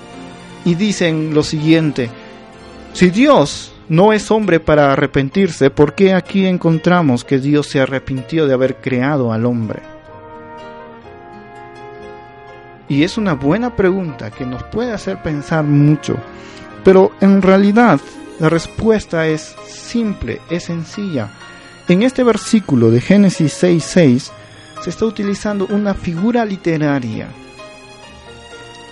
y 0.64 0.76
dicen 0.76 1.34
lo 1.34 1.44
siguiente, 1.44 2.10
si 2.96 3.10
Dios 3.10 3.74
no 3.90 4.14
es 4.14 4.32
hombre 4.32 4.62
para 4.62 4.94
arrepentirse, 4.94 5.70
¿por 5.70 5.96
qué 5.96 6.14
aquí 6.14 6.48
encontramos 6.48 7.26
que 7.26 7.40
Dios 7.40 7.68
se 7.68 7.82
arrepintió 7.82 8.48
de 8.48 8.54
haber 8.54 8.78
creado 8.78 9.34
al 9.34 9.46
hombre? 9.46 9.82
Y 12.88 13.04
es 13.04 13.18
una 13.18 13.34
buena 13.34 13.76
pregunta 13.76 14.32
que 14.32 14.46
nos 14.46 14.64
puede 14.64 14.94
hacer 14.94 15.22
pensar 15.22 15.66
mucho, 15.66 16.16
pero 16.86 17.12
en 17.20 17.42
realidad 17.42 18.00
la 18.40 18.48
respuesta 18.48 19.28
es 19.28 19.54
simple, 19.68 20.40
es 20.50 20.64
sencilla. 20.64 21.28
En 21.90 22.02
este 22.02 22.24
versículo 22.24 22.92
de 22.92 23.02
Génesis 23.02 23.62
6.6 23.62 24.32
se 24.82 24.90
está 24.90 25.06
utilizando 25.06 25.68
una 25.70 25.96
figura 25.96 26.46
literaria. 26.46 27.28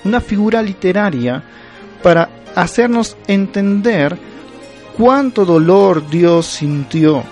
Una 0.03 0.19
figura 0.19 0.61
literaria 0.61 1.41
para 2.03 2.42
hacernos 2.55 3.17
entender 3.27 4.17
cuánto 4.97 5.45
dolor 5.45 6.09
Dios 6.09 6.45
sintió. 6.45 7.23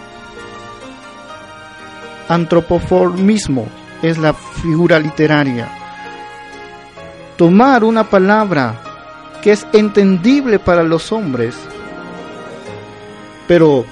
Antropoformismo 2.27 3.67
es 4.01 4.17
la 4.17 4.33
figura 4.33 4.99
literaria. 4.99 5.69
Tomar 7.37 7.83
una 7.83 8.09
palabra 8.09 8.81
que 9.41 9.51
es 9.51 9.65
entendible 9.73 10.59
para 10.59 10.83
los 10.83 11.11
hombres 11.11 11.55
pero 13.51 13.85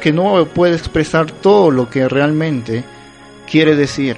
que 0.00 0.10
no 0.10 0.42
puede 0.46 0.74
expresar 0.74 1.30
todo 1.30 1.70
lo 1.70 1.90
que 1.90 2.08
realmente 2.08 2.82
quiere 3.46 3.76
decir. 3.76 4.16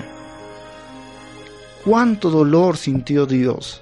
¿Cuánto 1.84 2.30
dolor 2.30 2.76
sintió 2.76 3.26
Dios? 3.26 3.81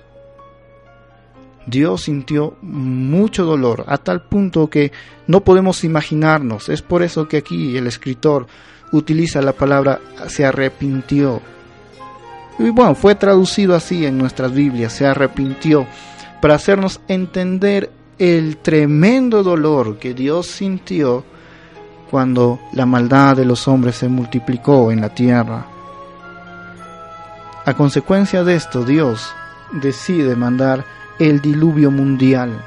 Dios 1.66 2.02
sintió 2.02 2.56
mucho 2.62 3.44
dolor, 3.44 3.84
a 3.86 3.98
tal 3.98 4.22
punto 4.22 4.68
que 4.68 4.92
no 5.26 5.42
podemos 5.42 5.84
imaginarnos. 5.84 6.68
Es 6.68 6.82
por 6.82 7.02
eso 7.02 7.28
que 7.28 7.38
aquí 7.38 7.76
el 7.76 7.86
escritor 7.86 8.46
utiliza 8.92 9.42
la 9.42 9.52
palabra 9.52 10.00
se 10.28 10.44
arrepintió. 10.44 11.40
Y 12.58 12.70
bueno, 12.70 12.94
fue 12.94 13.14
traducido 13.14 13.74
así 13.74 14.04
en 14.04 14.18
nuestras 14.18 14.52
Biblias, 14.52 14.92
se 14.92 15.06
arrepintió, 15.06 15.86
para 16.40 16.54
hacernos 16.54 17.00
entender 17.08 17.90
el 18.18 18.58
tremendo 18.58 19.42
dolor 19.42 19.98
que 19.98 20.12
Dios 20.12 20.46
sintió 20.46 21.24
cuando 22.10 22.58
la 22.72 22.84
maldad 22.84 23.36
de 23.36 23.44
los 23.44 23.68
hombres 23.68 23.96
se 23.96 24.08
multiplicó 24.08 24.90
en 24.90 25.00
la 25.00 25.14
tierra. 25.14 25.66
A 27.64 27.74
consecuencia 27.74 28.42
de 28.42 28.56
esto, 28.56 28.84
Dios 28.84 29.32
decide 29.72 30.34
mandar 30.34 30.84
el 31.20 31.40
diluvio 31.40 31.90
mundial. 31.90 32.64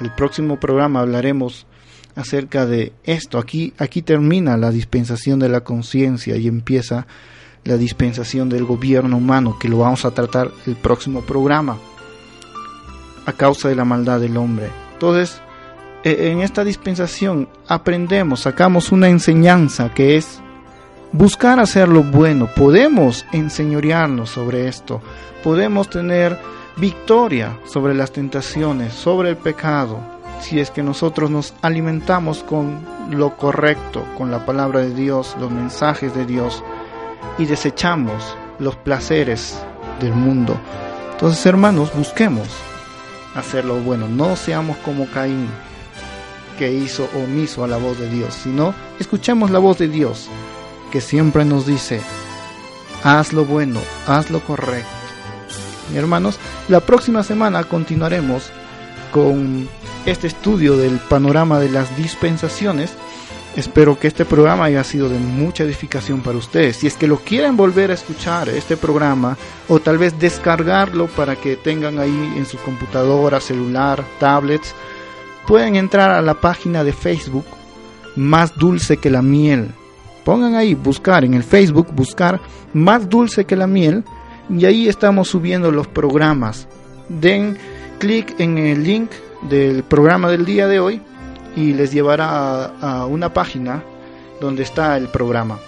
El 0.00 0.10
próximo 0.10 0.58
programa 0.58 1.00
hablaremos 1.00 1.66
acerca 2.16 2.64
de 2.66 2.92
esto. 3.04 3.38
Aquí, 3.38 3.74
aquí 3.78 4.02
termina 4.02 4.56
la 4.56 4.70
dispensación 4.70 5.38
de 5.38 5.50
la 5.50 5.60
conciencia 5.60 6.36
y 6.36 6.48
empieza 6.48 7.06
la 7.64 7.76
dispensación 7.76 8.48
del 8.48 8.64
gobierno 8.64 9.18
humano, 9.18 9.58
que 9.60 9.68
lo 9.68 9.78
vamos 9.78 10.06
a 10.06 10.12
tratar 10.12 10.50
el 10.66 10.76
próximo 10.76 11.20
programa 11.20 11.76
a 13.26 13.32
causa 13.34 13.68
de 13.68 13.76
la 13.76 13.84
maldad 13.84 14.18
del 14.18 14.38
hombre. 14.38 14.70
Entonces, 14.94 15.42
e, 16.02 16.30
en 16.30 16.40
esta 16.40 16.64
dispensación 16.64 17.50
aprendemos, 17.68 18.40
sacamos 18.40 18.92
una 18.92 19.10
enseñanza 19.10 19.92
que 19.92 20.16
es 20.16 20.40
buscar 21.12 21.60
hacer 21.60 21.90
lo 21.90 22.02
bueno. 22.02 22.48
Podemos 22.56 23.26
enseñorearnos 23.32 24.30
sobre 24.30 24.68
esto. 24.68 25.02
Podemos 25.44 25.90
tener 25.90 26.38
victoria 26.80 27.58
sobre 27.66 27.94
las 27.94 28.10
tentaciones, 28.10 28.94
sobre 28.94 29.30
el 29.30 29.36
pecado, 29.36 30.00
si 30.40 30.58
es 30.58 30.70
que 30.70 30.82
nosotros 30.82 31.30
nos 31.30 31.52
alimentamos 31.60 32.42
con 32.42 32.80
lo 33.10 33.36
correcto, 33.36 34.04
con 34.16 34.30
la 34.30 34.46
palabra 34.46 34.80
de 34.80 34.94
Dios, 34.94 35.36
los 35.38 35.50
mensajes 35.50 36.14
de 36.14 36.24
Dios, 36.24 36.64
y 37.38 37.44
desechamos 37.44 38.36
los 38.58 38.76
placeres 38.76 39.58
del 40.00 40.14
mundo. 40.14 40.58
Entonces, 41.12 41.44
hermanos, 41.44 41.92
busquemos 41.94 42.48
hacer 43.34 43.66
lo 43.66 43.76
bueno. 43.76 44.08
No 44.08 44.34
seamos 44.36 44.78
como 44.78 45.06
Caín, 45.10 45.48
que 46.58 46.72
hizo 46.72 47.08
omiso 47.14 47.62
a 47.62 47.68
la 47.68 47.76
voz 47.76 47.98
de 47.98 48.08
Dios, 48.08 48.34
sino 48.34 48.74
escuchemos 48.98 49.50
la 49.50 49.58
voz 49.58 49.78
de 49.78 49.88
Dios, 49.88 50.28
que 50.90 51.02
siempre 51.02 51.44
nos 51.44 51.66
dice, 51.66 52.00
haz 53.04 53.32
lo 53.34 53.44
bueno, 53.44 53.80
haz 54.06 54.30
lo 54.30 54.40
correcto. 54.40 54.99
Hermanos, 55.94 56.38
la 56.68 56.80
próxima 56.80 57.22
semana 57.22 57.64
continuaremos 57.64 58.50
con 59.12 59.68
este 60.06 60.26
estudio 60.26 60.76
del 60.76 60.98
panorama 60.98 61.58
de 61.58 61.70
las 61.70 61.96
dispensaciones 61.96 62.96
Espero 63.56 63.98
que 63.98 64.06
este 64.06 64.24
programa 64.24 64.66
haya 64.66 64.84
sido 64.84 65.08
de 65.08 65.18
mucha 65.18 65.64
edificación 65.64 66.20
para 66.20 66.38
ustedes. 66.38 66.76
Si 66.76 66.86
es 66.86 66.94
que 66.94 67.08
lo 67.08 67.18
quieren 67.18 67.56
volver 67.56 67.90
a 67.90 67.94
escuchar, 67.94 68.48
este 68.48 68.76
programa, 68.76 69.36
o 69.68 69.80
tal 69.80 69.98
vez 69.98 70.16
descargarlo 70.20 71.08
para 71.08 71.34
que 71.34 71.56
tengan 71.56 71.98
ahí 71.98 72.34
en 72.36 72.46
su 72.46 72.58
computadora, 72.58 73.40
celular, 73.40 74.04
tablets, 74.20 74.72
pueden 75.48 75.74
entrar 75.74 76.12
a 76.12 76.22
la 76.22 76.34
página 76.34 76.84
de 76.84 76.92
Facebook 76.92 77.44
Más 78.14 78.56
Dulce 78.56 78.98
que 78.98 79.10
la 79.10 79.20
Miel. 79.20 79.72
Pongan 80.24 80.54
ahí, 80.54 80.74
buscar 80.74 81.24
en 81.24 81.34
el 81.34 81.42
Facebook, 81.42 81.88
buscar 81.92 82.40
Más 82.72 83.08
Dulce 83.08 83.46
que 83.46 83.56
la 83.56 83.66
Miel, 83.66 84.04
y 84.50 84.64
ahí 84.66 84.88
estamos 84.88 85.28
subiendo 85.28 85.70
los 85.70 85.86
programas. 85.86 86.66
Den 87.08 87.56
clic 87.98 88.38
en 88.38 88.58
el 88.58 88.82
link 88.82 89.10
del 89.42 89.82
programa 89.82 90.28
del 90.28 90.44
día 90.44 90.66
de 90.66 90.80
hoy 90.80 91.00
y 91.56 91.72
les 91.72 91.92
llevará 91.92 92.66
a, 92.80 93.06
una 93.06 93.32
página 93.32 93.82
donde 94.40 94.62
está 94.62 94.96
el 94.96 95.08
programa. 95.08 95.58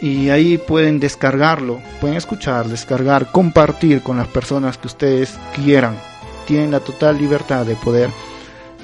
Y 0.00 0.30
ahí 0.30 0.56
pueden 0.58 0.98
descargarlo, 0.98 1.80
pueden 2.00 2.16
escuchar, 2.16 2.66
descargar, 2.66 3.30
compartir 3.30 4.02
con 4.02 4.16
las 4.16 4.28
personas 4.28 4.78
que 4.78 4.86
ustedes 4.86 5.38
quieran. 5.54 5.98
Tienen 6.46 6.70
la 6.70 6.80
total 6.80 7.18
libertad 7.18 7.66
de 7.66 7.76
poder 7.76 8.10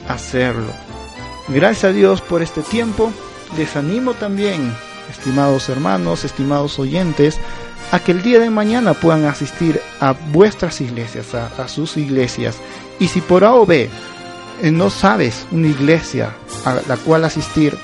hacerlo. 0.09 0.73
Gracias 1.49 1.85
a 1.85 1.93
Dios 1.93 2.21
por 2.21 2.43
este 2.43 2.63
tiempo. 2.63 3.13
Les 3.57 3.77
animo 3.77 4.15
también, 4.15 4.73
estimados 5.09 5.69
hermanos, 5.69 6.25
estimados 6.25 6.79
oyentes, 6.79 7.39
a 7.93 8.01
que 8.01 8.13
el 8.13 8.23
día 8.23 8.39
de 8.39 8.51
mañana 8.51 8.95
puedan 8.95 9.25
asistir 9.25 9.81
a 10.01 10.13
vuestras 10.13 10.81
iglesias, 10.81 11.35
a, 11.35 11.69
sus 11.69 11.97
iglesias. 11.97 12.57
Y 12.99 13.09
si 13.09 13.21
por 13.21 13.45
A 13.45 13.55
o 13.55 13.67
B 13.67 13.89
eh, 14.63 14.71
no 14.71 14.91
sabes 14.91 15.47
una 15.51 15.69
iglesia 15.69 16.35
a 16.65 16.81
la 16.89 16.97
cual 16.97 17.25
asistir, 17.25 17.77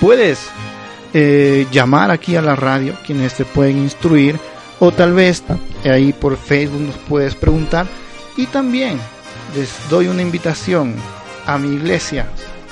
puedes 0.00 0.40
eh, 1.12 1.66
llamar 1.70 2.10
aquí 2.10 2.36
a 2.36 2.42
la 2.42 2.56
radio, 2.56 2.94
quienes 3.06 3.34
te 3.34 3.44
pueden 3.44 3.78
instruir, 3.78 4.38
o 4.80 4.92
tal 4.92 5.12
vez 5.12 5.42
ahí 5.84 6.12
por 6.12 6.36
Facebook 6.36 6.82
nos 6.82 6.96
puedes 7.08 7.34
preguntar. 7.34 7.86
Y 8.36 8.46
también 8.46 8.98
les 9.54 9.70
doy 9.88 10.08
una 10.08 10.22
invitación 10.22 10.94
a 11.46 11.58
mi 11.58 11.74
iglesia, 11.74 12.26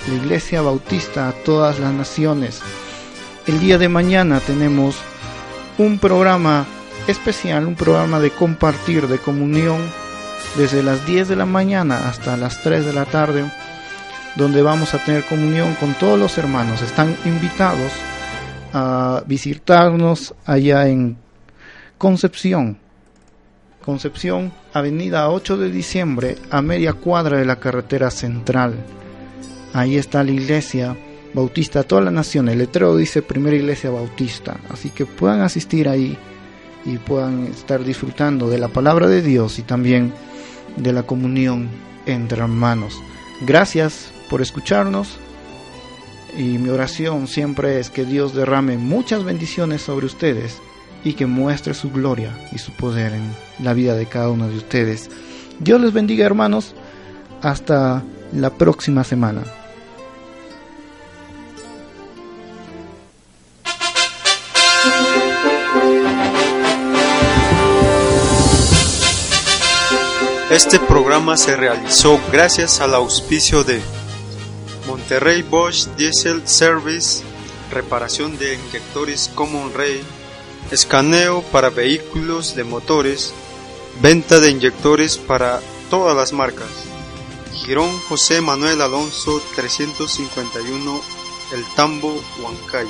la 0.08 0.14
Iglesia 0.14 0.62
Bautista 0.62 1.28
a 1.28 1.32
todas 1.32 1.78
las 1.78 1.92
naciones. 1.92 2.60
El 3.46 3.60
día 3.60 3.78
de 3.78 3.88
mañana 3.88 4.40
tenemos 4.40 4.96
un 5.78 5.98
programa 5.98 6.66
especial, 7.06 7.66
un 7.66 7.74
programa 7.74 8.20
de 8.20 8.30
compartir, 8.30 9.08
de 9.08 9.18
comunión 9.18 9.80
desde 10.56 10.82
las 10.82 11.06
10 11.06 11.28
de 11.28 11.36
la 11.36 11.46
mañana 11.46 12.08
hasta 12.08 12.36
las 12.36 12.60
3 12.62 12.84
de 12.84 12.92
la 12.92 13.04
tarde, 13.04 13.44
donde 14.36 14.62
vamos 14.62 14.94
a 14.94 15.04
tener 15.04 15.24
comunión 15.24 15.74
con 15.74 15.94
todos 15.94 16.18
los 16.18 16.36
hermanos. 16.38 16.82
Están 16.82 17.16
invitados 17.24 17.92
a 18.72 19.22
visitarnos 19.26 20.34
allá 20.44 20.88
en 20.88 21.16
Concepción, 21.98 22.78
Concepción, 23.84 24.52
Avenida 24.72 25.28
8 25.30 25.56
de 25.56 25.70
Diciembre, 25.70 26.36
a 26.50 26.62
media 26.62 26.92
cuadra 26.92 27.38
de 27.38 27.44
la 27.44 27.56
carretera 27.56 28.10
central. 28.10 28.74
Ahí 29.72 29.96
está 29.96 30.22
la 30.22 30.30
iglesia 30.30 30.96
bautista 31.34 31.82
toda 31.82 32.02
la 32.02 32.10
nación. 32.10 32.48
El 32.48 32.58
letrero 32.58 32.96
dice 32.96 33.22
Primera 33.22 33.56
Iglesia 33.56 33.90
Bautista. 33.90 34.58
Así 34.70 34.90
que 34.90 35.06
puedan 35.06 35.40
asistir 35.40 35.88
ahí 35.88 36.16
y 36.84 36.98
puedan 36.98 37.46
estar 37.46 37.84
disfrutando 37.84 38.48
de 38.48 38.58
la 38.58 38.68
palabra 38.68 39.08
de 39.08 39.22
Dios 39.22 39.58
y 39.58 39.62
también 39.62 40.12
de 40.76 40.92
la 40.92 41.04
comunión 41.04 41.68
entre 42.06 42.40
hermanos. 42.40 43.00
Gracias 43.42 44.12
por 44.28 44.42
escucharnos 44.42 45.18
y 46.36 46.58
mi 46.58 46.70
oración 46.70 47.28
siempre 47.28 47.78
es 47.78 47.90
que 47.90 48.04
Dios 48.04 48.34
derrame 48.34 48.78
muchas 48.78 49.24
bendiciones 49.24 49.82
sobre 49.82 50.06
ustedes 50.06 50.58
y 51.04 51.14
que 51.14 51.26
muestre 51.26 51.74
su 51.74 51.90
gloria 51.90 52.36
y 52.52 52.58
su 52.58 52.72
poder 52.72 53.12
en 53.12 53.22
la 53.62 53.74
vida 53.74 53.94
de 53.94 54.06
cada 54.06 54.30
uno 54.30 54.48
de 54.48 54.56
ustedes. 54.56 55.10
Dios 55.58 55.80
les 55.80 55.92
bendiga 55.92 56.26
hermanos. 56.26 56.74
Hasta 57.42 58.04
la 58.32 58.50
próxima 58.50 59.02
semana. 59.02 59.42
Este 70.52 70.78
programa 70.78 71.38
se 71.38 71.56
realizó 71.56 72.20
gracias 72.30 72.82
al 72.82 72.94
auspicio 72.94 73.64
de 73.64 73.80
Monterrey 74.86 75.40
Bosch 75.40 75.86
Diesel 75.96 76.46
Service, 76.46 77.22
reparación 77.70 78.36
de 78.36 78.56
inyectores 78.56 79.30
Common 79.34 79.72
Ray, 79.72 80.02
escaneo 80.70 81.40
para 81.40 81.70
vehículos 81.70 82.54
de 82.54 82.64
motores, 82.64 83.32
venta 84.02 84.40
de 84.40 84.50
inyectores 84.50 85.16
para 85.16 85.58
todas 85.88 86.14
las 86.14 86.34
marcas. 86.34 86.68
Girón 87.54 87.98
José 88.00 88.42
Manuel 88.42 88.82
Alonso 88.82 89.40
351 89.56 91.00
El 91.54 91.64
Tambo, 91.76 92.22
Huancay. 92.42 92.88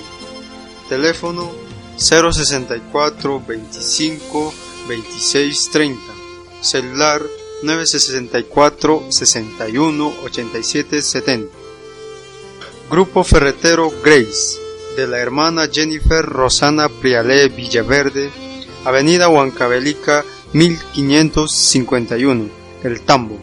Teléfono 0.88 1.52
064 1.96 3.40
25 3.46 4.52
26 4.88 5.70
30. 5.70 6.00
Celular 6.60 7.22
964 7.62 9.06
61 9.10 10.14
87 10.24 11.02
70. 11.02 11.48
Grupo 12.90 13.24
Ferretero 13.24 13.90
Grace 14.04 14.58
de 14.96 15.06
la 15.06 15.18
hermana 15.18 15.68
Jennifer 15.72 16.24
Rosana 16.24 16.88
Prialé 16.88 17.48
Villaverde, 17.48 18.30
Avenida 18.84 19.28
Huancavelica 19.28 20.24
1551, 20.52 22.50
El 22.82 23.00
Tambo. 23.00 23.38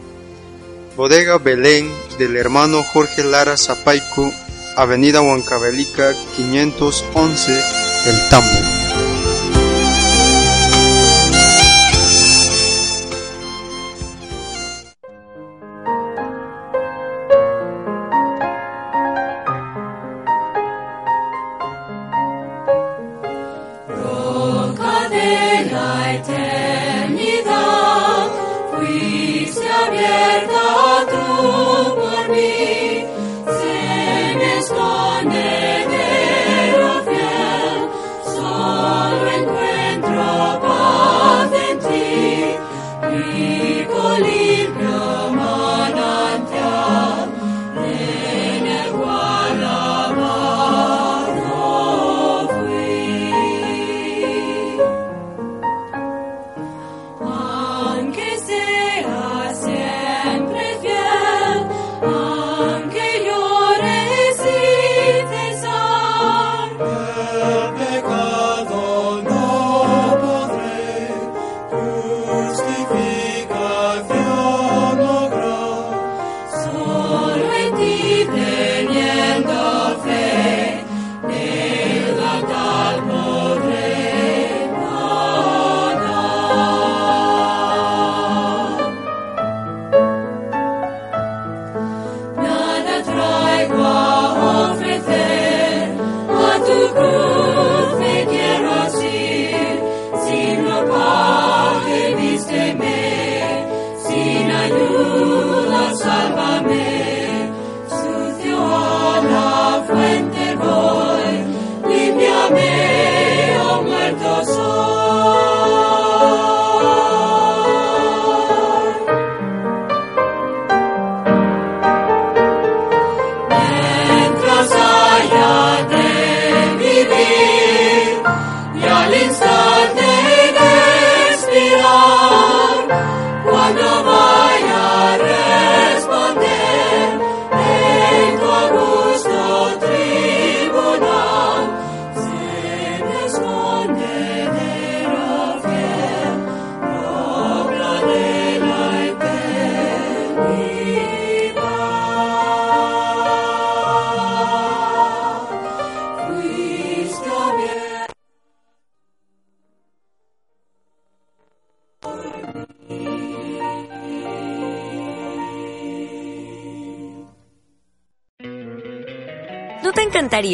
Bodega 0.96 1.38
Belén 1.38 1.90
del 2.18 2.36
hermano 2.36 2.82
Jorge 2.82 3.24
Lara 3.24 3.56
Zapaico, 3.56 4.30
Avenida 4.76 5.22
Huancavelica 5.22 6.14
511, 6.36 7.64
El 8.06 8.28
Tambo. 8.28 8.79